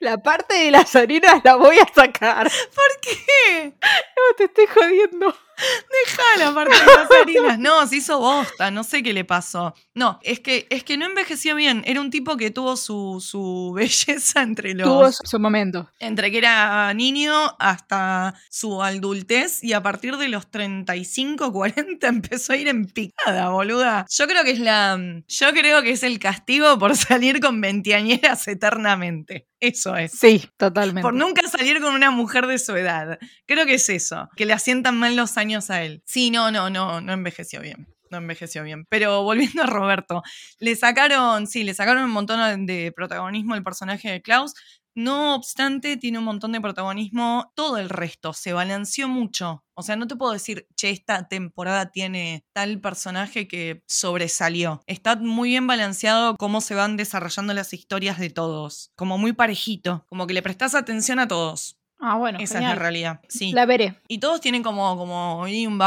La 0.00 0.18
parte 0.18 0.54
de 0.54 0.70
las 0.70 0.94
harinas 0.94 1.40
la 1.42 1.54
voy 1.54 1.78
a 1.78 1.86
sacar. 1.94 2.50
¿Por 2.50 3.00
qué? 3.00 3.74
No, 3.80 4.36
te 4.36 4.44
estoy 4.44 4.66
jodiendo. 4.66 5.34
Deja 6.04 6.22
la 6.38 6.54
parte 6.54 6.74
de 6.78 6.86
las 6.86 7.10
harinas. 7.10 7.58
No, 7.58 7.86
se 7.86 7.96
hizo 7.96 8.18
bosta, 8.18 8.70
no 8.70 8.84
sé 8.84 9.02
qué 9.02 9.12
le 9.12 9.24
pasó. 9.24 9.74
No, 9.94 10.18
es 10.22 10.40
que, 10.40 10.66
es 10.70 10.84
que 10.84 10.96
no 10.96 11.06
envejeció 11.06 11.54
bien. 11.54 11.82
Era 11.86 12.00
un 12.00 12.10
tipo 12.10 12.36
que 12.36 12.50
tuvo 12.50 12.76
su, 12.76 13.24
su 13.24 13.72
belleza 13.76 14.42
entre 14.42 14.74
los. 14.74 14.86
Tuvo 14.86 15.10
su 15.12 15.38
momento. 15.38 15.90
Entre 15.98 16.30
que 16.30 16.38
era 16.38 16.92
niño 16.94 17.32
hasta 17.58 18.34
su 18.50 18.82
adultez 18.82 19.62
y 19.62 19.72
a 19.72 19.82
partir 19.82 20.16
de 20.16 20.28
los 20.28 20.50
35, 20.50 21.52
40 21.52 22.06
empezó 22.08 22.52
a 22.52 22.56
ir 22.56 22.68
en 22.68 22.86
picada, 22.86 23.50
boluda. 23.50 24.06
Yo 24.10 24.26
creo 24.26 24.44
que 24.44 24.52
es 24.52 24.60
la. 24.60 24.98
Yo 25.28 25.52
creo 25.52 25.82
que 25.82 25.90
es 25.90 26.02
el 26.02 26.18
castigo 26.18 26.78
por 26.78 26.96
salir 26.96 27.40
con 27.40 27.60
veinteañeras 27.60 28.48
eternamente. 28.48 29.48
Eso 29.60 29.96
es. 29.96 30.12
Sí, 30.12 30.46
totalmente. 30.58 31.00
Por 31.00 31.14
nunca 31.14 31.48
salir 31.48 31.80
con 31.80 31.94
una 31.94 32.10
mujer 32.10 32.46
de 32.46 32.58
su 32.58 32.76
edad. 32.76 33.18
Creo 33.46 33.64
que 33.64 33.74
es 33.74 33.88
eso. 33.88 34.28
Que 34.36 34.44
le 34.44 34.52
asientan 34.52 34.98
mal 34.98 35.16
los 35.16 35.38
años 35.38 35.53
a 35.70 35.82
él. 35.82 36.02
Sí, 36.04 36.30
no, 36.30 36.50
no, 36.50 36.70
no, 36.70 37.00
no 37.00 37.12
envejeció 37.12 37.60
bien. 37.60 37.88
No 38.10 38.18
envejeció 38.18 38.62
bien. 38.62 38.86
Pero 38.88 39.22
volviendo 39.22 39.62
a 39.62 39.66
Roberto, 39.66 40.22
le 40.58 40.76
sacaron, 40.76 41.46
sí, 41.46 41.64
le 41.64 41.74
sacaron 41.74 42.04
un 42.04 42.10
montón 42.10 42.66
de 42.66 42.92
protagonismo 42.94 43.54
el 43.54 43.64
personaje 43.64 44.10
de 44.10 44.22
Klaus. 44.22 44.54
No 44.96 45.34
obstante, 45.34 45.96
tiene 45.96 46.18
un 46.18 46.24
montón 46.24 46.52
de 46.52 46.60
protagonismo 46.60 47.52
todo 47.56 47.78
el 47.78 47.88
resto, 47.88 48.32
se 48.32 48.52
balanceó 48.52 49.08
mucho. 49.08 49.64
O 49.74 49.82
sea, 49.82 49.96
no 49.96 50.06
te 50.06 50.14
puedo 50.14 50.32
decir, 50.32 50.68
che, 50.76 50.90
esta 50.90 51.26
temporada 51.26 51.90
tiene 51.90 52.46
tal 52.52 52.80
personaje 52.80 53.48
que 53.48 53.82
sobresalió. 53.88 54.82
Está 54.86 55.16
muy 55.16 55.48
bien 55.48 55.66
balanceado 55.66 56.36
cómo 56.36 56.60
se 56.60 56.76
van 56.76 56.96
desarrollando 56.96 57.54
las 57.54 57.72
historias 57.72 58.20
de 58.20 58.30
todos. 58.30 58.92
Como 58.94 59.18
muy 59.18 59.32
parejito, 59.32 60.06
como 60.08 60.28
que 60.28 60.34
le 60.34 60.42
prestas 60.42 60.76
atención 60.76 61.18
a 61.18 61.26
todos. 61.26 61.76
Ah, 62.06 62.16
bueno. 62.16 62.38
Esa 62.38 62.58
es 62.58 62.64
la 62.64 62.74
realidad. 62.74 63.20
Sí. 63.28 63.52
La 63.52 63.64
veré. 63.64 63.94
Y 64.08 64.18
todos 64.18 64.42
tienen 64.42 64.62
como, 64.62 64.98
como 64.98 65.40
un 65.40 65.78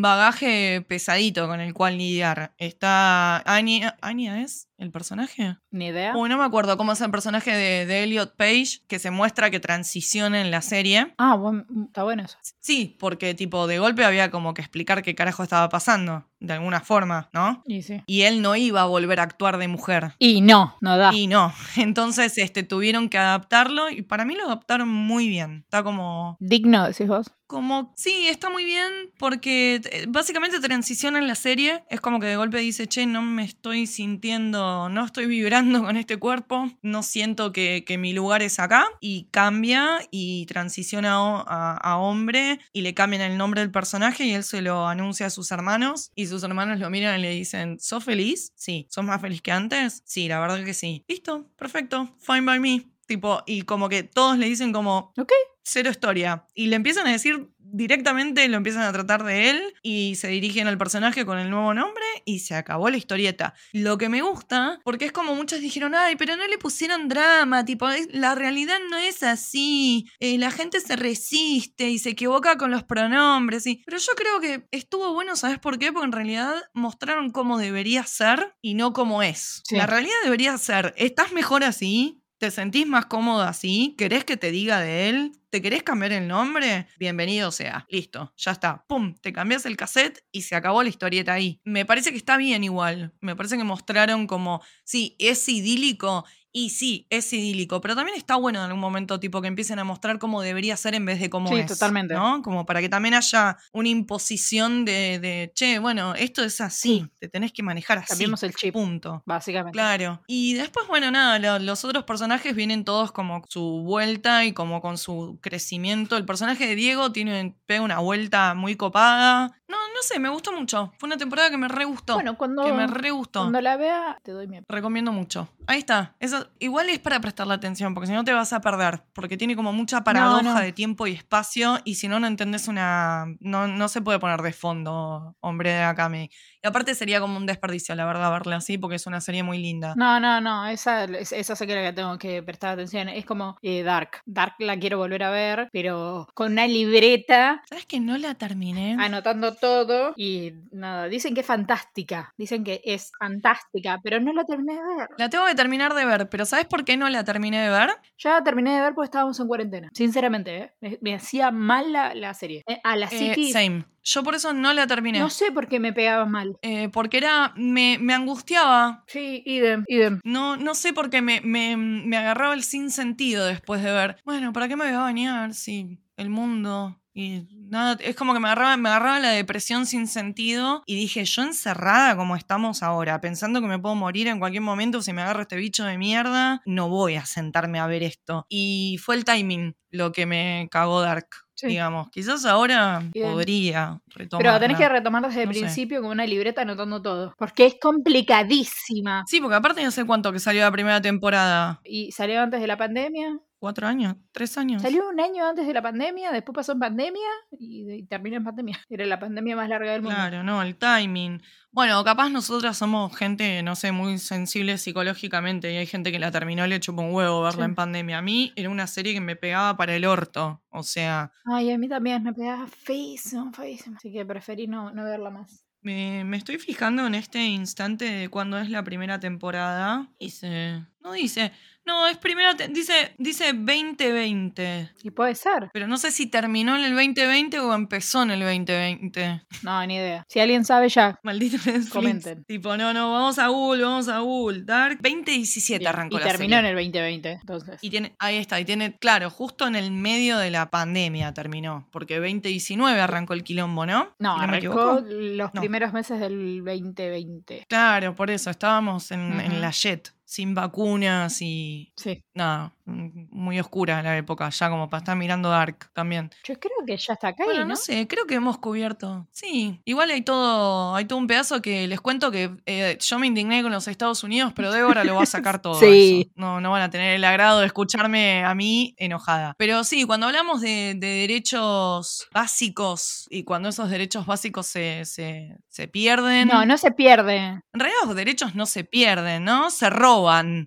bagaje 0.00 0.84
pesadito 0.86 1.48
con 1.48 1.60
el 1.60 1.74
cual 1.74 1.98
lidiar. 1.98 2.52
Está 2.58 3.38
Anya, 3.38 3.96
¿Anya 4.00 4.40
es? 4.40 4.68
¿El 4.84 4.90
personaje? 4.90 5.56
Ni 5.70 5.86
idea. 5.86 6.14
Uy, 6.14 6.28
no 6.28 6.36
me 6.36 6.44
acuerdo 6.44 6.76
cómo 6.76 6.92
es 6.92 7.00
el 7.00 7.10
personaje 7.10 7.50
de, 7.50 7.86
de, 7.86 8.02
Elliot 8.02 8.36
Page, 8.36 8.82
que 8.86 8.98
se 8.98 9.10
muestra 9.10 9.50
que 9.50 9.58
transiciona 9.58 10.42
en 10.42 10.50
la 10.50 10.60
serie. 10.60 11.14
Ah, 11.16 11.36
bueno, 11.36 11.64
está 11.86 12.02
bueno 12.02 12.22
eso. 12.22 12.36
Sí, 12.60 12.94
porque 13.00 13.32
tipo 13.32 13.66
de 13.66 13.78
golpe 13.78 14.04
había 14.04 14.30
como 14.30 14.52
que 14.52 14.60
explicar 14.60 15.02
qué 15.02 15.14
carajo 15.14 15.42
estaba 15.42 15.70
pasando, 15.70 16.28
de 16.38 16.52
alguna 16.52 16.80
forma, 16.80 17.30
¿no? 17.32 17.62
Y 17.64 17.80
sí. 17.80 18.02
Y 18.06 18.22
él 18.22 18.42
no 18.42 18.56
iba 18.56 18.82
a 18.82 18.84
volver 18.84 19.20
a 19.20 19.22
actuar 19.22 19.56
de 19.56 19.68
mujer. 19.68 20.16
Y 20.18 20.42
no, 20.42 20.76
no 20.82 20.98
da. 20.98 21.14
Y 21.14 21.28
no. 21.28 21.54
Entonces, 21.78 22.36
este, 22.36 22.62
tuvieron 22.62 23.08
que 23.08 23.16
adaptarlo 23.16 23.88
y 23.88 24.02
para 24.02 24.26
mí 24.26 24.34
lo 24.34 24.44
adaptaron 24.44 24.90
muy 24.90 25.28
bien. 25.28 25.62
Está 25.64 25.82
como... 25.82 26.36
Digno, 26.40 26.86
decís 26.86 27.08
vos 27.08 27.32
como, 27.46 27.92
sí, 27.96 28.28
está 28.28 28.50
muy 28.50 28.64
bien 28.64 29.12
porque 29.18 29.80
eh, 29.84 30.06
básicamente 30.08 30.60
transiciona 30.60 31.18
en 31.18 31.26
la 31.26 31.34
serie. 31.34 31.84
Es 31.90 32.00
como 32.00 32.20
que 32.20 32.26
de 32.26 32.36
golpe 32.36 32.58
dice, 32.58 32.86
che, 32.86 33.06
no 33.06 33.22
me 33.22 33.44
estoy 33.44 33.86
sintiendo, 33.86 34.88
no 34.88 35.04
estoy 35.04 35.26
vibrando 35.26 35.82
con 35.82 35.96
este 35.96 36.16
cuerpo, 36.16 36.70
no 36.82 37.02
siento 37.02 37.52
que, 37.52 37.84
mi 37.98 38.12
lugar 38.12 38.42
es 38.42 38.58
acá. 38.58 38.86
Y 39.00 39.28
cambia 39.30 40.00
y 40.10 40.46
transiciona 40.46 41.14
a, 41.14 41.96
hombre 41.98 42.58
y 42.72 42.80
le 42.80 42.92
cambian 42.92 43.22
el 43.22 43.38
nombre 43.38 43.60
del 43.60 43.70
personaje 43.70 44.24
y 44.24 44.32
él 44.32 44.42
se 44.42 44.62
lo 44.62 44.88
anuncia 44.88 45.26
a 45.26 45.30
sus 45.30 45.50
hermanos. 45.52 46.10
Y 46.14 46.26
sus 46.26 46.42
hermanos 46.42 46.80
lo 46.80 46.90
miran 46.90 47.18
y 47.20 47.22
le 47.22 47.30
dicen, 47.30 47.78
¿sos 47.78 48.04
feliz? 48.04 48.52
Sí. 48.56 48.88
¿Sos 48.90 49.04
más 49.04 49.20
feliz 49.20 49.42
que 49.42 49.52
antes? 49.52 50.02
Sí, 50.04 50.28
la 50.28 50.40
verdad 50.40 50.64
que 50.64 50.74
sí. 50.74 51.04
Listo, 51.08 51.46
perfecto, 51.56 52.14
fine 52.18 52.42
by 52.42 52.60
me. 52.60 52.94
Tipo, 53.06 53.42
y 53.46 53.62
como 53.62 53.88
que 53.88 54.02
todos 54.02 54.38
le 54.38 54.46
dicen 54.46 54.72
como, 54.72 55.12
ok, 55.16 55.32
cero 55.64 55.90
historia. 55.90 56.46
Y 56.54 56.66
le 56.66 56.76
empiezan 56.76 57.06
a 57.06 57.12
decir 57.12 57.48
directamente 57.74 58.46
lo 58.48 58.56
empiezan 58.56 58.82
a 58.82 58.92
tratar 58.92 59.24
de 59.24 59.50
él 59.50 59.74
y 59.82 60.14
se 60.14 60.28
dirigen 60.28 60.68
al 60.68 60.78
personaje 60.78 61.26
con 61.26 61.38
el 61.38 61.50
nuevo 61.50 61.74
nombre 61.74 62.04
y 62.24 62.38
se 62.38 62.54
acabó 62.54 62.88
la 62.88 62.96
historieta. 62.96 63.54
Lo 63.72 63.98
que 63.98 64.08
me 64.08 64.22
gusta, 64.22 64.80
porque 64.84 65.06
es 65.06 65.12
como 65.12 65.34
muchos 65.34 65.60
dijeron, 65.60 65.94
ay, 65.94 66.14
pero 66.14 66.36
no 66.36 66.46
le 66.46 66.56
pusieron 66.56 67.08
drama, 67.08 67.64
tipo, 67.64 67.88
la 68.12 68.36
realidad 68.36 68.78
no 68.90 68.96
es 68.96 69.24
así, 69.24 70.08
eh, 70.20 70.38
la 70.38 70.52
gente 70.52 70.80
se 70.80 70.94
resiste 70.94 71.90
y 71.90 71.98
se 71.98 72.10
equivoca 72.10 72.56
con 72.56 72.70
los 72.70 72.84
pronombres, 72.84 73.66
y... 73.66 73.82
pero 73.84 73.98
yo 73.98 74.12
creo 74.14 74.40
que 74.40 74.68
estuvo 74.70 75.12
bueno, 75.12 75.34
¿sabes 75.34 75.58
por 75.58 75.78
qué? 75.78 75.92
Porque 75.92 76.06
en 76.06 76.12
realidad 76.12 76.54
mostraron 76.74 77.30
cómo 77.30 77.58
debería 77.58 78.04
ser 78.04 78.54
y 78.62 78.74
no 78.74 78.92
cómo 78.92 79.22
es. 79.22 79.62
La 79.70 79.86
realidad 79.86 80.14
debería 80.22 80.56
ser, 80.58 80.94
¿estás 80.96 81.32
mejor 81.32 81.64
así? 81.64 82.23
¿Te 82.44 82.50
sentís 82.50 82.86
más 82.86 83.06
cómodo 83.06 83.40
así? 83.40 83.94
¿Querés 83.96 84.26
que 84.26 84.36
te 84.36 84.50
diga 84.50 84.78
de 84.78 85.08
él? 85.08 85.32
¿Te 85.48 85.62
querés 85.62 85.82
cambiar 85.82 86.12
el 86.12 86.28
nombre? 86.28 86.86
Bienvenido 86.98 87.50
sea. 87.50 87.86
Listo, 87.88 88.34
ya 88.36 88.50
está. 88.50 88.84
¡Pum! 88.86 89.14
Te 89.14 89.32
cambias 89.32 89.64
el 89.64 89.78
cassette 89.78 90.22
y 90.30 90.42
se 90.42 90.54
acabó 90.54 90.82
la 90.82 90.90
historieta 90.90 91.32
ahí. 91.32 91.58
Me 91.64 91.86
parece 91.86 92.10
que 92.10 92.18
está 92.18 92.36
bien 92.36 92.62
igual. 92.62 93.14
Me 93.22 93.34
parece 93.34 93.56
que 93.56 93.64
mostraron 93.64 94.26
como, 94.26 94.60
sí, 94.84 95.16
es 95.18 95.48
idílico 95.48 96.26
y 96.56 96.70
sí, 96.70 97.04
es 97.10 97.32
idílico, 97.32 97.80
pero 97.80 97.96
también 97.96 98.16
está 98.16 98.36
bueno 98.36 98.60
en 98.60 98.66
algún 98.66 98.80
momento, 98.80 99.18
tipo, 99.18 99.42
que 99.42 99.48
empiecen 99.48 99.80
a 99.80 99.84
mostrar 99.84 100.20
cómo 100.20 100.40
debería 100.40 100.76
ser 100.76 100.94
en 100.94 101.04
vez 101.04 101.18
de 101.18 101.28
cómo 101.28 101.48
sí, 101.48 101.56
es. 101.56 101.66
totalmente. 101.66 102.14
¿no? 102.14 102.42
Como 102.42 102.64
para 102.64 102.80
que 102.80 102.88
también 102.88 103.14
haya 103.14 103.56
una 103.72 103.88
imposición 103.88 104.84
de, 104.84 105.18
de 105.18 105.50
che, 105.52 105.80
bueno, 105.80 106.14
esto 106.14 106.44
es 106.44 106.60
así, 106.60 107.10
te 107.18 107.28
tenés 107.28 107.52
que 107.52 107.64
manejar 107.64 107.98
así. 107.98 108.10
Cambiemos 108.10 108.44
el 108.44 108.54
chip. 108.54 108.72
Punto. 108.72 109.24
Básicamente. 109.26 109.76
Claro. 109.76 110.22
Y 110.28 110.54
después, 110.54 110.86
bueno, 110.86 111.10
nada, 111.10 111.58
los 111.58 111.84
otros 111.84 112.04
personajes 112.04 112.54
vienen 112.54 112.84
todos 112.84 113.10
como 113.10 113.42
su 113.48 113.82
vuelta 113.84 114.44
y 114.44 114.52
como 114.52 114.80
con 114.80 114.96
su 114.96 115.40
crecimiento. 115.40 116.16
El 116.16 116.24
personaje 116.24 116.68
de 116.68 116.76
Diego 116.76 117.10
tiene, 117.10 117.56
pega 117.66 117.82
una 117.82 117.98
vuelta 117.98 118.54
muy 118.54 118.76
copada. 118.76 119.58
No, 119.66 119.76
no 119.76 120.02
sé, 120.02 120.20
me 120.20 120.28
gustó 120.28 120.52
mucho. 120.52 120.92
Fue 120.98 121.08
una 121.08 121.16
temporada 121.16 121.50
que 121.50 121.56
me 121.56 121.66
re 121.66 121.84
gustó. 121.84 122.14
Bueno, 122.14 122.36
cuando, 122.36 122.64
que 122.64 122.72
me 122.72 122.86
re 122.86 123.10
gustó. 123.10 123.40
cuando 123.40 123.60
la 123.60 123.76
vea, 123.76 124.20
te 124.22 124.30
doy 124.30 124.46
mi 124.46 124.60
Recomiendo 124.68 125.10
mucho. 125.10 125.48
Ahí 125.66 125.78
está. 125.78 126.14
Igual 126.58 126.88
es 126.90 126.98
para 126.98 127.20
prestarle 127.20 127.54
atención, 127.54 127.94
porque 127.94 128.06
si 128.08 128.12
no 128.12 128.24
te 128.24 128.32
vas 128.32 128.52
a 128.52 128.60
perder. 128.60 129.02
Porque 129.14 129.36
tiene 129.36 129.56
como 129.56 129.72
mucha 129.72 130.02
paradoja 130.04 130.42
No, 130.42 130.54
no. 130.54 130.60
de 130.60 130.72
tiempo 130.72 131.06
y 131.06 131.12
espacio. 131.12 131.78
Y 131.84 131.96
si 131.96 132.08
no, 132.08 132.20
no 132.20 132.26
entendés 132.26 132.68
una. 132.68 133.26
No, 133.40 133.66
no 133.68 133.88
se 133.88 134.00
puede 134.02 134.18
poner 134.18 134.40
de 134.42 134.52
fondo, 134.52 135.36
hombre 135.40 135.70
de 135.72 135.82
Akame. 135.82 136.30
Y 136.62 136.66
aparte 136.66 136.94
sería 136.94 137.20
como 137.20 137.36
un 137.36 137.44
desperdicio, 137.46 137.94
la 137.94 138.06
verdad, 138.06 138.30
verla 138.30 138.56
así, 138.56 138.78
porque 138.78 138.96
es 138.96 139.06
una 139.06 139.20
serie 139.20 139.42
muy 139.42 139.58
linda. 139.58 139.94
No, 139.96 140.18
no, 140.18 140.40
no, 140.40 140.66
esa, 140.66 141.04
es- 141.04 141.32
esa 141.32 141.54
sé 141.56 141.66
que 141.66 141.74
la 141.74 141.82
que 141.82 141.92
tengo 141.92 142.16
que 142.18 142.42
prestar 142.42 142.70
atención. 142.74 143.08
Es 143.08 143.26
como 143.26 143.56
eh, 143.62 143.82
Dark. 143.82 144.22
Dark 144.24 144.54
la 144.60 144.78
quiero 144.78 144.96
volver 144.98 145.22
a 145.24 145.30
ver, 145.30 145.68
pero 145.72 146.26
con 146.34 146.52
una 146.52 146.66
libreta, 146.66 147.62
¿Sabes 147.68 147.84
que 147.86 148.00
no 148.00 148.16
la 148.16 148.34
terminé? 148.34 148.96
anotando 148.98 149.54
todo. 149.54 150.12
Y 150.16 150.52
nada, 150.72 151.06
dicen 151.08 151.34
que 151.34 151.40
es 151.40 151.46
fantástica. 151.46 152.32
Dicen 152.38 152.64
que 152.64 152.80
es 152.84 153.12
fantástica, 153.18 154.00
pero 154.02 154.20
no 154.20 154.32
la 154.32 154.44
terminé 154.44 154.74
de 154.74 154.96
ver. 154.96 155.08
La 155.18 155.28
tengo 155.28 155.46
que 155.46 155.54
terminar 155.54 155.92
de 155.94 156.04
ver, 156.06 156.28
pero 156.34 156.46
¿sabes 156.46 156.66
por 156.66 156.84
qué 156.84 156.96
no 156.96 157.08
la 157.08 157.22
terminé 157.22 157.60
de 157.62 157.68
ver? 157.70 157.90
Ya 158.18 158.30
la 158.32 158.42
terminé 158.42 158.74
de 158.74 158.80
ver 158.80 158.92
porque 158.92 159.04
estábamos 159.04 159.38
en 159.38 159.46
cuarentena. 159.46 159.88
Sinceramente, 159.94 160.56
¿eh? 160.56 160.72
me, 160.80 160.98
me 161.00 161.14
hacía 161.14 161.52
mal 161.52 161.92
la, 161.92 162.12
la 162.12 162.34
serie. 162.34 162.64
Eh, 162.66 162.80
a 162.82 162.96
la 162.96 163.06
Eh, 163.06 163.10
City, 163.36 163.52
same. 163.52 163.84
Yo 164.02 164.24
por 164.24 164.34
eso 164.34 164.52
no 164.52 164.72
la 164.72 164.84
terminé. 164.88 165.20
no 165.20 165.30
sé 165.30 165.52
por 165.52 165.68
qué 165.68 165.78
me 165.78 165.92
pegaba 165.92 166.24
mal. 166.26 166.56
Eh, 166.62 166.88
porque 166.88 167.18
era. 167.18 167.52
Me, 167.54 167.98
me 168.00 168.14
angustiaba. 168.14 169.04
Sí, 169.06 169.44
idem, 169.46 169.84
idem. 169.86 170.18
No, 170.24 170.56
no 170.56 170.74
sé 170.74 170.92
por 170.92 171.08
qué 171.08 171.22
me, 171.22 171.40
me, 171.40 171.76
me 171.76 172.16
agarraba 172.16 172.54
el 172.54 172.64
sinsentido 172.64 173.46
después 173.46 173.80
de 173.84 173.92
ver. 173.92 174.16
Bueno, 174.24 174.52
¿para 174.52 174.66
qué 174.66 174.74
me 174.74 174.86
voy 174.86 174.94
a 174.94 174.98
bañar 175.02 175.54
si 175.54 176.00
el 176.16 176.30
mundo 176.30 177.00
y 177.14 177.46
nada? 177.68 177.96
Es 178.00 178.16
como 178.16 178.34
que 178.34 178.40
me 178.40 178.48
agarraba, 178.48 178.76
me 178.76 178.88
agarraba 178.88 179.20
la 179.20 179.30
depresión 179.30 179.86
sin 179.86 180.06
sentido 180.08 180.82
y 180.86 180.96
dije, 180.96 181.24
yo 181.24 181.42
encerrada 181.42 182.16
como 182.16 182.36
estamos 182.36 182.82
ahora, 182.82 183.20
pensando 183.20 183.60
que 183.60 183.66
me 183.68 183.78
puedo 183.78 183.94
morir 183.94 184.26
en 184.28 184.38
cualquier 184.38 184.62
momento 184.62 185.00
si 185.00 185.12
me 185.12 185.22
agarro 185.22 185.42
este 185.42 185.56
bicho 185.56 185.84
de 185.84 185.96
mierda, 185.98 186.60
no 186.66 186.88
voy 186.88 187.14
a 187.14 187.24
sentarme 187.24 187.78
a 187.78 187.86
ver 187.86 188.02
esto. 188.02 188.46
Y 188.48 188.98
fue 189.02 189.14
el 189.16 189.24
timing 189.24 189.74
lo 189.90 190.12
que 190.12 190.26
me 190.26 190.68
cagó 190.70 191.00
Dark. 191.00 191.28
Sí. 191.56 191.68
Digamos, 191.68 192.10
quizás 192.10 192.44
ahora 192.46 193.00
Bien. 193.12 193.30
podría 193.30 194.00
retomar. 194.08 194.44
Pero 194.44 194.58
tenés 194.58 194.76
que 194.76 194.88
retomar 194.88 195.24
desde 195.24 195.42
el 195.42 195.48
No 195.50 195.54
sé. 195.54 195.60
principio 195.60 196.02
con 196.02 196.10
una 196.10 196.26
libreta 196.26 196.62
anotando 196.62 197.00
todo. 197.00 197.32
Porque 197.38 197.64
es 197.66 197.76
complicadísima. 197.80 199.22
Sí, 199.28 199.40
porque 199.40 199.54
aparte 199.56 199.84
no 199.84 199.92
sé 199.92 200.04
cuánto 200.04 200.32
que 200.32 200.40
salió 200.40 200.62
la 200.62 200.72
primera 200.72 201.00
temporada. 201.00 201.80
Y 201.84 202.10
salió 202.12 202.42
antes 202.42 202.60
de 202.60 202.66
la 202.66 202.76
pandemia. 202.76 203.38
¿Cuatro 203.64 203.86
años? 203.86 204.16
¿Tres 204.30 204.58
años? 204.58 204.82
Salió 204.82 205.08
un 205.08 205.18
año 205.18 205.42
antes 205.46 205.66
de 205.66 205.72
la 205.72 205.80
pandemia, 205.80 206.30
después 206.32 206.54
pasó 206.54 206.72
en 206.72 206.80
pandemia 206.80 207.26
y, 207.58 207.90
y 207.90 208.02
terminó 208.02 208.36
en 208.36 208.44
pandemia. 208.44 208.78
Era 208.90 209.06
la 209.06 209.18
pandemia 209.18 209.56
más 209.56 209.70
larga 209.70 209.92
del 209.92 210.02
mundo. 210.02 210.14
Claro, 210.14 210.42
no, 210.44 210.60
el 210.60 210.76
timing. 210.76 211.40
Bueno, 211.70 212.04
capaz 212.04 212.28
nosotras 212.28 212.76
somos 212.76 213.16
gente, 213.16 213.62
no 213.62 213.74
sé, 213.74 213.90
muy 213.90 214.18
sensible 214.18 214.76
psicológicamente 214.76 215.72
y 215.72 215.78
hay 215.78 215.86
gente 215.86 216.12
que 216.12 216.18
la 216.18 216.30
terminó 216.30 216.66
y 216.66 216.68
le 216.68 216.78
chupó 216.78 217.00
un 217.00 217.14
huevo 217.14 217.40
verla 217.42 217.64
Sí. 217.64 217.68
en 217.70 217.74
pandemia. 217.74 218.18
A 218.18 218.22
mí 218.22 218.52
era 218.54 218.68
una 218.68 218.86
serie 218.86 219.14
que 219.14 219.22
me 219.22 219.34
pegaba 219.34 219.78
para 219.78 219.96
el 219.96 220.04
orto. 220.04 220.62
O 220.68 220.82
sea, 220.82 221.32
Ay, 221.46 221.70
a 221.72 221.78
mí 221.78 221.88
también 221.88 222.22
me 222.22 222.34
pegaba 222.34 222.66
feísimo, 222.66 223.50
feísimo. 223.54 223.96
Así 223.96 224.12
que 224.12 224.26
preferí 224.26 224.66
no, 224.66 224.90
no 224.90 225.04
verla 225.04 225.30
más. 225.30 225.64
me, 225.80 226.22
me 226.24 226.36
estoy 226.36 226.58
fijando 226.58 227.06
en 227.06 227.14
este 227.14 227.42
instante 227.46 228.04
de 228.04 228.28
cuándo 228.28 228.58
es 228.58 228.68
la 228.68 228.84
primera 228.84 229.18
temporada. 229.20 230.10
Dice. 230.20 230.84
No 231.00 231.12
dice. 231.12 231.50
No, 231.86 232.06
es 232.06 232.16
primera. 232.18 232.56
te- 232.56 232.68
dice, 232.68 233.14
dice 233.18 233.52
2020. 233.52 234.90
Y 235.02 235.10
puede 235.10 235.34
ser. 235.34 235.70
Pero 235.72 235.86
no 235.86 235.96
sé 235.98 236.10
si 236.10 236.26
terminó 236.26 236.76
en 236.76 236.84
el 236.84 236.94
2020 236.94 237.58
o 237.60 237.74
empezó 237.74 238.22
en 238.22 238.30
el 238.32 238.40
2020. 238.40 239.42
No, 239.62 239.86
ni 239.86 239.96
idea. 239.96 240.24
Si 240.28 240.40
alguien 240.40 240.64
sabe 240.64 240.88
ya. 240.88 241.18
Maldito 241.22 241.56
Netflix. 241.58 241.90
Comenten. 241.90 242.44
Tipo, 242.44 242.76
no, 242.76 242.92
no, 242.92 243.12
vamos 243.12 243.38
a 243.38 243.48
Google, 243.48 243.84
vamos 243.84 244.08
a 244.08 244.18
Google. 244.20 244.62
Dark 244.64 244.98
2017 245.02 245.78
Bien, 245.80 245.88
arrancó 245.88 246.16
y 246.16 246.20
la 246.20 246.26
terminó 246.26 246.56
serie. 246.56 246.70
en 246.70 246.76
el 246.78 246.84
2020. 246.84 247.30
Entonces. 247.32 247.78
Y 247.82 247.90
tiene, 247.90 248.14
ahí 248.18 248.36
está, 248.36 248.60
y 248.60 248.64
tiene, 248.64 248.96
claro, 248.98 249.30
justo 249.30 249.66
en 249.66 249.76
el 249.76 249.90
medio 249.90 250.38
de 250.38 250.50
la 250.50 250.70
pandemia 250.70 251.32
terminó, 251.34 251.88
porque 251.92 252.16
2019 252.18 253.00
arrancó 253.00 253.34
el 253.34 253.44
quilombo, 253.44 253.86
¿no? 253.86 254.14
No, 254.18 254.34
Si 254.34 254.38
me 254.46 254.56
arrancó 254.56 255.00
los 255.06 255.54
No. 255.54 255.60
primeros 255.60 255.92
meses 255.92 256.20
del 256.20 256.62
2020. 256.64 257.66
Claro, 257.68 258.14
por 258.14 258.30
eso, 258.30 258.50
estábamos 258.50 259.10
en, 259.10 259.40
en 259.40 259.60
la 259.60 259.70
jet, 259.70 260.13
sin 260.26 260.54
vacunas 260.54 261.40
y 261.42 261.92
Sí. 261.96 262.22
nada, 262.34 262.72
mm, 262.86 263.26
muy 263.30 263.60
oscura 263.60 264.02
la 264.02 264.16
época, 264.16 264.48
ya 264.50 264.70
como 264.70 264.88
para 264.88 264.98
estar 265.00 265.16
mirando 265.16 265.50
Dark 265.50 265.90
también. 265.92 266.30
Yo 266.44 266.58
creo 266.58 266.72
que 266.86 266.96
ya 266.96 267.12
está 267.14 267.28
acá, 267.28 267.44
Bueno, 267.44 267.60
¿no? 267.60 267.66
no 267.68 267.76
sé, 267.76 268.06
creo 268.08 268.26
que 268.26 268.34
hemos 268.34 268.58
cubierto. 268.58 269.28
Sí, 269.32 269.80
igual 269.84 270.10
hay 270.10 270.22
todo, 270.22 270.94
hay 270.94 271.04
todo 271.04 271.18
un 271.18 271.26
pedazo 271.26 271.60
que 271.62 271.86
les 271.86 272.00
cuento 272.00 272.30
que 272.30 272.50
eh, 272.66 272.96
yo 273.00 273.18
me 273.18 273.26
indigné 273.26 273.62
con 273.62 273.70
los 273.72 273.86
Estados 273.86 274.24
Unidos, 274.24 274.52
pero 274.56 274.72
Débora 274.72 275.04
lo 275.04 275.14
va 275.16 275.22
a 275.22 275.26
sacar 275.26 275.60
todo. 275.62 275.78
Sí. 275.78 276.22
eso. 276.22 276.30
No, 276.36 276.60
no 276.60 276.70
van 276.70 276.82
a 276.82 276.90
tener 276.90 277.14
el 277.14 277.24
agrado 277.24 277.60
de 277.60 277.66
escucharme 277.66 278.44
a 278.44 278.54
mí 278.54 278.94
enojada. 278.96 279.54
Pero 279.58 279.84
sí, 279.84 280.04
cuando 280.04 280.26
hablamos 280.26 280.60
de, 280.62 280.94
de 280.96 281.06
derechos 281.06 282.28
básicos 282.32 283.26
y 283.30 283.44
cuando 283.44 283.68
esos 283.68 283.90
derechos 283.90 284.26
básicos 284.26 284.66
se, 284.66 285.04
se, 285.04 285.56
se 285.68 285.86
pierden. 285.88 286.48
No, 286.48 286.64
no 286.64 286.78
se 286.78 286.90
pierde. 286.92 287.36
En 287.36 287.62
realidad 287.80 288.00
los 288.06 288.16
derechos 288.16 288.54
no 288.54 288.64
se 288.66 288.84
pierden, 288.84 289.44
¿no? 289.44 289.70
Se 289.70 289.90
roban. 289.90 290.13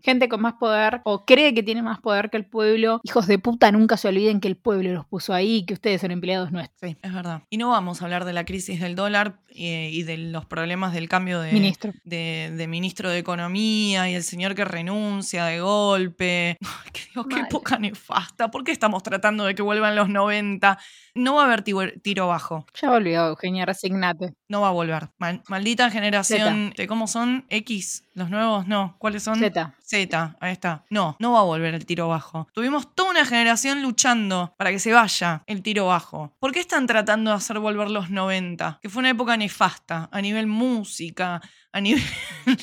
Gente 0.04 0.30
con 0.30 0.42
más 0.42 0.54
poder 0.54 1.02
o 1.04 1.26
cree 1.26 1.54
que 1.54 1.64
tiene 1.64 1.82
más 1.82 2.00
poder 2.00 2.30
que 2.30 2.38
el 2.38 2.46
pueblo. 2.46 3.02
Hijos 3.04 3.28
de 3.28 3.40
puta, 3.40 3.72
nunca 3.72 3.98
se 3.98 4.08
olviden 4.08 4.40
que 4.40 4.48
el 4.48 4.58
pueblo 4.58 4.92
los 4.94 5.06
puso 5.06 5.34
ahí 5.34 5.66
que 5.66 5.74
ustedes 5.74 6.02
son 6.02 6.12
empleados 6.12 6.52
nuestros. 6.52 6.92
Sí, 6.92 6.98
es 7.02 7.14
verdad. 7.14 7.44
Y 7.50 7.58
no 7.58 7.70
vamos 7.70 8.02
a 8.02 8.06
hablar 8.06 8.26
de 8.26 8.34
la 8.34 8.46
crisis 8.46 8.80
del 8.80 8.96
dólar 8.96 9.40
eh, 9.50 9.90
y 9.92 10.04
de 10.04 10.18
los 10.18 10.46
problemas 10.46 10.94
del 10.94 11.10
cambio 11.10 11.40
de, 11.40 11.52
Ministro. 11.52 11.94
de, 12.04 12.54
de 12.56 12.68
ministro 12.68 13.10
de 13.10 13.18
Economía 13.18 14.10
y 14.10 14.14
el 14.14 14.24
señor 14.24 14.56
que 14.56 14.66
renuncia 14.66 15.46
de 15.46 15.62
golpe. 15.62 16.58
Ay, 16.62 16.92
que 16.92 17.02
digo, 17.10 17.28
qué 17.28 17.40
época 17.40 17.80
nefasta. 17.80 18.52
¿Por 18.52 18.64
qué 18.64 18.72
estamos 18.72 19.04
tratando 19.04 19.46
de 19.46 19.56
que 19.56 19.62
vuelvan 19.62 19.96
los 19.96 20.10
90? 20.10 20.78
No 21.18 21.36
va 21.36 21.44
a 21.44 21.46
haber 21.46 21.64
tiro, 21.64 22.28
bajo. 22.28 22.66
Ya 22.80 22.90
volvió, 22.90 23.28
Eugenia, 23.28 23.66
resignate. 23.66 24.34
No 24.48 24.62
va 24.62 24.70
a 24.70 24.72
volver. 24.72 25.10
Mal- 25.18 25.42
maldita 25.48 25.90
generación. 25.90 26.74
de 26.76 26.88
¿Cómo 26.88 27.08
son? 27.08 27.46
X. 27.50 28.04
Los 28.14 28.30
nuevos, 28.30 28.68
no. 28.68 28.96
¿Cuáles 28.98 29.24
son? 29.24 29.38
Z. 29.40 29.76
Z, 29.84 30.36
ahí 30.40 30.52
está. 30.52 30.84
No, 30.90 31.16
no 31.20 31.34
va 31.34 31.40
a 31.40 31.44
volver 31.44 31.74
el 31.76 31.86
tiro 31.86 32.08
bajo. 32.08 32.48
Tuvimos 32.54 32.94
toda 32.96 33.12
una 33.12 33.26
generación 33.26 33.82
luchando 33.82 34.54
para 34.58 34.72
que 34.72 34.80
se 34.80 34.92
vaya 34.94 35.44
el 35.46 35.62
tiro 35.62 35.88
bajo. 35.88 36.34
¿Por 36.40 36.52
qué 36.52 36.60
están 36.60 36.88
tratando 36.88 37.32
de 37.32 37.38
hacer 37.38 37.60
volver 37.60 37.90
los 37.92 38.10
90? 38.10 38.80
Que 38.82 38.90
fue 38.90 39.02
una 39.02 39.10
época 39.12 39.38
nefasta, 39.38 40.10
a 40.12 40.22
nivel 40.22 40.48
música, 40.48 41.42
a 41.72 41.82
nivel... 41.82 42.02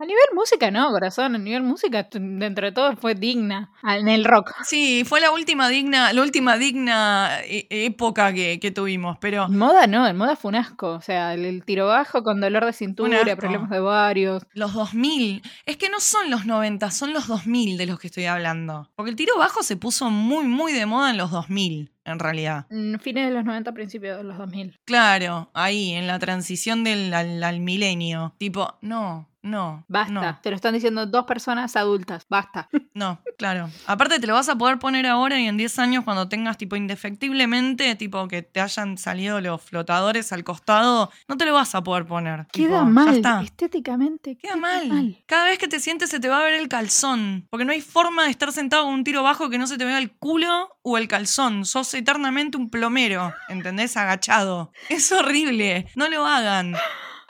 A 0.00 0.04
nivel 0.04 0.24
música, 0.34 0.70
no, 0.72 0.90
corazón. 0.90 1.34
A 1.36 1.38
nivel 1.38 1.62
música, 1.62 2.08
dentro 2.12 2.66
de 2.66 2.72
todo, 2.72 2.96
fue 2.96 3.14
digna. 3.14 3.70
Ah, 3.82 3.96
En 3.96 4.08
el 4.08 4.24
rock. 4.24 4.52
Sí, 4.64 5.04
fue 5.04 5.20
la 5.20 5.30
última 5.30 5.68
digna, 5.68 6.12
la 6.12 6.20
última 6.22 6.56
digna 6.56 7.40
e- 7.44 7.66
época 7.70 8.32
que, 8.32 8.58
que 8.60 8.70
tuvimos, 8.72 9.18
pero 9.20 9.44
En 9.46 9.56
moda 9.56 9.86
no, 9.86 10.06
en 10.06 10.16
moda 10.16 10.34
fue 10.36 10.48
un 10.50 10.56
asco. 10.56 10.90
O 10.90 11.00
sea, 11.00 11.34
el, 11.34 11.44
el 11.44 11.64
tiro 11.64 11.86
bajo 11.86 12.22
con 12.24 12.40
dolor 12.40 12.64
de 12.64 12.72
cintura, 12.72 13.24
problemas 13.36 13.70
de 13.70 13.80
varios. 13.80 14.42
los 14.52 14.72
2000, 14.74 15.42
es 15.64 15.76
que 15.76 15.88
no 15.88 16.00
son 16.00 16.28
los 16.30 16.44
90, 16.44 16.90
son 16.90 17.12
los 17.12 17.28
2000 17.28 17.76
de 17.78 17.86
los 17.86 17.98
que 18.00 18.08
estoy 18.08 18.26
hablando. 18.26 18.90
Porque 18.96 19.10
el 19.10 19.16
tiro 19.16 19.38
bajo 19.38 19.62
se 19.62 19.76
puso 19.76 20.10
muy, 20.10 20.44
muy 20.46 20.72
de 20.72 20.86
moda 20.86 21.10
en 21.10 21.16
los 21.18 21.30
2000, 21.30 21.92
en 22.12 22.18
realidad. 22.18 22.66
Fines 22.68 23.28
de 23.28 23.30
los 23.30 23.44
90, 23.44 23.72
principios 23.72 24.18
de 24.18 24.24
los 24.24 24.38
2000. 24.38 24.78
Claro, 24.84 25.50
ahí, 25.54 25.92
en 25.92 26.06
la 26.06 26.18
transición 26.18 26.84
del 26.84 27.12
al, 27.14 27.42
al 27.42 27.60
milenio. 27.60 28.34
Tipo, 28.38 28.74
no, 28.80 29.28
no. 29.48 29.84
Basta. 29.88 30.12
No, 30.12 30.38
Te 30.42 30.50
lo 30.50 30.56
están 30.56 30.74
diciendo 30.74 31.06
dos 31.06 31.24
personas 31.24 31.74
adultas. 31.76 32.26
Basta. 32.28 32.68
no, 32.94 33.20
claro. 33.36 33.70
Aparte 33.86 34.20
te 34.20 34.26
lo 34.26 34.34
vas 34.34 34.48
a 34.48 34.56
poder 34.56 34.78
poner 34.78 35.06
ahora 35.06 35.40
y 35.40 35.46
en 35.46 35.56
10 35.56 35.78
años 35.78 36.04
cuando 36.04 36.28
tengas 36.28 36.56
tipo 36.58 36.76
indefectiblemente, 36.76 37.94
tipo 37.96 38.28
que 38.28 38.42
te 38.42 38.60
hayan 38.60 38.98
salido 38.98 39.40
los 39.40 39.60
flotadores 39.62 40.32
al 40.32 40.44
costado, 40.44 41.10
no 41.28 41.36
te 41.36 41.44
lo 41.44 41.54
vas 41.54 41.74
a 41.74 41.82
poder 41.82 42.06
poner. 42.06 42.46
Queda 42.52 42.80
Tipo, 42.80 42.84
mal. 42.84 43.16
está. 43.16 43.40
Estéticamente. 43.42 44.36
Queda 44.36 44.56
mal. 44.56 45.16
Cada 45.26 45.46
vez 45.46 45.58
que 45.58 45.68
te 45.68 45.80
sientes 45.80 46.10
se 46.10 46.20
te 46.20 46.28
va 46.28 46.38
a 46.38 46.42
ver 46.42 46.54
el 46.54 46.68
calzón. 46.68 47.46
Porque 47.50 47.64
no 47.64 47.72
hay 47.72 47.80
forma 47.80 48.24
de 48.24 48.30
estar 48.30 48.52
sentado 48.52 48.84
con 48.84 48.94
un 48.94 49.04
tiro 49.04 49.22
bajo 49.22 49.50
que 49.50 49.58
no 49.58 49.66
se 49.66 49.78
te 49.78 49.84
vea 49.84 49.98
el 49.98 50.12
culo 50.12 50.76
o 50.82 50.98
el 50.98 51.08
calzón. 51.08 51.64
Sos 51.64 51.92
eternamente 51.94 52.56
un 52.56 52.70
plomero, 52.70 53.32
¿entendés? 53.48 53.96
Agachado. 53.96 54.72
Es 54.88 55.10
horrible. 55.12 55.86
No 55.96 56.08
lo 56.08 56.26
hagan. 56.26 56.74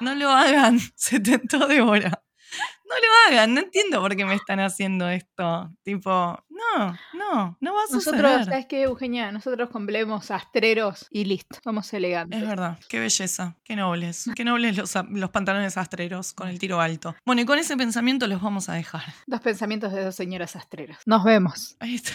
No 0.01 0.15
lo 0.15 0.31
hagan. 0.31 0.79
Se 0.97 1.21
tentó 1.21 1.67
de 1.67 1.81
hora. 1.81 2.23
No 2.85 2.95
lo 2.95 3.29
hagan. 3.29 3.55
No 3.55 3.61
entiendo 3.61 4.01
por 4.01 4.17
qué 4.17 4.25
me 4.25 4.35
están 4.35 4.61
haciendo 4.61 5.09
esto. 5.09 5.71
Tipo, 5.83 6.43
no, 6.49 6.99
no, 7.13 7.59
no 7.61 7.75
va 7.75 7.83
a 7.83 7.87
suceder. 7.87 8.23
Nosotros, 8.23 8.47
¿sabes 8.47 8.67
qué, 8.67 8.83
Eugenia? 8.83 9.31
Nosotros 9.31 9.69
complemos 9.71 10.31
astreros 10.31 11.07
y 11.11 11.25
listo. 11.25 11.59
Somos 11.63 11.93
elegantes. 11.93 12.41
Es 12.41 12.49
verdad, 12.49 12.79
qué 12.89 13.01
belleza, 13.01 13.57
qué 13.65 13.77
nobles, 13.77 14.31
qué 14.35 14.45
nobles 14.45 14.77
los, 14.77 14.95
los 15.11 15.31
pantalones 15.31 15.77
astreros 15.77 16.33
con 16.33 16.49
el 16.49 16.59
tiro 16.59 16.81
alto. 16.81 17.15
Bueno, 17.27 17.43
y 17.43 17.45
con 17.45 17.59
ese 17.59 17.77
pensamiento 17.77 18.27
los 18.27 18.41
vamos 18.41 18.69
a 18.71 18.75
dejar. 18.75 19.03
Dos 19.27 19.41
pensamientos 19.41 19.93
de 19.93 20.05
dos 20.05 20.15
señoras 20.15 20.57
astreras. 20.57 20.99
Nos 21.05 21.25
vemos. 21.25 21.77
Ahí 21.81 21.97
está. 21.97 22.13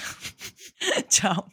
Chao. 1.10 1.48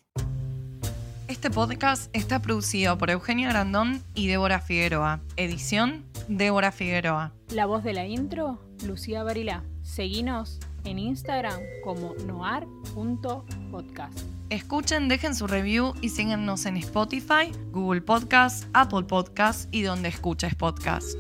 Este 1.31 1.49
podcast 1.49 2.11
está 2.12 2.43
producido 2.43 2.99
por 2.99 3.09
Eugenia 3.09 3.49
Grandón 3.51 4.03
y 4.14 4.26
Débora 4.26 4.61
Figueroa. 4.61 5.20
Edición, 5.37 6.09
Débora 6.28 6.72
Figueroa. 6.72 7.32
La 7.50 7.66
voz 7.66 7.82
de 7.84 7.92
la 7.92 8.06
intro, 8.06 8.58
Lucía 8.86 9.22
Barilá. 9.22 9.62
Seguinos 9.82 10.58
en 10.84 10.98
Instagram 10.98 11.60
como 11.84 12.14
noar.podcast. 12.26 14.18
Escuchen, 14.50 15.08
dejen 15.08 15.34
su 15.34 15.46
review 15.46 15.94
y 16.00 16.08
síganos 16.08 16.66
en 16.66 16.76
Spotify, 16.78 17.52
Google 17.70 18.00
Podcast, 18.00 18.66
Apple 18.72 19.04
Podcast 19.04 19.68
y 19.72 19.82
donde 19.82 20.08
escuches 20.08 20.54
podcast. 20.56 21.16